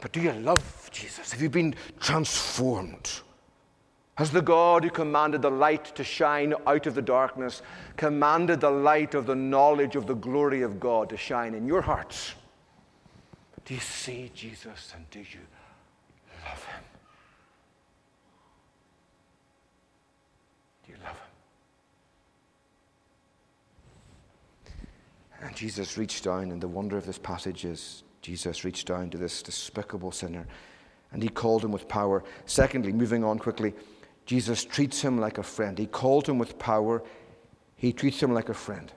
But 0.00 0.12
do 0.12 0.20
you 0.20 0.32
love 0.32 0.90
Jesus? 0.92 1.32
Have 1.32 1.42
you 1.42 1.50
been 1.50 1.74
transformed? 2.00 3.20
Has 4.16 4.30
the 4.30 4.42
God 4.42 4.84
who 4.84 4.90
commanded 4.90 5.42
the 5.42 5.50
light 5.50 5.84
to 5.96 6.04
shine 6.04 6.54
out 6.66 6.86
of 6.86 6.94
the 6.94 7.02
darkness 7.02 7.62
commanded 7.96 8.60
the 8.60 8.70
light 8.70 9.14
of 9.14 9.26
the 9.26 9.34
knowledge 9.34 9.96
of 9.96 10.06
the 10.06 10.14
glory 10.14 10.62
of 10.62 10.78
God 10.78 11.10
to 11.10 11.16
shine 11.16 11.54
in 11.54 11.66
your 11.66 11.82
hearts? 11.82 12.34
Do 13.64 13.74
you 13.74 13.80
see 13.80 14.30
Jesus 14.34 14.92
and 14.94 15.08
do 15.10 15.20
you 15.20 15.40
love 16.44 16.64
him? 16.64 16.84
Do 20.84 20.92
you 20.92 20.98
love 21.02 21.16
him? 21.16 21.18
And 25.40 25.56
Jesus 25.56 25.98
reached 25.98 26.24
down, 26.24 26.50
and 26.50 26.60
the 26.60 26.68
wonder 26.68 26.96
of 26.96 27.06
this 27.06 27.18
passage 27.18 27.64
is 27.64 28.02
Jesus 28.22 28.64
reached 28.64 28.86
down 28.86 29.10
to 29.10 29.18
this 29.18 29.42
despicable 29.42 30.12
sinner 30.12 30.46
and 31.14 31.22
he 31.22 31.28
called 31.28 31.64
him 31.64 31.70
with 31.72 31.88
power. 31.88 32.24
Secondly, 32.44 32.92
moving 32.92 33.24
on 33.24 33.38
quickly, 33.38 33.72
Jesus 34.26 34.64
treats 34.64 35.00
him 35.00 35.18
like 35.18 35.38
a 35.38 35.42
friend. 35.42 35.78
He 35.78 35.86
called 35.86 36.28
him 36.28 36.38
with 36.38 36.58
power, 36.58 37.02
he 37.76 37.92
treats 37.92 38.20
him 38.20 38.34
like 38.34 38.48
a 38.48 38.54
friend. 38.54 38.92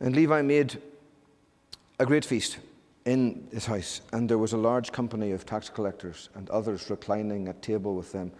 And 0.00 0.14
Levi 0.14 0.42
made 0.42 0.80
a 1.98 2.06
great 2.06 2.24
feast 2.24 2.58
in 3.04 3.46
his 3.52 3.66
house, 3.66 4.00
and 4.12 4.28
there 4.28 4.38
was 4.38 4.52
a 4.52 4.58
large 4.58 4.92
company 4.92 5.32
of 5.32 5.44
tax 5.44 5.68
collectors 5.68 6.30
and 6.34 6.48
others 6.50 6.88
reclining 6.90 7.48
at 7.48 7.62
table 7.62 7.94
with 7.94 8.12
them. 8.12 8.32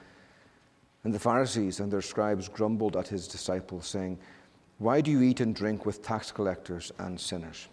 And 1.04 1.12
the 1.12 1.18
Pharisees 1.18 1.80
and 1.80 1.92
their 1.92 2.02
scribes 2.02 2.48
grumbled 2.48 2.96
at 2.96 3.08
his 3.08 3.28
disciples, 3.28 3.86
saying, 3.86 4.18
Why 4.78 5.00
do 5.00 5.10
you 5.10 5.22
eat 5.22 5.40
and 5.40 5.54
drink 5.54 5.84
with 5.84 6.02
tax 6.02 6.32
collectors 6.32 6.92
and 6.98 7.20
sinners? 7.20 7.68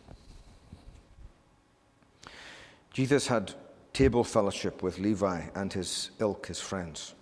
Jesus 2.93 3.27
had 3.27 3.53
table 3.93 4.23
fellowship 4.23 4.83
with 4.83 4.99
Levi 4.99 5.43
and 5.55 5.71
his 5.71 6.11
ilk, 6.19 6.47
his 6.47 6.59
friends. 6.59 7.15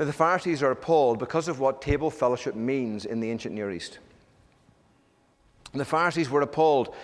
Now, 0.00 0.06
the 0.06 0.14
Pharisees 0.14 0.62
are 0.62 0.70
appalled 0.70 1.18
because 1.18 1.46
of 1.46 1.60
what 1.60 1.82
table 1.82 2.10
fellowship 2.10 2.54
means 2.54 3.04
in 3.04 3.20
the 3.20 3.30
ancient 3.30 3.54
Near 3.54 3.70
East. 3.70 3.98
The 5.74 5.84
Pharisees 5.84 6.30
were 6.30 6.40
appalled 6.40 6.94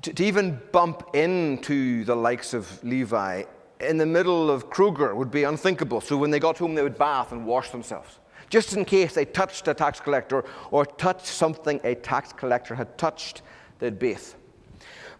to, 0.00 0.14
to, 0.14 0.24
even 0.24 0.58
bump 0.72 1.14
into 1.14 2.04
the 2.04 2.16
likes 2.16 2.54
of 2.54 2.82
Levi 2.82 3.42
in 3.80 3.98
the 3.98 4.06
middle 4.06 4.50
of 4.50 4.70
Kruger 4.70 5.14
would 5.14 5.30
be 5.30 5.44
unthinkable. 5.44 6.00
So 6.00 6.16
when 6.16 6.30
they 6.30 6.38
got 6.38 6.56
home, 6.56 6.74
they 6.74 6.82
would 6.82 6.96
bath 6.96 7.30
and 7.30 7.44
wash 7.44 7.68
themselves, 7.68 8.20
just 8.48 8.72
in 8.72 8.86
case 8.86 9.12
they 9.12 9.26
touched 9.26 9.68
a 9.68 9.74
tax 9.74 10.00
collector 10.00 10.42
or 10.70 10.86
touched 10.86 11.26
something 11.26 11.78
a 11.84 11.94
tax 11.94 12.32
collector 12.32 12.74
had 12.74 12.96
touched, 12.96 13.42
they'd 13.80 13.98
bathe. 13.98 14.32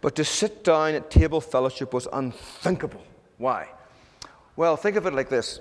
But 0.01 0.17
to 0.17 0.25
sit 0.25 0.65
down 0.65 0.95
at 0.95 1.11
table 1.11 1.43
fellowship 1.43 1.93
was 1.93 2.09
unthinkable. 2.15 3.05
Why? 3.37 3.69
Well, 4.57 4.79
think 4.79 4.97
of 4.97 5.05
it 5.05 5.13
like 5.13 5.29
this. 5.29 5.61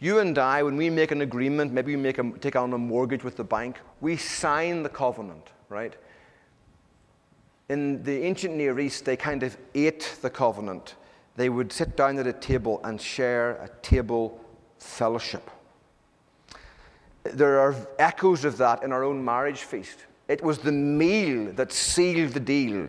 You 0.00 0.20
and 0.20 0.38
I, 0.38 0.62
when 0.62 0.76
we 0.76 0.90
make 0.90 1.10
an 1.10 1.22
agreement, 1.22 1.72
maybe 1.72 1.96
we 1.96 2.00
make 2.00 2.18
a, 2.18 2.30
take 2.38 2.56
on 2.56 2.72
a 2.72 2.78
mortgage 2.78 3.24
with 3.24 3.36
the 3.36 3.44
bank, 3.44 3.78
we 4.00 4.16
sign 4.16 4.82
the 4.82 4.88
covenant, 4.88 5.48
right? 5.68 5.94
in 7.68 8.02
the 8.02 8.22
ancient 8.24 8.54
Near 8.54 8.78
East, 8.80 9.04
they 9.04 9.16
kind 9.16 9.42
of 9.42 9.56
ate 9.74 10.16
the 10.22 10.30
covenant. 10.30 10.94
They 11.36 11.48
would 11.48 11.72
sit 11.72 11.96
down 11.96 12.18
at 12.18 12.26
a 12.26 12.32
table 12.32 12.80
and 12.82 13.00
share 13.00 13.52
a 13.56 13.68
table 13.82 14.40
fellowship. 14.78 15.50
There 17.24 17.60
are 17.60 17.76
echoes 17.98 18.44
of 18.44 18.56
that 18.58 18.82
in 18.82 18.92
our 18.92 19.04
own 19.04 19.22
marriage 19.24 19.60
feast. 19.60 20.06
It 20.28 20.42
was 20.42 20.58
the 20.58 20.72
meal 20.72 21.52
that 21.52 21.72
sealed 21.72 22.32
the 22.32 22.40
deal 22.40 22.88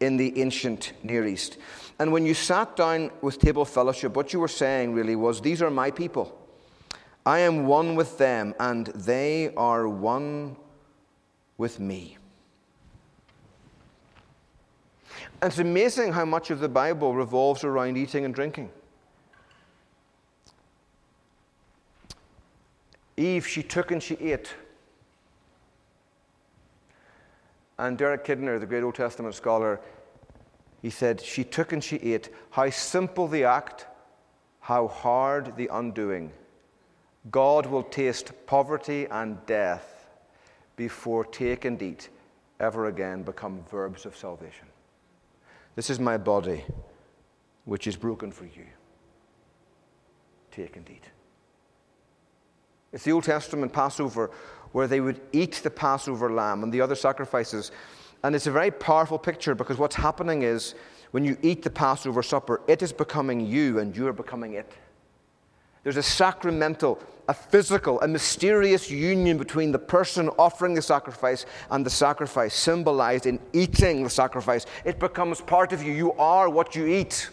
in 0.00 0.16
the 0.16 0.38
ancient 0.40 0.92
Near 1.02 1.26
East. 1.26 1.58
And 1.98 2.12
when 2.12 2.24
you 2.24 2.34
sat 2.34 2.76
down 2.76 3.10
with 3.22 3.38
table 3.38 3.64
fellowship, 3.64 4.14
what 4.14 4.32
you 4.32 4.40
were 4.40 4.48
saying 4.48 4.92
really 4.92 5.16
was, 5.16 5.40
These 5.40 5.62
are 5.62 5.70
my 5.70 5.90
people. 5.90 6.34
I 7.28 7.40
am 7.40 7.66
one 7.66 7.94
with 7.94 8.16
them, 8.16 8.54
and 8.58 8.86
they 8.86 9.52
are 9.54 9.86
one 9.86 10.56
with 11.58 11.78
me. 11.78 12.16
And 15.42 15.50
it's 15.52 15.58
amazing 15.58 16.14
how 16.14 16.24
much 16.24 16.50
of 16.50 16.60
the 16.60 16.70
Bible 16.70 17.14
revolves 17.14 17.64
around 17.64 17.98
eating 17.98 18.24
and 18.24 18.34
drinking. 18.34 18.70
Eve, 23.18 23.46
she 23.46 23.62
took 23.62 23.90
and 23.90 24.02
she 24.02 24.14
ate. 24.14 24.54
And 27.76 27.98
Derek 27.98 28.24
Kidner, 28.24 28.58
the 28.58 28.64
great 28.64 28.82
Old 28.82 28.94
Testament 28.94 29.34
scholar, 29.34 29.82
he 30.80 30.88
said, 30.88 31.20
She 31.20 31.44
took 31.44 31.74
and 31.74 31.84
she 31.84 31.96
ate. 31.96 32.30
How 32.52 32.70
simple 32.70 33.28
the 33.28 33.44
act, 33.44 33.84
how 34.60 34.88
hard 34.88 35.58
the 35.58 35.68
undoing. 35.70 36.32
God 37.30 37.66
will 37.66 37.82
taste 37.82 38.32
poverty 38.46 39.06
and 39.10 39.44
death 39.46 40.06
before 40.76 41.24
take 41.24 41.64
and 41.64 41.80
eat 41.82 42.08
ever 42.60 42.86
again 42.86 43.22
become 43.22 43.64
verbs 43.70 44.06
of 44.06 44.16
salvation. 44.16 44.66
This 45.74 45.90
is 45.90 46.00
my 46.00 46.16
body, 46.16 46.64
which 47.64 47.86
is 47.86 47.96
broken 47.96 48.32
for 48.32 48.44
you. 48.44 48.66
Take 50.50 50.76
and 50.76 50.88
eat. 50.90 51.04
It's 52.92 53.04
the 53.04 53.12
Old 53.12 53.24
Testament 53.24 53.72
Passover 53.72 54.30
where 54.72 54.86
they 54.86 55.00
would 55.00 55.20
eat 55.32 55.60
the 55.62 55.70
Passover 55.70 56.32
lamb 56.32 56.62
and 56.62 56.72
the 56.72 56.80
other 56.80 56.94
sacrifices. 56.94 57.70
And 58.22 58.34
it's 58.34 58.46
a 58.46 58.50
very 58.50 58.70
powerful 58.70 59.18
picture 59.18 59.54
because 59.54 59.78
what's 59.78 59.96
happening 59.96 60.42
is 60.42 60.74
when 61.10 61.24
you 61.24 61.36
eat 61.42 61.62
the 61.62 61.70
Passover 61.70 62.22
supper, 62.22 62.60
it 62.66 62.82
is 62.82 62.92
becoming 62.92 63.40
you 63.40 63.78
and 63.78 63.96
you 63.96 64.06
are 64.08 64.12
becoming 64.12 64.54
it. 64.54 64.72
There's 65.84 65.96
a 65.96 66.02
sacramental, 66.02 67.00
a 67.28 67.34
physical, 67.34 68.00
a 68.00 68.08
mysterious 68.08 68.90
union 68.90 69.38
between 69.38 69.72
the 69.72 69.78
person 69.78 70.28
offering 70.38 70.74
the 70.74 70.82
sacrifice 70.82 71.46
and 71.70 71.84
the 71.84 71.90
sacrifice, 71.90 72.54
symbolized 72.54 73.26
in 73.26 73.38
eating 73.52 74.02
the 74.02 74.10
sacrifice. 74.10 74.66
It 74.84 74.98
becomes 74.98 75.40
part 75.40 75.72
of 75.72 75.82
you. 75.82 75.92
You 75.92 76.12
are 76.14 76.48
what 76.48 76.74
you 76.74 76.86
eat. 76.86 77.30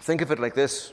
Think 0.00 0.22
of 0.22 0.32
it 0.32 0.40
like 0.40 0.54
this 0.54 0.92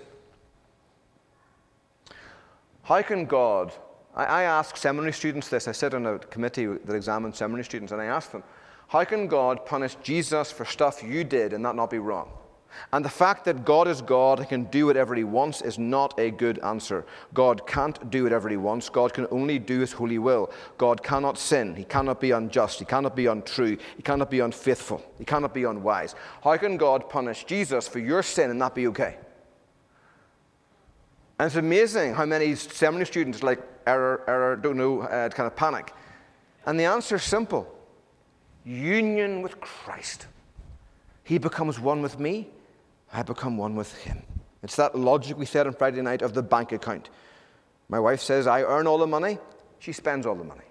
How 2.83 3.01
can 3.01 3.25
God? 3.25 3.73
I, 4.13 4.25
I 4.25 4.43
ask 4.43 4.77
seminary 4.77 5.13
students 5.13 5.47
this. 5.49 5.67
I 5.67 5.71
sit 5.71 5.93
on 5.93 6.05
a 6.05 6.19
committee 6.19 6.65
that 6.65 6.93
examines 6.93 7.37
seminary 7.37 7.63
students, 7.63 7.91
and 7.91 8.01
I 8.01 8.05
ask 8.05 8.31
them, 8.31 8.43
How 8.87 9.03
can 9.03 9.27
God 9.27 9.65
punish 9.65 9.95
Jesus 10.01 10.51
for 10.51 10.63
stuff 10.63 11.03
you 11.03 11.23
did 11.23 11.53
and 11.53 11.65
that 11.65 11.75
not 11.75 11.89
be 11.89 11.99
wrong? 11.99 12.29
And 12.93 13.03
the 13.03 13.09
fact 13.09 13.45
that 13.45 13.65
God 13.65 13.87
is 13.87 14.01
God 14.01 14.39
and 14.39 14.47
can 14.47 14.63
do 14.65 14.85
whatever 14.85 15.15
He 15.15 15.23
wants 15.23 15.61
is 15.61 15.77
not 15.77 16.17
a 16.19 16.31
good 16.31 16.59
answer. 16.59 17.05
God 17.33 17.67
can't 17.67 18.09
do 18.09 18.23
whatever 18.23 18.49
He 18.49 18.57
wants. 18.57 18.89
God 18.89 19.13
can 19.13 19.27
only 19.31 19.59
do 19.59 19.79
His 19.79 19.91
holy 19.91 20.19
will. 20.19 20.51
God 20.77 21.03
cannot 21.03 21.37
sin. 21.37 21.75
He 21.75 21.83
cannot 21.83 22.21
be 22.21 22.31
unjust. 22.31 22.79
He 22.79 22.85
cannot 22.85 23.15
be 23.15 23.25
untrue. 23.25 23.77
He 23.95 24.03
cannot 24.03 24.29
be 24.29 24.39
unfaithful. 24.39 25.03
He 25.17 25.25
cannot 25.25 25.53
be 25.53 25.63
unwise. 25.63 26.15
How 26.43 26.55
can 26.57 26.77
God 26.77 27.09
punish 27.09 27.45
Jesus 27.45 27.87
for 27.87 27.99
your 27.99 28.23
sin 28.23 28.51
and 28.51 28.59
not 28.59 28.75
be 28.75 28.87
okay? 28.87 29.17
And 31.39 31.47
it's 31.47 31.55
amazing 31.55 32.13
how 32.13 32.25
many 32.25 32.55
seminary 32.55 33.05
students, 33.05 33.43
like, 33.43 33.61
error, 33.85 34.23
error, 34.27 34.55
don't 34.55 34.77
know, 34.77 35.01
uh, 35.01 35.29
kind 35.29 35.47
of 35.47 35.55
panic. 35.55 35.93
And 36.65 36.79
the 36.79 36.85
answer 36.85 37.15
is 37.15 37.23
simple 37.23 37.76
union 38.67 39.41
with 39.41 39.59
Christ. 39.61 40.27
He 41.23 41.37
becomes 41.37 41.79
one 41.79 42.01
with 42.01 42.19
me, 42.19 42.49
I 43.13 43.23
become 43.23 43.57
one 43.57 43.75
with 43.75 43.95
him. 43.99 44.21
It's 44.61 44.75
that 44.75 44.97
logic 44.97 45.37
we 45.37 45.45
said 45.45 45.67
on 45.67 45.73
Friday 45.73 46.01
night 46.01 46.21
of 46.21 46.33
the 46.33 46.43
bank 46.43 46.71
account. 46.71 47.09
My 47.89 47.99
wife 47.99 48.19
says, 48.19 48.47
I 48.47 48.63
earn 48.63 48.85
all 48.85 48.97
the 48.97 49.07
money, 49.07 49.37
she 49.79 49.93
spends 49.93 50.25
all 50.25 50.35
the 50.35 50.43
money. 50.43 50.61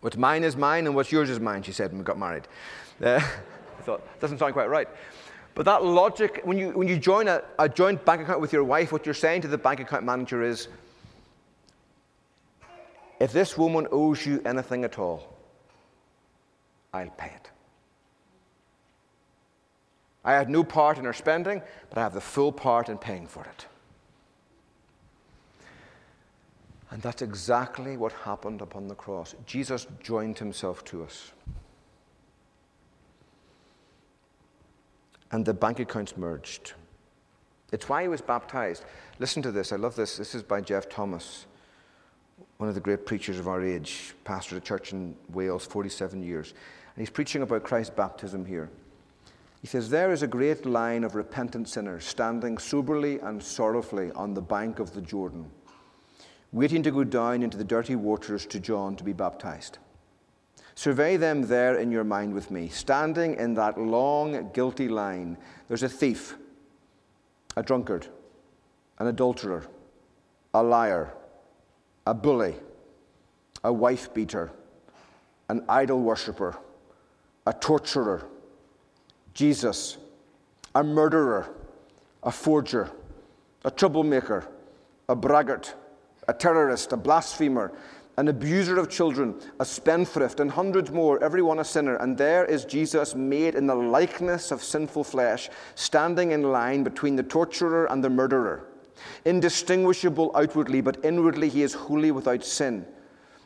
What's 0.00 0.16
mine 0.16 0.42
is 0.42 0.56
mine, 0.56 0.86
and 0.86 0.96
what's 0.96 1.12
yours 1.12 1.30
is 1.30 1.38
mine, 1.38 1.62
she 1.62 1.70
said 1.70 1.90
when 1.90 1.98
we 1.98 2.04
got 2.04 2.18
married. 2.18 2.48
Uh, 3.00 3.20
I 3.78 3.82
thought, 3.82 4.20
doesn't 4.20 4.38
sound 4.38 4.52
quite 4.52 4.68
right. 4.68 4.88
But 5.54 5.66
that 5.66 5.84
logic, 5.84 6.40
when 6.44 6.58
you, 6.58 6.70
when 6.70 6.88
you 6.88 6.98
join 6.98 7.28
a, 7.28 7.42
a 7.58 7.68
joint 7.68 8.04
bank 8.04 8.22
account 8.22 8.40
with 8.40 8.52
your 8.52 8.64
wife, 8.64 8.90
what 8.90 9.06
you're 9.06 9.14
saying 9.14 9.42
to 9.42 9.48
the 9.48 9.58
bank 9.58 9.78
account 9.80 10.04
manager 10.04 10.42
is, 10.42 10.66
if 13.20 13.32
this 13.32 13.56
woman 13.56 13.86
owes 13.92 14.26
you 14.26 14.42
anything 14.44 14.82
at 14.82 14.98
all, 14.98 15.31
I'll 16.92 17.10
pay 17.10 17.32
it. 17.34 17.50
I 20.24 20.32
had 20.32 20.48
no 20.48 20.62
part 20.62 20.98
in 20.98 21.04
her 21.04 21.12
spending, 21.12 21.62
but 21.88 21.98
I 21.98 22.02
have 22.02 22.14
the 22.14 22.20
full 22.20 22.52
part 22.52 22.88
in 22.88 22.98
paying 22.98 23.26
for 23.26 23.44
it. 23.44 23.66
And 26.90 27.00
that's 27.00 27.22
exactly 27.22 27.96
what 27.96 28.12
happened 28.12 28.60
upon 28.60 28.86
the 28.86 28.94
cross. 28.94 29.34
Jesus 29.46 29.86
joined 30.02 30.38
himself 30.38 30.84
to 30.84 31.02
us. 31.02 31.32
And 35.32 35.44
the 35.44 35.54
bank 35.54 35.80
accounts 35.80 36.16
merged. 36.18 36.74
It's 37.72 37.88
why 37.88 38.02
he 38.02 38.08
was 38.08 38.20
baptized. 38.20 38.84
Listen 39.18 39.40
to 39.42 39.50
this. 39.50 39.72
I 39.72 39.76
love 39.76 39.96
this. 39.96 40.18
This 40.18 40.34
is 40.34 40.42
by 40.42 40.60
Geoff 40.60 40.90
Thomas, 40.90 41.46
one 42.58 42.68
of 42.68 42.74
the 42.74 42.80
great 42.82 43.06
preachers 43.06 43.38
of 43.38 43.48
our 43.48 43.64
age, 43.64 44.12
pastored 44.26 44.58
a 44.58 44.60
church 44.60 44.92
in 44.92 45.16
Wales 45.30 45.64
47 45.64 46.22
years. 46.22 46.52
And 46.94 47.02
he's 47.02 47.10
preaching 47.10 47.42
about 47.42 47.64
Christ's 47.64 47.94
baptism 47.94 48.44
here. 48.44 48.70
He 49.62 49.66
says, 49.66 49.88
There 49.88 50.12
is 50.12 50.22
a 50.22 50.26
great 50.26 50.66
line 50.66 51.04
of 51.04 51.14
repentant 51.14 51.68
sinners 51.68 52.04
standing 52.04 52.58
soberly 52.58 53.20
and 53.20 53.42
sorrowfully 53.42 54.10
on 54.12 54.34
the 54.34 54.42
bank 54.42 54.78
of 54.78 54.92
the 54.92 55.00
Jordan, 55.00 55.50
waiting 56.52 56.82
to 56.82 56.90
go 56.90 57.04
down 57.04 57.42
into 57.42 57.56
the 57.56 57.64
dirty 57.64 57.94
waters 57.94 58.44
to 58.46 58.60
John 58.60 58.96
to 58.96 59.04
be 59.04 59.12
baptized. 59.12 59.78
Survey 60.74 61.16
them 61.16 61.42
there 61.42 61.76
in 61.78 61.92
your 61.92 62.04
mind 62.04 62.34
with 62.34 62.50
me. 62.50 62.68
Standing 62.68 63.36
in 63.36 63.54
that 63.54 63.78
long, 63.78 64.50
guilty 64.52 64.88
line, 64.88 65.36
there's 65.68 65.82
a 65.82 65.88
thief, 65.88 66.36
a 67.56 67.62
drunkard, 67.62 68.08
an 68.98 69.06
adulterer, 69.06 69.66
a 70.54 70.62
liar, 70.62 71.12
a 72.06 72.14
bully, 72.14 72.56
a 73.62 73.72
wife 73.72 74.12
beater, 74.12 74.50
an 75.48 75.64
idol 75.68 76.00
worshiper, 76.00 76.56
a 77.46 77.52
torturer 77.52 78.28
Jesus, 79.34 79.96
a 80.74 80.84
murderer, 80.84 81.48
a 82.22 82.30
forger, 82.30 82.90
a 83.64 83.70
troublemaker, 83.70 84.46
a 85.08 85.16
braggart, 85.16 85.74
a 86.28 86.34
terrorist, 86.34 86.92
a 86.92 86.96
blasphemer, 86.96 87.72
an 88.18 88.28
abuser 88.28 88.78
of 88.78 88.90
children, 88.90 89.34
a 89.58 89.64
spendthrift, 89.64 90.38
and 90.40 90.50
hundreds 90.50 90.90
more, 90.90 91.22
every 91.24 91.40
one 91.40 91.60
a 91.60 91.64
sinner. 91.64 91.96
And 91.96 92.16
there 92.16 92.44
is 92.44 92.66
Jesus 92.66 93.14
made 93.14 93.54
in 93.54 93.66
the 93.66 93.74
likeness 93.74 94.50
of 94.50 94.62
sinful 94.62 95.04
flesh, 95.04 95.48
standing 95.76 96.32
in 96.32 96.42
line 96.42 96.84
between 96.84 97.16
the 97.16 97.22
torturer 97.22 97.86
and 97.86 98.04
the 98.04 98.10
murderer. 98.10 98.66
Indistinguishable 99.24 100.30
outwardly, 100.34 100.82
but 100.82 101.02
inwardly 101.02 101.48
he 101.48 101.62
is 101.62 101.72
wholly 101.72 102.10
without 102.10 102.44
sin. 102.44 102.86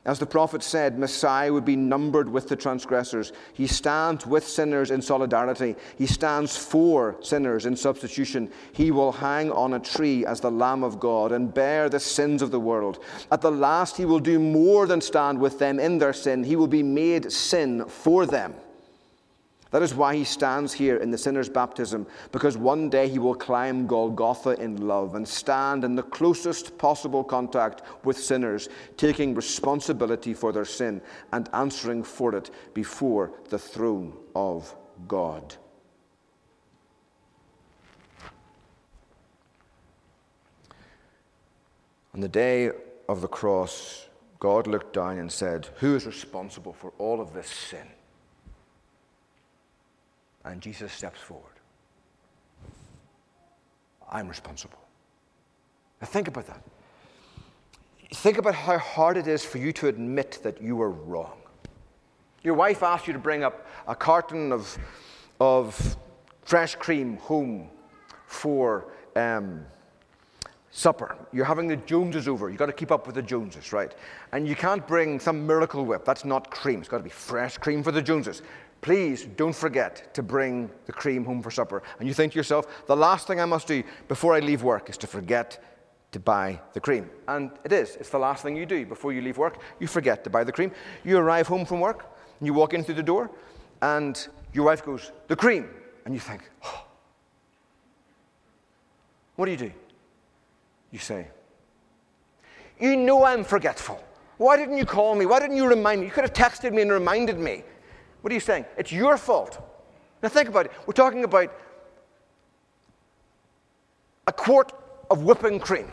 As 0.06 0.20
the 0.20 0.26
prophet 0.26 0.62
said, 0.62 1.00
Messiah 1.00 1.52
would 1.52 1.64
be 1.64 1.74
numbered 1.74 2.28
with 2.28 2.48
the 2.48 2.54
transgressors. 2.54 3.32
He 3.52 3.66
stands 3.66 4.24
with 4.24 4.46
sinners 4.46 4.92
in 4.92 5.02
solidarity. 5.02 5.74
He 5.98 6.06
stands 6.06 6.56
for 6.56 7.16
sinners 7.20 7.66
in 7.66 7.74
substitution. 7.74 8.52
He 8.72 8.92
will 8.92 9.10
hang 9.10 9.50
on 9.50 9.74
a 9.74 9.80
tree 9.80 10.24
as 10.24 10.40
the 10.40 10.50
Lamb 10.50 10.84
of 10.84 11.00
God 11.00 11.32
and 11.32 11.52
bear 11.52 11.88
the 11.88 11.98
sins 11.98 12.40
of 12.40 12.52
the 12.52 12.60
world. 12.60 13.02
At 13.32 13.40
the 13.40 13.50
last, 13.50 13.96
he 13.96 14.04
will 14.04 14.20
do 14.20 14.38
more 14.38 14.86
than 14.86 15.00
stand 15.00 15.40
with 15.40 15.58
them 15.58 15.80
in 15.80 15.98
their 15.98 16.12
sin. 16.12 16.44
He 16.44 16.54
will 16.54 16.68
be 16.68 16.84
made 16.84 17.32
sin 17.32 17.84
for 17.86 18.26
them 18.26 18.54
that 19.70 19.82
is 19.82 19.94
why 19.94 20.14
he 20.14 20.24
stands 20.24 20.72
here 20.72 20.96
in 20.96 21.10
the 21.10 21.18
sinner's 21.18 21.48
baptism, 21.48 22.06
because 22.30 22.56
one 22.56 22.88
day 22.88 23.08
he 23.08 23.18
will 23.18 23.34
climb 23.34 23.86
Golgotha 23.86 24.60
in 24.60 24.86
love 24.86 25.16
and 25.16 25.26
stand 25.26 25.84
in 25.84 25.96
the 25.96 26.02
closest 26.02 26.78
possible 26.78 27.24
contact 27.24 27.82
with 28.04 28.16
sinners, 28.16 28.68
taking 28.96 29.34
responsibility 29.34 30.34
for 30.34 30.52
their 30.52 30.64
sin 30.64 31.00
and 31.32 31.48
answering 31.52 32.04
for 32.04 32.34
it 32.36 32.50
before 32.74 33.32
the 33.48 33.58
throne 33.58 34.12
of 34.34 34.74
God. 35.08 35.56
On 42.14 42.20
the 42.20 42.28
day 42.28 42.70
of 43.08 43.20
the 43.20 43.28
cross, 43.28 44.06
God 44.38 44.66
looked 44.66 44.94
down 44.94 45.18
and 45.18 45.30
said, 45.30 45.68
Who 45.80 45.96
is 45.96 46.06
responsible 46.06 46.72
for 46.72 46.92
all 46.98 47.20
of 47.20 47.34
this 47.34 47.48
sin? 47.48 47.86
And 50.46 50.60
Jesus 50.60 50.92
steps 50.92 51.20
forward. 51.20 51.44
I'm 54.10 54.28
responsible. 54.28 54.78
Now 56.00 56.06
think 56.06 56.28
about 56.28 56.46
that. 56.46 56.62
Think 58.14 58.38
about 58.38 58.54
how 58.54 58.78
hard 58.78 59.16
it 59.16 59.26
is 59.26 59.44
for 59.44 59.58
you 59.58 59.72
to 59.72 59.88
admit 59.88 60.38
that 60.44 60.62
you 60.62 60.76
were 60.76 60.90
wrong. 60.90 61.38
Your 62.44 62.54
wife 62.54 62.84
asked 62.84 63.08
you 63.08 63.12
to 63.12 63.18
bring 63.18 63.42
up 63.42 63.66
a 63.88 63.96
carton 63.96 64.52
of, 64.52 64.78
of 65.40 65.96
fresh 66.42 66.76
cream 66.76 67.16
home 67.16 67.68
for 68.26 68.92
um, 69.16 69.66
supper. 70.70 71.16
You're 71.32 71.44
having 71.44 71.66
the 71.66 71.76
Joneses 71.76 72.28
over. 72.28 72.48
You've 72.48 72.58
got 72.58 72.66
to 72.66 72.72
keep 72.72 72.92
up 72.92 73.06
with 73.06 73.16
the 73.16 73.22
Joneses, 73.22 73.72
right? 73.72 73.92
And 74.30 74.46
you 74.46 74.54
can't 74.54 74.86
bring 74.86 75.18
some 75.18 75.44
miracle 75.44 75.84
whip. 75.84 76.04
That's 76.04 76.24
not 76.24 76.52
cream. 76.52 76.78
It's 76.78 76.88
got 76.88 76.98
to 76.98 77.02
be 77.02 77.10
fresh 77.10 77.58
cream 77.58 77.82
for 77.82 77.90
the 77.90 78.02
Joneses 78.02 78.42
please 78.80 79.24
don't 79.36 79.54
forget 79.54 80.14
to 80.14 80.22
bring 80.22 80.70
the 80.86 80.92
cream 80.92 81.24
home 81.24 81.42
for 81.42 81.50
supper. 81.50 81.82
And 81.98 82.08
you 82.08 82.14
think 82.14 82.32
to 82.32 82.38
yourself, 82.38 82.86
the 82.86 82.96
last 82.96 83.26
thing 83.26 83.40
I 83.40 83.44
must 83.44 83.66
do 83.66 83.82
before 84.08 84.34
I 84.34 84.40
leave 84.40 84.62
work 84.62 84.90
is 84.90 84.96
to 84.98 85.06
forget 85.06 85.62
to 86.12 86.20
buy 86.20 86.60
the 86.72 86.80
cream. 86.80 87.10
And 87.28 87.50
it 87.64 87.72
is. 87.72 87.96
It's 87.96 88.10
the 88.10 88.18
last 88.18 88.42
thing 88.42 88.56
you 88.56 88.66
do 88.66 88.86
before 88.86 89.12
you 89.12 89.20
leave 89.20 89.38
work. 89.38 89.60
You 89.80 89.86
forget 89.86 90.24
to 90.24 90.30
buy 90.30 90.44
the 90.44 90.52
cream. 90.52 90.70
You 91.04 91.18
arrive 91.18 91.46
home 91.46 91.66
from 91.66 91.80
work, 91.80 92.06
and 92.38 92.46
you 92.46 92.54
walk 92.54 92.74
in 92.74 92.84
through 92.84 92.94
the 92.94 93.02
door, 93.02 93.30
and 93.82 94.26
your 94.52 94.64
wife 94.64 94.84
goes, 94.84 95.12
The 95.28 95.36
cream. 95.36 95.68
And 96.04 96.14
you 96.14 96.20
think, 96.20 96.48
oh, 96.64 96.84
What 99.34 99.46
do 99.46 99.50
you 99.50 99.56
do? 99.56 99.72
You 100.92 100.98
say, 100.98 101.28
You 102.78 102.96
know 102.96 103.24
I'm 103.24 103.44
forgetful. 103.44 104.02
Why 104.38 104.56
didn't 104.56 104.76
you 104.76 104.84
call 104.84 105.14
me? 105.14 105.26
Why 105.26 105.40
didn't 105.40 105.56
you 105.56 105.66
remind 105.66 106.00
me? 106.00 106.06
You 106.06 106.12
could 106.12 106.24
have 106.24 106.32
texted 106.32 106.72
me 106.72 106.82
and 106.82 106.92
reminded 106.92 107.38
me. 107.38 107.64
What 108.26 108.32
are 108.32 108.34
you 108.34 108.40
saying? 108.40 108.64
It's 108.76 108.90
your 108.90 109.16
fault. 109.18 109.56
Now 110.20 110.28
think 110.28 110.48
about 110.48 110.66
it. 110.66 110.72
We're 110.84 110.94
talking 110.94 111.22
about 111.22 111.56
a 114.26 114.32
quart 114.32 114.72
of 115.08 115.22
whipping 115.22 115.60
cream. 115.60 115.88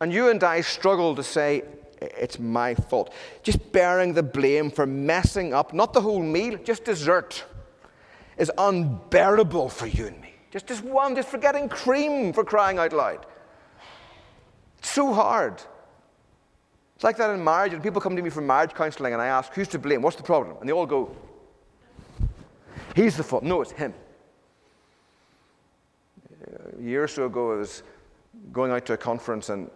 And 0.00 0.12
you 0.12 0.28
and 0.28 0.42
I 0.42 0.60
struggle 0.60 1.14
to 1.14 1.22
say, 1.22 1.62
it's 2.00 2.40
my 2.40 2.74
fault. 2.74 3.14
Just 3.44 3.70
bearing 3.70 4.12
the 4.12 4.24
blame 4.24 4.72
for 4.72 4.86
messing 4.86 5.54
up, 5.54 5.72
not 5.72 5.92
the 5.92 6.00
whole 6.00 6.20
meal, 6.20 6.58
just 6.64 6.82
dessert, 6.82 7.44
is 8.36 8.50
unbearable 8.58 9.68
for 9.68 9.86
you 9.86 10.08
and 10.08 10.20
me. 10.20 10.34
Just, 10.50 10.66
just 10.66 10.82
one, 10.82 11.14
just 11.14 11.28
forgetting 11.28 11.68
cream 11.68 12.32
for 12.32 12.42
crying 12.42 12.78
out 12.78 12.92
loud. 12.92 13.24
It's 14.78 14.90
so 14.90 15.14
hard. 15.14 15.62
It's 16.98 17.04
like 17.04 17.16
that 17.18 17.30
in 17.30 17.44
marriage, 17.44 17.72
and 17.72 17.80
people 17.80 18.00
come 18.00 18.16
to 18.16 18.22
me 18.22 18.28
for 18.28 18.40
marriage 18.40 18.74
counseling, 18.74 19.12
and 19.12 19.22
I 19.22 19.26
ask, 19.26 19.52
who's 19.52 19.68
to 19.68 19.78
blame? 19.78 20.02
What's 20.02 20.16
the 20.16 20.24
problem? 20.24 20.56
And 20.58 20.68
they 20.68 20.72
all 20.72 20.84
go, 20.84 21.14
he's 22.96 23.16
the 23.16 23.22
fault. 23.22 23.44
No, 23.44 23.62
it's 23.62 23.70
him. 23.70 23.94
A 26.76 26.82
year 26.82 27.04
or 27.04 27.06
so 27.06 27.26
ago, 27.26 27.52
I 27.52 27.56
was 27.58 27.84
going 28.50 28.72
out 28.72 28.84
to 28.86 28.94
a 28.94 28.96
conference, 28.96 29.48
and 29.48 29.70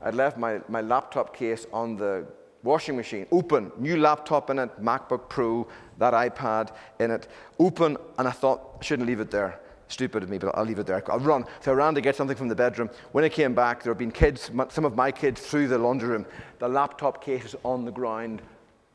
I'd 0.00 0.14
left 0.14 0.38
my, 0.38 0.60
my 0.68 0.80
laptop 0.80 1.34
case 1.34 1.66
on 1.72 1.96
the 1.96 2.24
washing 2.62 2.96
machine, 2.96 3.26
open, 3.32 3.72
new 3.76 3.96
laptop 3.96 4.48
in 4.50 4.60
it, 4.60 4.80
MacBook 4.80 5.28
Pro, 5.28 5.66
that 5.98 6.14
iPad 6.14 6.70
in 7.00 7.10
it, 7.10 7.26
open, 7.58 7.96
and 8.16 8.28
I 8.28 8.30
thought, 8.30 8.76
I 8.80 8.84
shouldn't 8.84 9.08
leave 9.08 9.18
it 9.18 9.32
there. 9.32 9.58
Stupid 9.88 10.22
of 10.22 10.28
me, 10.28 10.36
but 10.36 10.54
I'll 10.54 10.64
leave 10.64 10.78
it 10.78 10.86
there. 10.86 11.02
I'll 11.10 11.18
run. 11.18 11.44
So 11.60 11.72
I 11.72 11.74
ran 11.74 11.94
to 11.94 12.00
get 12.02 12.14
something 12.14 12.36
from 12.36 12.48
the 12.48 12.54
bedroom. 12.54 12.90
When 13.12 13.24
I 13.24 13.30
came 13.30 13.54
back, 13.54 13.82
there 13.82 13.90
had 13.92 13.98
been 13.98 14.12
kids, 14.12 14.50
some 14.68 14.84
of 14.84 14.94
my 14.94 15.10
kids, 15.10 15.40
through 15.40 15.68
the 15.68 15.78
laundry 15.78 16.10
room. 16.10 16.26
The 16.58 16.68
laptop 16.68 17.24
case 17.24 17.44
is 17.46 17.56
on 17.64 17.86
the 17.86 17.90
ground, 17.90 18.42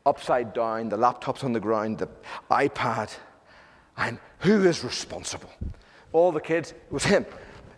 upside 0.06 0.52
down. 0.54 0.88
The 0.88 0.96
laptop's 0.96 1.42
on 1.42 1.52
the 1.52 1.60
ground, 1.60 1.98
the 1.98 2.08
iPad. 2.50 3.12
And 3.96 4.18
who 4.40 4.64
is 4.64 4.84
responsible? 4.84 5.50
All 6.12 6.30
the 6.30 6.40
kids, 6.40 6.70
it 6.70 6.92
was 6.92 7.04
him. 7.04 7.26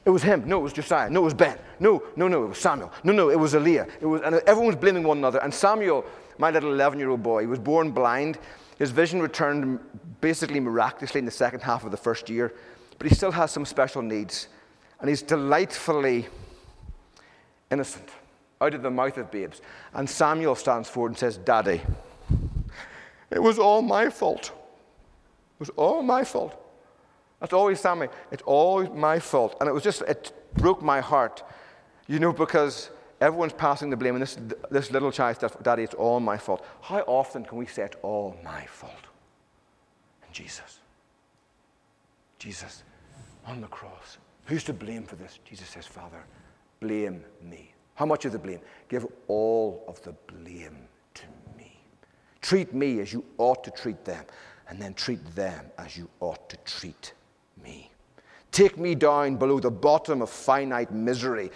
It 0.05 0.11
was 0.11 0.23
him. 0.23 0.47
No, 0.47 0.59
it 0.61 0.63
was 0.63 0.73
Josiah. 0.75 1.09
No, 1.09 1.23
it 1.23 1.25
was 1.25 1.35
Ben. 1.35 1.59
No, 1.81 2.03
no, 2.17 2.29
no, 2.29 2.45
it 2.45 2.49
was 2.49 2.59
Samuel. 2.59 2.93
No, 3.03 3.13
no, 3.13 3.31
it 3.31 3.39
was 3.39 3.55
Aaliyah. 3.55 3.91
It 4.01 4.07
was, 4.07 4.21
and 4.23 4.37
everyone 4.47 4.67
was 4.67 4.77
blaming 4.77 5.03
one 5.03 5.19
another. 5.19 5.43
And 5.43 5.53
Samuel, 5.53 6.05
my 6.39 6.51
little 6.51 6.73
11 6.73 6.99
year 6.99 7.09
old 7.11 7.23
boy, 7.23 7.41
he 7.41 7.47
was 7.47 7.59
born 7.59 7.93
blind. 7.93 8.39
His 8.79 8.91
vision 8.91 9.21
returned 9.23 9.81
basically 10.21 10.61
miraculously 10.61 11.19
in 11.19 11.25
the 11.25 11.31
second 11.31 11.61
half 11.61 11.85
of 11.85 11.91
the 11.91 11.97
first 11.97 12.29
year 12.29 12.53
but 12.99 13.07
he 13.07 13.15
still 13.15 13.33
has 13.33 13.51
some 13.51 13.65
special 13.65 14.03
needs. 14.03 14.49
And 15.01 15.09
he's 15.09 15.23
delightfully 15.23 16.27
innocent, 17.71 18.09
out 18.61 18.75
of 18.75 18.83
the 18.83 18.91
mouth 18.91 19.19
of 19.19 19.31
babes. 19.31 19.61
And 19.93 20.09
Samuel 20.09 20.55
stands 20.55 20.89
forward 20.89 21.11
and 21.11 21.19
says, 21.19 21.37
Daddy, 21.37 21.83
it 23.31 23.43
was 23.43 23.59
all 23.59 23.83
my 23.83 24.09
fault. 24.09 24.47
It 24.47 25.61
was 25.61 25.71
all 25.71 26.03
my 26.03 26.25
fault. 26.25 26.63
That's 27.41 27.53
always 27.53 27.81
Samuel. 27.81 28.11
It's 28.31 28.43
all 28.47 28.87
my 28.87 29.19
fault. 29.19 29.57
And 29.61 29.69
it 29.69 29.73
was 29.73 29.83
just, 29.83 30.03
it 30.03 30.33
broke 30.55 30.83
my 30.83 31.01
heart, 31.01 31.43
you 32.07 32.19
know, 32.19 32.33
because 32.33 32.91
everyone's 33.21 33.53
passing 33.53 33.91
the 33.91 33.97
blame. 33.97 34.15
And 34.15 34.23
this, 34.23 34.39
this 34.71 34.91
little 34.91 35.13
child 35.13 35.39
says, 35.39 35.53
Daddy, 35.63 35.83
it's 35.83 35.95
all 35.95 36.21
my 36.21 36.39
fault. 36.39 36.65
How 36.81 37.01
often 37.01 37.45
can 37.45 37.59
we 37.59 37.67
say 37.67 37.83
it's 37.83 37.97
all 38.03 38.37
my 38.43 38.65
fault? 38.67 38.93
And 40.25 40.33
Jesus. 40.33 40.81
Jesus 42.47 42.85
on 43.45 43.61
the 43.61 43.67
cross. 43.67 44.19
Who's 44.45 44.63
to 44.65 44.73
blame 44.73 45.03
for 45.03 45.17
this? 45.17 45.41
Jesus 45.45 45.69
says, 45.69 45.85
Father, 45.85 46.25
blame 46.79 47.25
me. 47.43 47.73
How 47.97 48.07
much 48.07 48.25
of 48.25 48.31
the 48.31 48.39
blame? 48.39 48.61
Give 48.89 49.05
all 49.27 49.83
of 49.89 50.01
the 50.03 50.13
blame 50.29 50.87
to 51.15 51.25
me. 51.59 51.77
Treat 52.41 52.73
me 52.73 53.01
as 53.01 53.13
you 53.13 53.25
ought 53.39 53.65
to 53.65 53.73
treat 53.73 54.05
them, 54.05 54.25
and 54.69 54.81
then 54.81 54.95
treat 54.95 55.25
them 55.35 55.67
as 55.77 55.97
you 55.97 56.09
ought 56.21 56.49
to 56.49 56.57
treat 56.59 57.15
me. 57.65 57.91
Take 58.53 58.79
me 58.79 58.95
down 58.95 59.35
below 59.35 59.59
the 59.59 59.69
bottom 59.69 60.23
of 60.23 60.31
finite 60.31 60.93
misery 60.93 61.51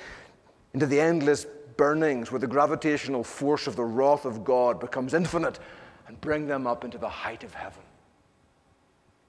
into 0.74 0.86
the 0.86 1.00
endless 1.00 1.46
burnings 1.76 2.32
where 2.32 2.40
the 2.40 2.48
gravitational 2.48 3.22
force 3.22 3.68
of 3.68 3.76
the 3.76 3.84
wrath 3.84 4.24
of 4.24 4.42
God 4.42 4.80
becomes 4.80 5.14
infinite, 5.14 5.60
and 6.08 6.20
bring 6.20 6.48
them 6.48 6.66
up 6.66 6.84
into 6.84 6.98
the 6.98 7.08
height 7.08 7.44
of 7.44 7.54
heaven, 7.54 7.84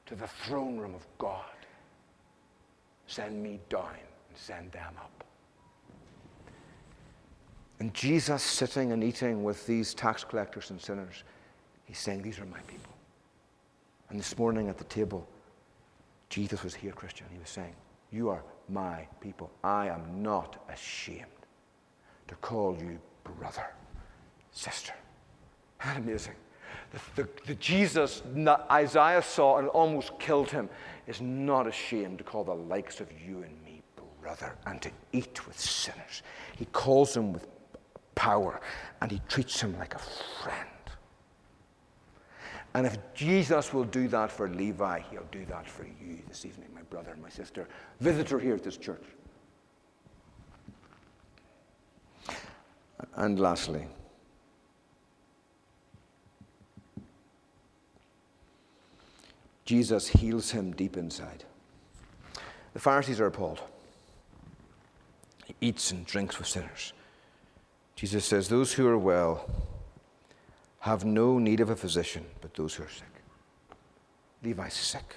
to 0.07 0.15
the 0.15 0.27
throne 0.27 0.79
room 0.79 0.95
of 0.95 1.05
God. 1.19 1.45
Send 3.11 3.43
me 3.43 3.59
down 3.67 3.89
and 3.89 4.37
send 4.37 4.71
them 4.71 4.93
up. 4.97 5.25
And 7.81 7.93
Jesus 7.93 8.41
sitting 8.41 8.93
and 8.93 9.03
eating 9.03 9.43
with 9.43 9.67
these 9.67 9.93
tax 9.93 10.23
collectors 10.23 10.69
and 10.69 10.79
sinners, 10.79 11.25
he's 11.83 11.97
saying, 11.97 12.21
These 12.21 12.39
are 12.39 12.45
my 12.45 12.61
people. 12.61 12.93
And 14.09 14.17
this 14.17 14.37
morning 14.37 14.69
at 14.69 14.77
the 14.77 14.85
table, 14.85 15.27
Jesus 16.29 16.63
was 16.63 16.73
here, 16.73 16.93
Christian. 16.93 17.27
He 17.33 17.37
was 17.37 17.49
saying, 17.49 17.75
You 18.13 18.29
are 18.29 18.45
my 18.69 19.05
people. 19.19 19.51
I 19.61 19.87
am 19.87 20.23
not 20.23 20.63
ashamed 20.69 21.25
to 22.29 22.35
call 22.35 22.77
you 22.79 22.97
brother, 23.25 23.73
sister. 24.53 24.93
Isn't 25.81 25.95
that 25.95 26.01
amazing? 26.01 26.35
The, 26.91 27.23
the, 27.23 27.29
the 27.47 27.55
Jesus 27.55 28.21
Isaiah 28.69 29.21
saw 29.21 29.57
and 29.57 29.67
almost 29.69 30.17
killed 30.19 30.49
him 30.49 30.69
is 31.07 31.21
not 31.21 31.67
ashamed 31.67 32.17
to 32.19 32.23
call 32.23 32.43
the 32.43 32.53
likes 32.55 32.99
of 32.99 33.07
you 33.25 33.43
and 33.43 33.63
me 33.63 33.71
brother 34.21 34.55
and 34.65 34.81
to 34.81 34.91
eat 35.11 35.45
with 35.47 35.59
sinners. 35.59 36.23
He 36.57 36.65
calls 36.65 37.13
them 37.13 37.33
with 37.33 37.47
power 38.15 38.61
and 39.01 39.11
he 39.11 39.21
treats 39.27 39.59
them 39.59 39.77
like 39.77 39.95
a 39.95 39.99
friend. 40.43 40.67
And 42.73 42.85
if 42.85 42.97
Jesus 43.13 43.73
will 43.73 43.83
do 43.83 44.07
that 44.09 44.31
for 44.31 44.47
Levi, 44.47 45.01
he'll 45.11 45.27
do 45.31 45.45
that 45.45 45.69
for 45.69 45.83
you 45.83 46.19
this 46.29 46.45
evening, 46.45 46.69
my 46.73 46.83
brother 46.83 47.11
and 47.11 47.21
my 47.21 47.29
sister, 47.29 47.67
visitor 47.99 48.39
here 48.39 48.55
at 48.55 48.63
this 48.63 48.77
church. 48.77 49.03
And 53.15 53.39
lastly, 53.39 53.87
Jesus 59.71 60.05
heals 60.05 60.51
him 60.51 60.73
deep 60.73 60.97
inside. 60.97 61.45
The 62.73 62.79
Pharisees 62.81 63.21
are 63.21 63.27
appalled. 63.27 63.61
He 65.45 65.55
eats 65.61 65.91
and 65.91 66.05
drinks 66.05 66.37
with 66.37 66.47
sinners. 66.49 66.91
Jesus 67.95 68.25
says, 68.25 68.49
Those 68.49 68.73
who 68.73 68.85
are 68.85 68.97
well 68.97 69.49
have 70.79 71.05
no 71.05 71.39
need 71.39 71.61
of 71.61 71.69
a 71.69 71.75
physician, 71.77 72.25
but 72.41 72.53
those 72.53 72.75
who 72.75 72.83
are 72.83 72.89
sick. 72.89 73.07
Levi's 74.43 74.73
sick, 74.73 75.15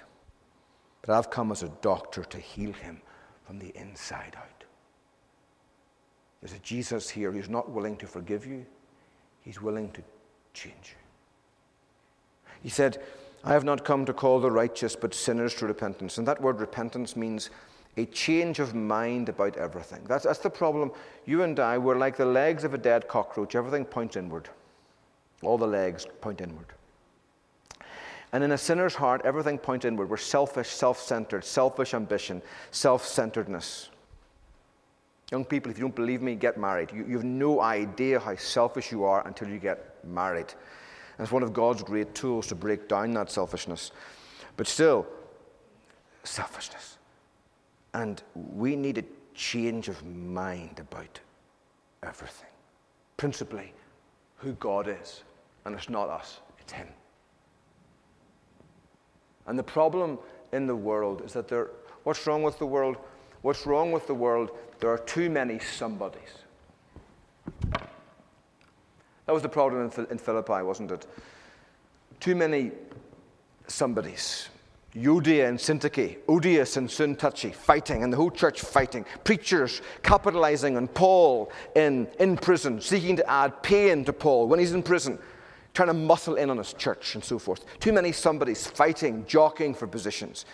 but 1.02 1.18
I've 1.18 1.30
come 1.30 1.50
as 1.50 1.64
a 1.64 1.72
doctor 1.82 2.22
to 2.22 2.38
heal 2.38 2.74
him 2.74 3.02
from 3.44 3.59
the 3.59 3.76
inside 3.76 4.36
out. 4.36 4.62
There's 6.40 6.55
a 6.55 6.61
Jesus 6.61 7.11
here 7.11 7.32
who's 7.32 7.48
not 7.48 7.72
willing 7.72 7.96
to 7.96 8.07
forgive 8.07 8.46
you, 8.46 8.64
he's 9.40 9.61
willing 9.61 9.90
to 9.90 10.02
change 10.52 10.94
you. 10.94 12.52
He 12.62 12.68
said, 12.68 13.02
I 13.45 13.53
have 13.53 13.64
not 13.64 13.84
come 13.84 14.07
to 14.07 14.14
call 14.14 14.40
the 14.40 14.51
righteous, 14.51 14.97
but 14.97 15.14
sinners 15.14 15.55
to 15.57 15.66
repentance. 15.66 16.16
And 16.16 16.26
that 16.26 16.40
word 16.40 16.61
repentance 16.61 17.14
means 17.14 17.51
a 17.97 18.07
change 18.07 18.59
of 18.59 18.74
mind 18.74 19.28
about 19.28 19.57
everything. 19.57 20.03
That's, 20.05 20.24
that's 20.24 20.38
the 20.38 20.51
problem. 20.51 20.90
You 21.26 21.42
and 21.42 21.61
I, 21.61 21.76
we're 21.76 21.99
like 21.99 22.16
the 22.16 22.24
legs 22.24 22.64
of 22.64 22.72
a 22.74 22.78
dead 22.78 23.07
cockroach. 23.07 23.55
Everything 23.55 23.84
points 23.84 24.16
inward. 24.16 24.49
All 25.42 25.59
the 25.59 25.66
legs 25.66 26.07
point 26.22 26.40
inward. 26.40 26.66
And 28.32 28.42
in 28.42 28.53
a 28.53 28.59
sinner's 28.59 28.95
heart, 28.95 29.20
everything 29.24 29.59
points 29.59 29.84
inward. 29.84 30.09
We're 30.09 30.16
selfish, 30.16 30.68
self 30.68 30.99
centered, 30.99 31.45
selfish 31.45 31.95
ambition, 31.95 32.42
self 32.72 33.07
centeredness. 33.07 33.90
Young 35.30 35.45
people, 35.45 35.70
if 35.70 35.78
you 35.78 35.82
don't 35.82 35.95
believe 35.95 36.22
me, 36.22 36.34
get 36.34 36.59
married. 36.59 36.90
You, 36.92 37.05
you 37.07 37.16
have 37.16 37.24
no 37.24 37.61
idea 37.61 38.18
how 38.18 38.36
selfish 38.36 38.90
you 38.90 39.05
are 39.05 39.26
until 39.26 39.49
you 39.49 39.59
get 39.59 40.05
married. 40.05 40.53
It's 41.19 41.33
one 41.33 41.43
of 41.43 41.53
God's 41.53 41.83
great 41.83 42.15
tools 42.15 42.47
to 42.49 42.55
break 42.55 42.89
down 42.89 43.12
that 43.15 43.31
selfishness. 43.31 43.93
But 44.57 44.67
still, 44.67 45.07
selfishness. 46.25 46.99
And 47.93 48.23
we 48.35 48.75
need 48.75 48.99
a 48.99 49.05
change 49.35 49.89
of 49.89 50.05
mind 50.05 50.81
about 50.81 51.21
everything. 52.03 52.49
Principally, 53.17 53.73
who 54.37 54.53
God 54.55 54.89
is. 54.89 55.23
And 55.65 55.75
it's 55.75 55.89
not 55.89 56.09
us, 56.09 56.41
it's 56.59 56.73
Him. 56.73 56.89
And 59.47 59.59
the 59.59 59.62
problem 59.62 60.19
in 60.53 60.67
the 60.67 60.77
world 60.77 61.23
is 61.25 61.33
that 61.35 61.49
there, 61.49 61.71
what's 62.05 62.27
wrong 62.27 62.43
with 62.43 62.59
the 62.59 62.67
world? 62.67 62.97
What's 63.43 63.67
wrong 63.67 63.93
with 63.93 64.07
the 64.07 64.15
world? 64.15 64.51
There 64.81 64.91
are 64.91 64.99
too 64.99 65.31
many 65.31 65.59
somebodies. 65.59 66.39
That 69.27 69.33
was 69.33 69.43
the 69.43 69.49
problem 69.49 69.91
in, 70.11 70.18
Philippi, 70.18 70.62
wasn't 70.62 70.91
it? 70.91 71.07
Too 72.20 72.35
many 72.35 72.72
somebodies. 73.66 74.49
Euodia 74.95 75.49
and 75.49 75.59
Syntyche, 75.59 76.18
Odious 76.29 76.77
and 76.77 76.89
Syntyche, 76.89 77.53
fighting, 77.53 78.05
and 78.05 78.12
the 78.12 78.16
whole 78.16 78.31
church 78.31 78.61
fighting. 78.61 79.05
Preachers 79.25 79.83
capitalizing 80.03 80.77
on 80.77 80.87
Paul 80.87 81.51
in, 81.75 82.07
in 82.20 82.37
prison, 82.37 82.81
seeking 82.81 83.16
to 83.16 83.29
add 83.29 83.61
pain 83.62 84.05
to 84.05 84.12
Paul 84.12 84.47
when 84.47 84.61
he's 84.61 84.72
in 84.72 84.85
prison, 84.85 85.18
trying 85.72 85.89
to 85.89 85.95
muscle 85.95 86.37
in 86.37 86.49
on 86.49 86.59
his 86.59 86.72
church 86.75 87.16
and 87.16 87.25
so 87.25 87.41
forth. 87.41 87.64
Too 87.81 87.93
many 87.93 88.12
somebodies 88.12 88.68
fighting, 88.68 89.27
jockeying 89.27 89.75
for 89.75 89.89
positions. 89.89 90.45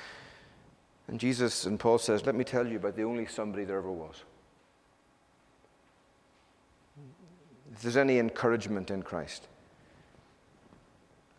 And 1.08 1.20
Jesus 1.20 1.66
and 1.66 1.78
Paul 1.78 1.98
says, 1.98 2.24
Let 2.24 2.34
me 2.34 2.44
tell 2.44 2.66
you 2.66 2.76
about 2.76 2.96
the 2.96 3.02
only 3.02 3.26
somebody 3.26 3.64
there 3.64 3.78
ever 3.78 3.92
was. 3.92 4.22
If 7.80 7.84
there's 7.84 7.96
any 7.96 8.18
encouragement 8.18 8.90
in 8.90 9.02
Christ, 9.02 9.48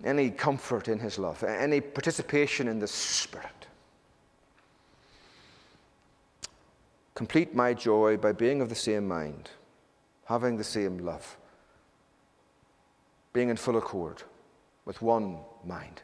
any 0.04 0.32
comfort 0.32 0.88
in 0.88 0.98
his 0.98 1.20
love, 1.20 1.44
any 1.44 1.80
participation 1.82 2.68
in 2.68 2.80
the 2.80 2.88
Spirit. 2.88 3.68
Complete 7.14 7.54
my 7.54 7.76
joy 7.76 8.18
by 8.18 8.32
being 8.32 8.60
of 8.60 8.70
the 8.70 8.76
same 8.76 9.08
mind, 9.08 9.52
having 10.26 10.58
the 10.58 10.64
same 10.64 11.06
love, 11.06 11.38
being 13.34 13.50
in 13.50 13.56
full 13.56 13.78
accord 13.78 14.24
with 14.86 15.00
one 15.00 15.38
mind. 15.64 16.02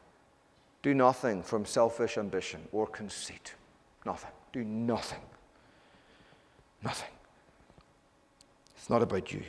Do 0.83 0.93
nothing 0.93 1.41
from 1.41 1.65
selfish 1.65 2.15
ambition 2.15 2.61
or 2.71 2.85
conceit. 2.85 3.55
Nothing. 4.05 4.29
Do 4.53 4.63
nothing. 4.63 5.21
Nothing. 6.83 7.09
It's 8.75 8.87
not 8.87 9.01
about 9.01 9.33
you. 9.33 9.41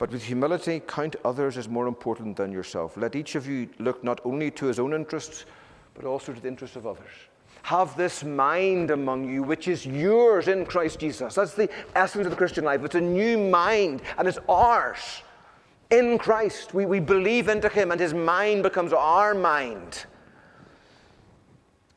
But 0.00 0.12
with 0.12 0.22
humility, 0.24 0.80
count 0.80 1.16
others 1.26 1.58
as 1.58 1.68
more 1.68 1.86
important 1.86 2.34
than 2.38 2.50
yourself. 2.50 2.96
Let 2.96 3.14
each 3.14 3.34
of 3.34 3.46
you 3.46 3.68
look 3.78 4.02
not 4.02 4.18
only 4.24 4.50
to 4.52 4.64
his 4.64 4.78
own 4.78 4.94
interests, 4.94 5.44
but 5.92 6.06
also 6.06 6.32
to 6.32 6.40
the 6.40 6.48
interests 6.48 6.74
of 6.74 6.86
others. 6.86 7.10
Have 7.64 7.94
this 7.98 8.24
mind 8.24 8.90
among 8.90 9.28
you, 9.28 9.42
which 9.42 9.68
is 9.68 9.84
yours 9.84 10.48
in 10.48 10.64
Christ 10.64 11.00
Jesus. 11.00 11.34
That's 11.34 11.52
the 11.52 11.68
essence 11.94 12.24
of 12.24 12.30
the 12.30 12.36
Christian 12.36 12.64
life. 12.64 12.82
It's 12.82 12.94
a 12.94 13.00
new 13.00 13.36
mind, 13.36 14.00
and 14.16 14.26
it's 14.26 14.38
ours 14.48 15.20
in 15.90 16.16
Christ. 16.16 16.72
We, 16.72 16.86
we 16.86 16.98
believe 16.98 17.50
into 17.50 17.68
him, 17.68 17.90
and 17.90 18.00
his 18.00 18.14
mind 18.14 18.62
becomes 18.62 18.94
our 18.94 19.34
mind. 19.34 20.06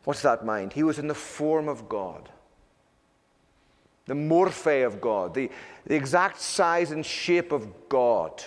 What's 0.03 0.23
that 0.23 0.45
mind? 0.45 0.73
He 0.73 0.83
was 0.83 0.99
in 0.99 1.07
the 1.07 1.15
form 1.15 1.69
of 1.69 1.87
God 1.87 2.29
the 4.05 4.13
morphe 4.13 4.85
of 4.85 4.99
God, 4.99 5.33
the, 5.33 5.49
the 5.85 5.95
exact 5.95 6.39
size 6.39 6.91
and 6.91 7.05
shape 7.05 7.51
of 7.51 7.89
God. 7.89 8.43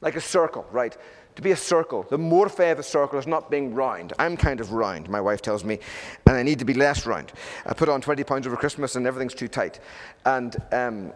Like 0.00 0.16
a 0.16 0.20
circle, 0.20 0.66
right? 0.70 0.96
To 1.36 1.42
be 1.42 1.50
a 1.50 1.56
circle, 1.56 2.06
the 2.08 2.18
morphe 2.18 2.72
of 2.72 2.78
a 2.78 2.82
circle 2.82 3.18
is 3.18 3.26
not 3.26 3.50
being 3.50 3.74
round. 3.74 4.12
I'm 4.18 4.36
kind 4.36 4.60
of 4.60 4.72
round, 4.72 5.08
my 5.10 5.20
wife 5.20 5.42
tells 5.42 5.64
me, 5.64 5.78
and 6.26 6.36
I 6.36 6.42
need 6.42 6.58
to 6.60 6.64
be 6.64 6.74
less 6.74 7.06
round. 7.06 7.32
I 7.66 7.74
put 7.74 7.88
on 7.88 8.00
20 8.00 8.24
pounds 8.24 8.46
over 8.46 8.56
Christmas 8.56 8.96
and 8.96 9.06
everything's 9.06 9.34
too 9.34 9.48
tight. 9.48 9.80
And 10.24 10.56
um, 10.72 11.12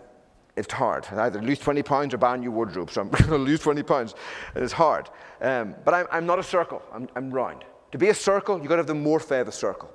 it's 0.56 0.72
hard. 0.72 1.06
I 1.12 1.26
either 1.26 1.40
lose 1.40 1.58
20 1.58 1.82
pounds 1.82 2.12
or 2.12 2.18
buy 2.18 2.34
a 2.34 2.36
new 2.36 2.50
wardrobe, 2.50 2.90
so 2.90 3.00
I'm 3.00 3.08
going 3.10 3.30
to 3.30 3.36
lose 3.38 3.60
20 3.60 3.82
pounds. 3.82 4.14
It's 4.54 4.72
hard. 4.72 5.08
Um, 5.40 5.74
but 5.84 5.94
I'm, 5.94 6.06
I'm, 6.10 6.26
not 6.26 6.38
a 6.38 6.42
circle, 6.42 6.82
I'm, 6.92 7.08
I'm 7.16 7.30
round. 7.30 7.64
To 7.92 7.98
be 7.98 8.08
a 8.08 8.14
circle, 8.14 8.58
you've 8.58 8.68
got 8.68 8.76
to 8.76 8.80
have 8.80 8.86
the 8.86 8.92
morphe 8.94 9.40
of 9.40 9.48
a 9.48 9.52
circle 9.52 9.90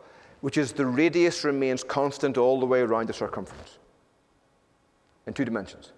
which 0.46 0.60
is 0.60 0.74
the 0.74 0.86
radius 0.86 1.44
remains 1.44 1.84
constant 1.84 2.38
all 2.38 2.60
the 2.60 2.68
way 2.68 2.82
around 2.82 3.10
the 3.10 3.14
circumference 3.14 3.80
in 5.26 5.34
two 5.34 5.44
dimensions. 5.44 5.92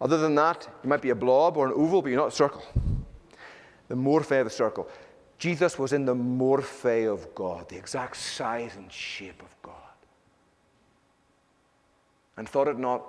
Other 0.00 0.18
than 0.18 0.34
that, 0.34 0.66
you 0.82 0.88
might 0.88 1.02
be 1.02 1.10
a 1.10 1.14
blob 1.14 1.56
or 1.56 1.68
an 1.68 1.72
oval, 1.76 2.02
but 2.02 2.08
you're 2.08 2.18
not 2.18 2.32
a 2.32 2.34
circle. 2.34 2.64
The 3.86 3.94
morphe 3.94 4.40
of 4.40 4.48
a 4.48 4.50
circle. 4.50 4.88
Jesus 5.38 5.78
was 5.78 5.92
in 5.92 6.04
the 6.04 6.16
morphe 6.16 7.06
of 7.06 7.32
God, 7.32 7.68
the 7.68 7.76
exact 7.76 8.16
size 8.16 8.74
and 8.74 8.92
shape 8.92 9.40
of 9.40 9.54
God. 9.62 9.76
And 12.36 12.48
thought 12.48 12.66
it 12.66 12.76
not 12.76 13.04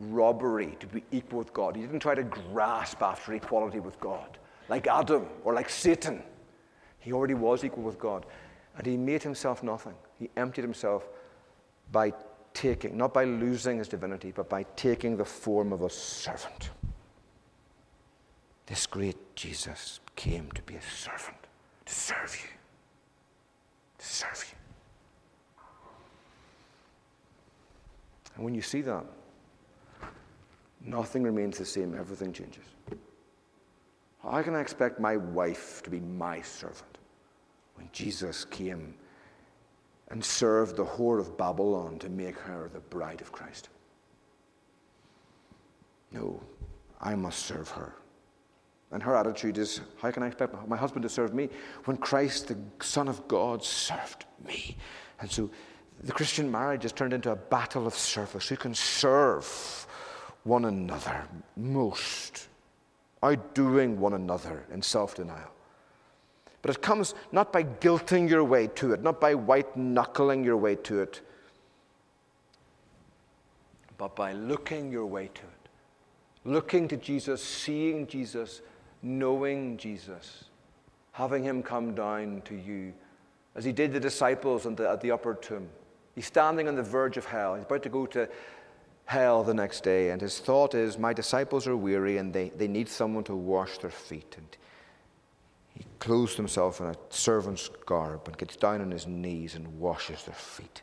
robbery 0.00 0.76
to 0.80 0.86
be 0.86 1.02
equal 1.12 1.38
with 1.38 1.54
God. 1.54 1.76
He 1.76 1.80
didn't 1.80 2.00
try 2.00 2.14
to 2.14 2.24
grasp 2.24 3.00
after 3.00 3.32
equality 3.32 3.80
with 3.80 3.98
God, 4.00 4.36
like 4.68 4.86
Adam 4.86 5.24
or 5.44 5.54
like 5.54 5.70
Satan. 5.70 6.22
He 6.98 7.14
already 7.14 7.32
was 7.32 7.64
equal 7.64 7.84
with 7.84 7.98
God. 7.98 8.26
And 8.76 8.86
he 8.86 8.96
made 8.96 9.22
himself 9.22 9.62
nothing. 9.62 9.94
He 10.18 10.30
emptied 10.36 10.62
himself 10.62 11.08
by 11.92 12.12
taking, 12.52 12.96
not 12.96 13.14
by 13.14 13.24
losing 13.24 13.78
his 13.78 13.88
divinity, 13.88 14.32
but 14.34 14.48
by 14.48 14.64
taking 14.76 15.16
the 15.16 15.24
form 15.24 15.72
of 15.72 15.82
a 15.82 15.90
servant. 15.90 16.70
This 18.66 18.86
great 18.86 19.16
Jesus 19.36 20.00
came 20.16 20.50
to 20.52 20.62
be 20.62 20.74
a 20.74 20.82
servant, 20.82 21.36
to 21.84 21.94
serve 21.94 22.36
you, 22.42 22.48
to 23.98 24.06
serve 24.06 24.44
you. 24.50 24.56
And 28.34 28.44
when 28.44 28.54
you 28.54 28.62
see 28.62 28.82
that, 28.82 29.04
nothing 30.84 31.22
remains 31.22 31.58
the 31.58 31.64
same, 31.64 31.94
everything 31.94 32.32
changes. 32.32 32.64
How 34.22 34.42
can 34.42 34.54
I 34.54 34.60
expect 34.60 34.98
my 34.98 35.16
wife 35.16 35.82
to 35.84 35.90
be 35.90 36.00
my 36.00 36.42
servant? 36.42 36.95
When 37.76 37.88
Jesus 37.92 38.44
came 38.44 38.94
and 40.08 40.24
served 40.24 40.76
the 40.76 40.84
whore 40.84 41.18
of 41.18 41.36
Babylon 41.36 41.98
to 41.98 42.08
make 42.08 42.38
her 42.38 42.70
the 42.72 42.80
bride 42.80 43.20
of 43.20 43.32
Christ. 43.32 43.68
No, 46.12 46.40
I 47.00 47.14
must 47.14 47.40
serve 47.40 47.68
her. 47.70 47.94
And 48.92 49.02
her 49.02 49.16
attitude 49.16 49.58
is, 49.58 49.80
How 50.00 50.10
can 50.10 50.22
I 50.22 50.28
expect 50.28 50.54
my 50.68 50.76
husband 50.76 51.02
to 51.02 51.08
serve 51.08 51.34
me 51.34 51.48
when 51.84 51.96
Christ, 51.96 52.48
the 52.48 52.56
Son 52.80 53.08
of 53.08 53.26
God, 53.26 53.64
served 53.64 54.24
me? 54.46 54.76
And 55.20 55.30
so 55.30 55.50
the 56.02 56.12
Christian 56.12 56.50
marriage 56.50 56.82
has 56.82 56.92
turned 56.92 57.12
into 57.12 57.32
a 57.32 57.36
battle 57.36 57.86
of 57.86 57.94
service. 57.94 58.48
Who 58.48 58.56
can 58.56 58.74
serve 58.74 59.86
one 60.44 60.66
another 60.66 61.26
most, 61.56 62.48
outdoing 63.22 63.98
one 63.98 64.12
another 64.12 64.64
in 64.72 64.82
self 64.82 65.16
denial? 65.16 65.50
But 66.66 66.74
it 66.74 66.82
comes 66.82 67.14
not 67.30 67.52
by 67.52 67.62
guilting 67.62 68.28
your 68.28 68.42
way 68.42 68.66
to 68.66 68.92
it, 68.92 69.00
not 69.00 69.20
by 69.20 69.36
white 69.36 69.76
knuckling 69.76 70.42
your 70.42 70.56
way 70.56 70.74
to 70.74 71.00
it, 71.00 71.20
but 73.96 74.16
by 74.16 74.32
looking 74.32 74.90
your 74.90 75.06
way 75.06 75.30
to 75.32 75.42
it. 75.42 75.68
Looking 76.44 76.88
to 76.88 76.96
Jesus, 76.96 77.40
seeing 77.40 78.08
Jesus, 78.08 78.62
knowing 79.00 79.76
Jesus, 79.76 80.46
having 81.12 81.44
him 81.44 81.62
come 81.62 81.94
down 81.94 82.42
to 82.46 82.56
you 82.56 82.92
as 83.54 83.64
he 83.64 83.70
did 83.70 83.92
the 83.92 84.00
disciples 84.00 84.64
the, 84.64 84.90
at 84.90 85.00
the 85.00 85.12
upper 85.12 85.34
tomb. 85.34 85.68
He's 86.16 86.26
standing 86.26 86.66
on 86.66 86.74
the 86.74 86.82
verge 86.82 87.16
of 87.16 87.26
hell. 87.26 87.54
He's 87.54 87.64
about 87.64 87.84
to 87.84 87.88
go 87.88 88.06
to 88.06 88.28
hell 89.04 89.44
the 89.44 89.54
next 89.54 89.84
day, 89.84 90.10
and 90.10 90.20
his 90.20 90.40
thought 90.40 90.74
is, 90.74 90.98
My 90.98 91.12
disciples 91.12 91.68
are 91.68 91.76
weary 91.76 92.16
and 92.16 92.32
they, 92.32 92.48
they 92.48 92.66
need 92.66 92.88
someone 92.88 93.22
to 93.22 93.36
wash 93.36 93.78
their 93.78 93.88
feet. 93.88 94.34
And 94.36 94.48
clothes 95.98 96.36
himself 96.36 96.80
in 96.80 96.86
a 96.86 96.94
servant's 97.10 97.68
garb 97.86 98.26
and 98.26 98.36
gets 98.38 98.56
down 98.56 98.80
on 98.80 98.90
his 98.90 99.06
knees 99.06 99.54
and 99.54 99.78
washes 99.78 100.24
their 100.24 100.34
feet. 100.34 100.82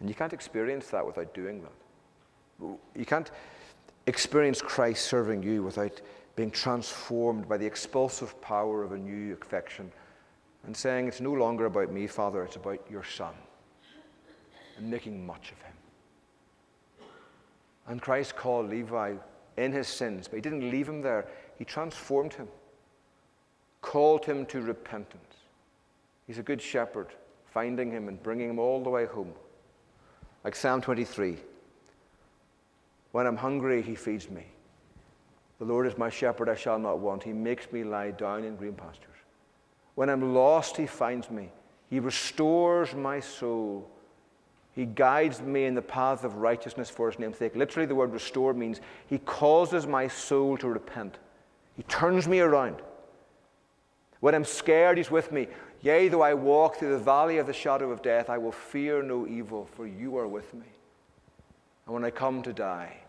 And 0.00 0.08
you 0.08 0.16
can't 0.16 0.32
experience 0.32 0.88
that 0.88 1.06
without 1.06 1.32
doing 1.32 1.62
that. 1.62 2.76
You 2.96 3.06
can't 3.06 3.30
experience 4.06 4.60
Christ 4.60 5.04
serving 5.04 5.44
you 5.44 5.62
without 5.62 6.00
being 6.34 6.50
transformed 6.50 7.48
by 7.48 7.56
the 7.56 7.66
expulsive 7.66 8.40
power 8.40 8.82
of 8.82 8.92
a 8.92 8.98
new 8.98 9.32
affection 9.34 9.92
and 10.64 10.76
saying, 10.76 11.08
It's 11.08 11.20
no 11.20 11.32
longer 11.32 11.66
about 11.66 11.92
me, 11.92 12.06
Father, 12.06 12.42
it's 12.42 12.56
about 12.56 12.80
your 12.90 13.04
Son, 13.04 13.34
and 14.76 14.90
making 14.90 15.24
much 15.24 15.52
of 15.52 15.62
him. 15.62 15.71
And 17.88 18.00
Christ 18.00 18.36
called 18.36 18.70
Levi 18.70 19.14
in 19.56 19.72
his 19.72 19.88
sins, 19.88 20.28
but 20.28 20.36
he 20.36 20.40
didn't 20.40 20.70
leave 20.70 20.88
him 20.88 21.02
there. 21.02 21.26
He 21.58 21.64
transformed 21.64 22.34
him, 22.34 22.48
called 23.80 24.24
him 24.24 24.46
to 24.46 24.60
repentance. 24.60 25.36
He's 26.26 26.38
a 26.38 26.42
good 26.42 26.62
shepherd, 26.62 27.08
finding 27.52 27.90
him 27.90 28.08
and 28.08 28.22
bringing 28.22 28.48
him 28.48 28.58
all 28.58 28.82
the 28.82 28.90
way 28.90 29.06
home. 29.06 29.32
Like 30.44 30.56
Psalm 30.56 30.80
23 30.80 31.36
When 33.12 33.26
I'm 33.26 33.36
hungry, 33.36 33.82
he 33.82 33.94
feeds 33.94 34.30
me. 34.30 34.46
The 35.58 35.64
Lord 35.64 35.86
is 35.86 35.96
my 35.96 36.10
shepherd, 36.10 36.48
I 36.48 36.56
shall 36.56 36.78
not 36.78 36.98
want. 36.98 37.22
He 37.22 37.32
makes 37.32 37.70
me 37.70 37.84
lie 37.84 38.10
down 38.10 38.44
in 38.44 38.56
green 38.56 38.74
pastures. 38.74 39.08
When 39.94 40.08
I'm 40.08 40.34
lost, 40.34 40.76
he 40.76 40.86
finds 40.86 41.30
me. 41.30 41.50
He 41.88 42.00
restores 42.00 42.94
my 42.94 43.20
soul. 43.20 43.88
He 44.74 44.86
guides 44.86 45.40
me 45.40 45.64
in 45.64 45.74
the 45.74 45.82
path 45.82 46.24
of 46.24 46.36
righteousness 46.36 46.88
for 46.88 47.10
his 47.10 47.18
name's 47.18 47.38
sake. 47.38 47.54
Literally, 47.54 47.86
the 47.86 47.94
word 47.94 48.12
restore 48.12 48.54
means 48.54 48.80
he 49.06 49.18
causes 49.18 49.86
my 49.86 50.08
soul 50.08 50.56
to 50.58 50.68
repent. 50.68 51.18
He 51.76 51.82
turns 51.84 52.26
me 52.26 52.40
around. 52.40 52.80
When 54.20 54.34
I'm 54.34 54.44
scared, 54.44 54.96
he's 54.96 55.10
with 55.10 55.32
me. 55.32 55.48
Yea, 55.82 56.08
though 56.08 56.22
I 56.22 56.34
walk 56.34 56.76
through 56.76 56.92
the 56.92 57.04
valley 57.04 57.38
of 57.38 57.46
the 57.46 57.52
shadow 57.52 57.90
of 57.90 58.02
death, 58.02 58.30
I 58.30 58.38
will 58.38 58.52
fear 58.52 59.02
no 59.02 59.26
evil, 59.26 59.68
for 59.74 59.86
you 59.86 60.16
are 60.16 60.28
with 60.28 60.54
me. 60.54 60.66
And 61.86 61.94
when 61.94 62.04
I 62.04 62.10
come 62.10 62.42
to 62.42 62.52
die, 62.52 63.02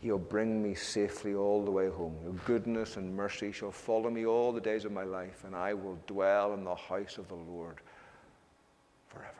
He'll 0.00 0.18
bring 0.18 0.62
me 0.62 0.74
safely 0.74 1.34
all 1.34 1.64
the 1.64 1.70
way 1.72 1.88
home. 1.88 2.14
Your 2.22 2.34
goodness 2.44 2.96
and 2.96 3.16
mercy 3.16 3.50
shall 3.50 3.72
follow 3.72 4.10
me 4.10 4.26
all 4.26 4.52
the 4.52 4.60
days 4.60 4.84
of 4.84 4.92
my 4.92 5.02
life, 5.02 5.42
and 5.44 5.56
I 5.56 5.74
will 5.74 5.98
dwell 6.06 6.54
in 6.54 6.62
the 6.62 6.74
house 6.74 7.18
of 7.18 7.26
the 7.26 7.34
Lord 7.34 7.78
forever. 9.08 9.34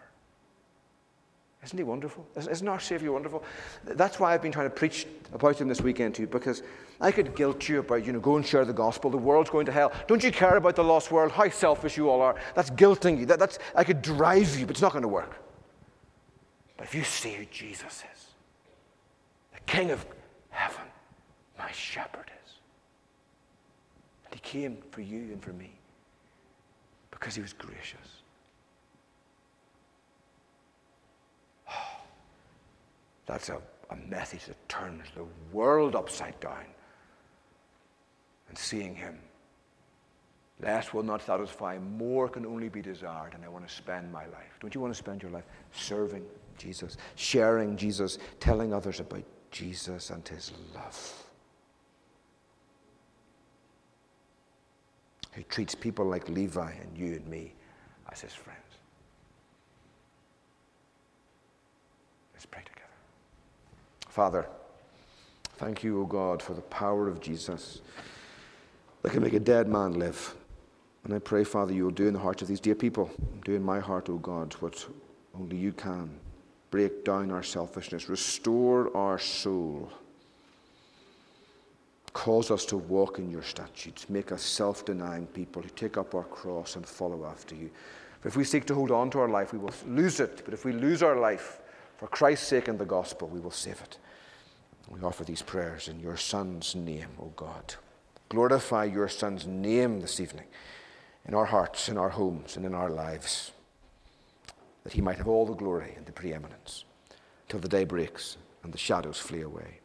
Isn't 1.64 1.76
he 1.76 1.84
wonderful? 1.84 2.26
Isn't 2.36 2.68
our 2.68 2.78
Savior 2.78 3.12
wonderful? 3.12 3.42
That's 3.84 4.20
why 4.20 4.32
I've 4.32 4.42
been 4.42 4.52
trying 4.52 4.70
to 4.70 4.74
preach 4.74 5.06
about 5.32 5.60
him 5.60 5.68
this 5.68 5.80
weekend 5.80 6.14
to 6.14 6.22
you, 6.22 6.28
because 6.28 6.62
I 7.00 7.10
could 7.10 7.34
guilt 7.34 7.68
you 7.68 7.80
about, 7.80 8.06
you 8.06 8.12
know, 8.12 8.20
go 8.20 8.36
and 8.36 8.46
share 8.46 8.64
the 8.64 8.72
gospel. 8.72 9.10
The 9.10 9.18
world's 9.18 9.50
going 9.50 9.66
to 9.66 9.72
hell. 9.72 9.92
Don't 10.06 10.22
you 10.22 10.30
care 10.30 10.56
about 10.56 10.76
the 10.76 10.84
lost 10.84 11.10
world? 11.10 11.32
How 11.32 11.48
selfish 11.48 11.96
you 11.96 12.08
all 12.08 12.20
are. 12.22 12.36
That's 12.54 12.70
guilting 12.70 13.18
you. 13.18 13.26
That, 13.26 13.40
that's, 13.40 13.58
I 13.74 13.82
could 13.82 14.02
drive 14.02 14.58
you, 14.58 14.66
but 14.66 14.76
it's 14.76 14.82
not 14.82 14.92
going 14.92 15.02
to 15.02 15.08
work. 15.08 15.36
But 16.76 16.86
if 16.86 16.94
you 16.94 17.02
see 17.02 17.32
who 17.32 17.44
Jesus 17.46 18.04
is, 18.14 18.26
the 19.52 19.60
King 19.66 19.90
of 19.90 20.06
heaven, 20.50 20.84
my 21.58 21.70
shepherd 21.72 22.30
is. 22.44 22.52
And 24.26 24.34
he 24.34 24.40
came 24.40 24.78
for 24.92 25.00
you 25.00 25.32
and 25.32 25.42
for 25.42 25.52
me 25.52 25.72
because 27.10 27.34
he 27.34 27.42
was 27.42 27.52
gracious. 27.52 28.17
That's 33.28 33.50
a, 33.50 33.58
a 33.90 33.96
message 34.08 34.46
that 34.46 34.68
turns 34.68 35.04
the 35.14 35.24
world 35.52 35.94
upside 35.94 36.40
down. 36.40 36.64
And 38.48 38.56
seeing 38.56 38.94
him, 38.94 39.18
less 40.60 40.94
will 40.94 41.02
not 41.02 41.22
satisfy, 41.22 41.78
more 41.78 42.28
can 42.28 42.46
only 42.46 42.70
be 42.70 42.80
desired, 42.80 43.34
and 43.34 43.44
I 43.44 43.48
want 43.48 43.68
to 43.68 43.72
spend 43.72 44.10
my 44.10 44.24
life. 44.26 44.58
Don't 44.60 44.74
you 44.74 44.80
want 44.80 44.94
to 44.94 44.98
spend 44.98 45.22
your 45.22 45.30
life 45.30 45.44
serving 45.72 46.24
Jesus, 46.56 46.96
sharing 47.16 47.76
Jesus, 47.76 48.18
telling 48.40 48.72
others 48.72 48.98
about 48.98 49.24
Jesus 49.50 50.08
and 50.08 50.26
his 50.26 50.52
love. 50.74 51.24
He 55.36 55.44
treats 55.44 55.74
people 55.74 56.06
like 56.06 56.28
Levi 56.30 56.72
and 56.72 56.96
you 56.96 57.14
and 57.14 57.26
me 57.28 57.52
as 58.10 58.22
his 58.22 58.32
friends. 58.32 58.58
Let's 62.32 62.46
pray 62.46 62.62
together. 62.62 62.77
Father, 64.18 64.48
thank 65.58 65.84
you, 65.84 66.02
O 66.02 66.04
God, 66.04 66.42
for 66.42 66.52
the 66.52 66.60
power 66.62 67.06
of 67.06 67.20
Jesus 67.20 67.82
that 69.02 69.12
can 69.12 69.22
make 69.22 69.34
a 69.34 69.38
dead 69.38 69.68
man 69.68 69.92
live. 69.92 70.34
And 71.04 71.14
I 71.14 71.20
pray, 71.20 71.44
Father, 71.44 71.72
you 71.72 71.84
will 71.84 71.92
do 71.92 72.08
in 72.08 72.14
the 72.14 72.18
hearts 72.18 72.42
of 72.42 72.48
these 72.48 72.58
dear 72.58 72.74
people, 72.74 73.12
do 73.44 73.54
in 73.54 73.62
my 73.62 73.78
heart, 73.78 74.08
O 74.08 74.16
God, 74.16 74.54
what 74.54 74.84
only 75.38 75.56
you 75.56 75.70
can 75.70 76.10
break 76.72 77.04
down 77.04 77.30
our 77.30 77.44
selfishness, 77.44 78.08
restore 78.08 78.90
our 78.96 79.20
soul. 79.20 79.88
Cause 82.12 82.50
us 82.50 82.64
to 82.64 82.76
walk 82.76 83.20
in 83.20 83.30
your 83.30 83.44
statutes. 83.44 84.10
Make 84.10 84.32
us 84.32 84.42
self 84.42 84.84
denying 84.84 85.26
people 85.28 85.62
who 85.62 85.68
take 85.68 85.96
up 85.96 86.16
our 86.16 86.24
cross 86.24 86.74
and 86.74 86.84
follow 86.84 87.24
after 87.24 87.54
you. 87.54 87.70
For 88.20 88.26
if 88.26 88.36
we 88.36 88.42
seek 88.42 88.64
to 88.64 88.74
hold 88.74 88.90
on 88.90 89.10
to 89.10 89.20
our 89.20 89.28
life, 89.28 89.52
we 89.52 89.60
will 89.60 89.74
lose 89.86 90.18
it. 90.18 90.42
But 90.44 90.54
if 90.54 90.64
we 90.64 90.72
lose 90.72 91.04
our 91.04 91.20
life 91.20 91.60
for 91.98 92.08
Christ's 92.08 92.48
sake 92.48 92.66
and 92.66 92.80
the 92.80 92.84
gospel, 92.84 93.28
we 93.28 93.38
will 93.38 93.52
save 93.52 93.80
it. 93.80 93.96
We 94.90 95.00
offer 95.00 95.24
these 95.24 95.42
prayers 95.42 95.88
in 95.88 96.00
your 96.00 96.16
Son's 96.16 96.74
name, 96.74 97.08
O 97.20 97.32
God. 97.36 97.74
Glorify 98.28 98.84
your 98.84 99.08
Son's 99.08 99.46
name 99.46 100.00
this 100.00 100.20
evening 100.20 100.46
in 101.26 101.34
our 101.34 101.44
hearts, 101.44 101.88
in 101.88 101.98
our 101.98 102.08
homes, 102.08 102.56
and 102.56 102.64
in 102.64 102.74
our 102.74 102.90
lives 102.90 103.52
that 104.84 104.94
he 104.94 105.00
might 105.00 105.18
have 105.18 105.28
all 105.28 105.46
the 105.46 105.54
glory 105.54 105.92
and 105.96 106.06
the 106.06 106.12
preeminence 106.12 106.84
till 107.48 107.60
the 107.60 107.68
day 107.68 107.84
breaks 107.84 108.38
and 108.62 108.72
the 108.72 108.78
shadows 108.78 109.18
flee 109.18 109.42
away. 109.42 109.80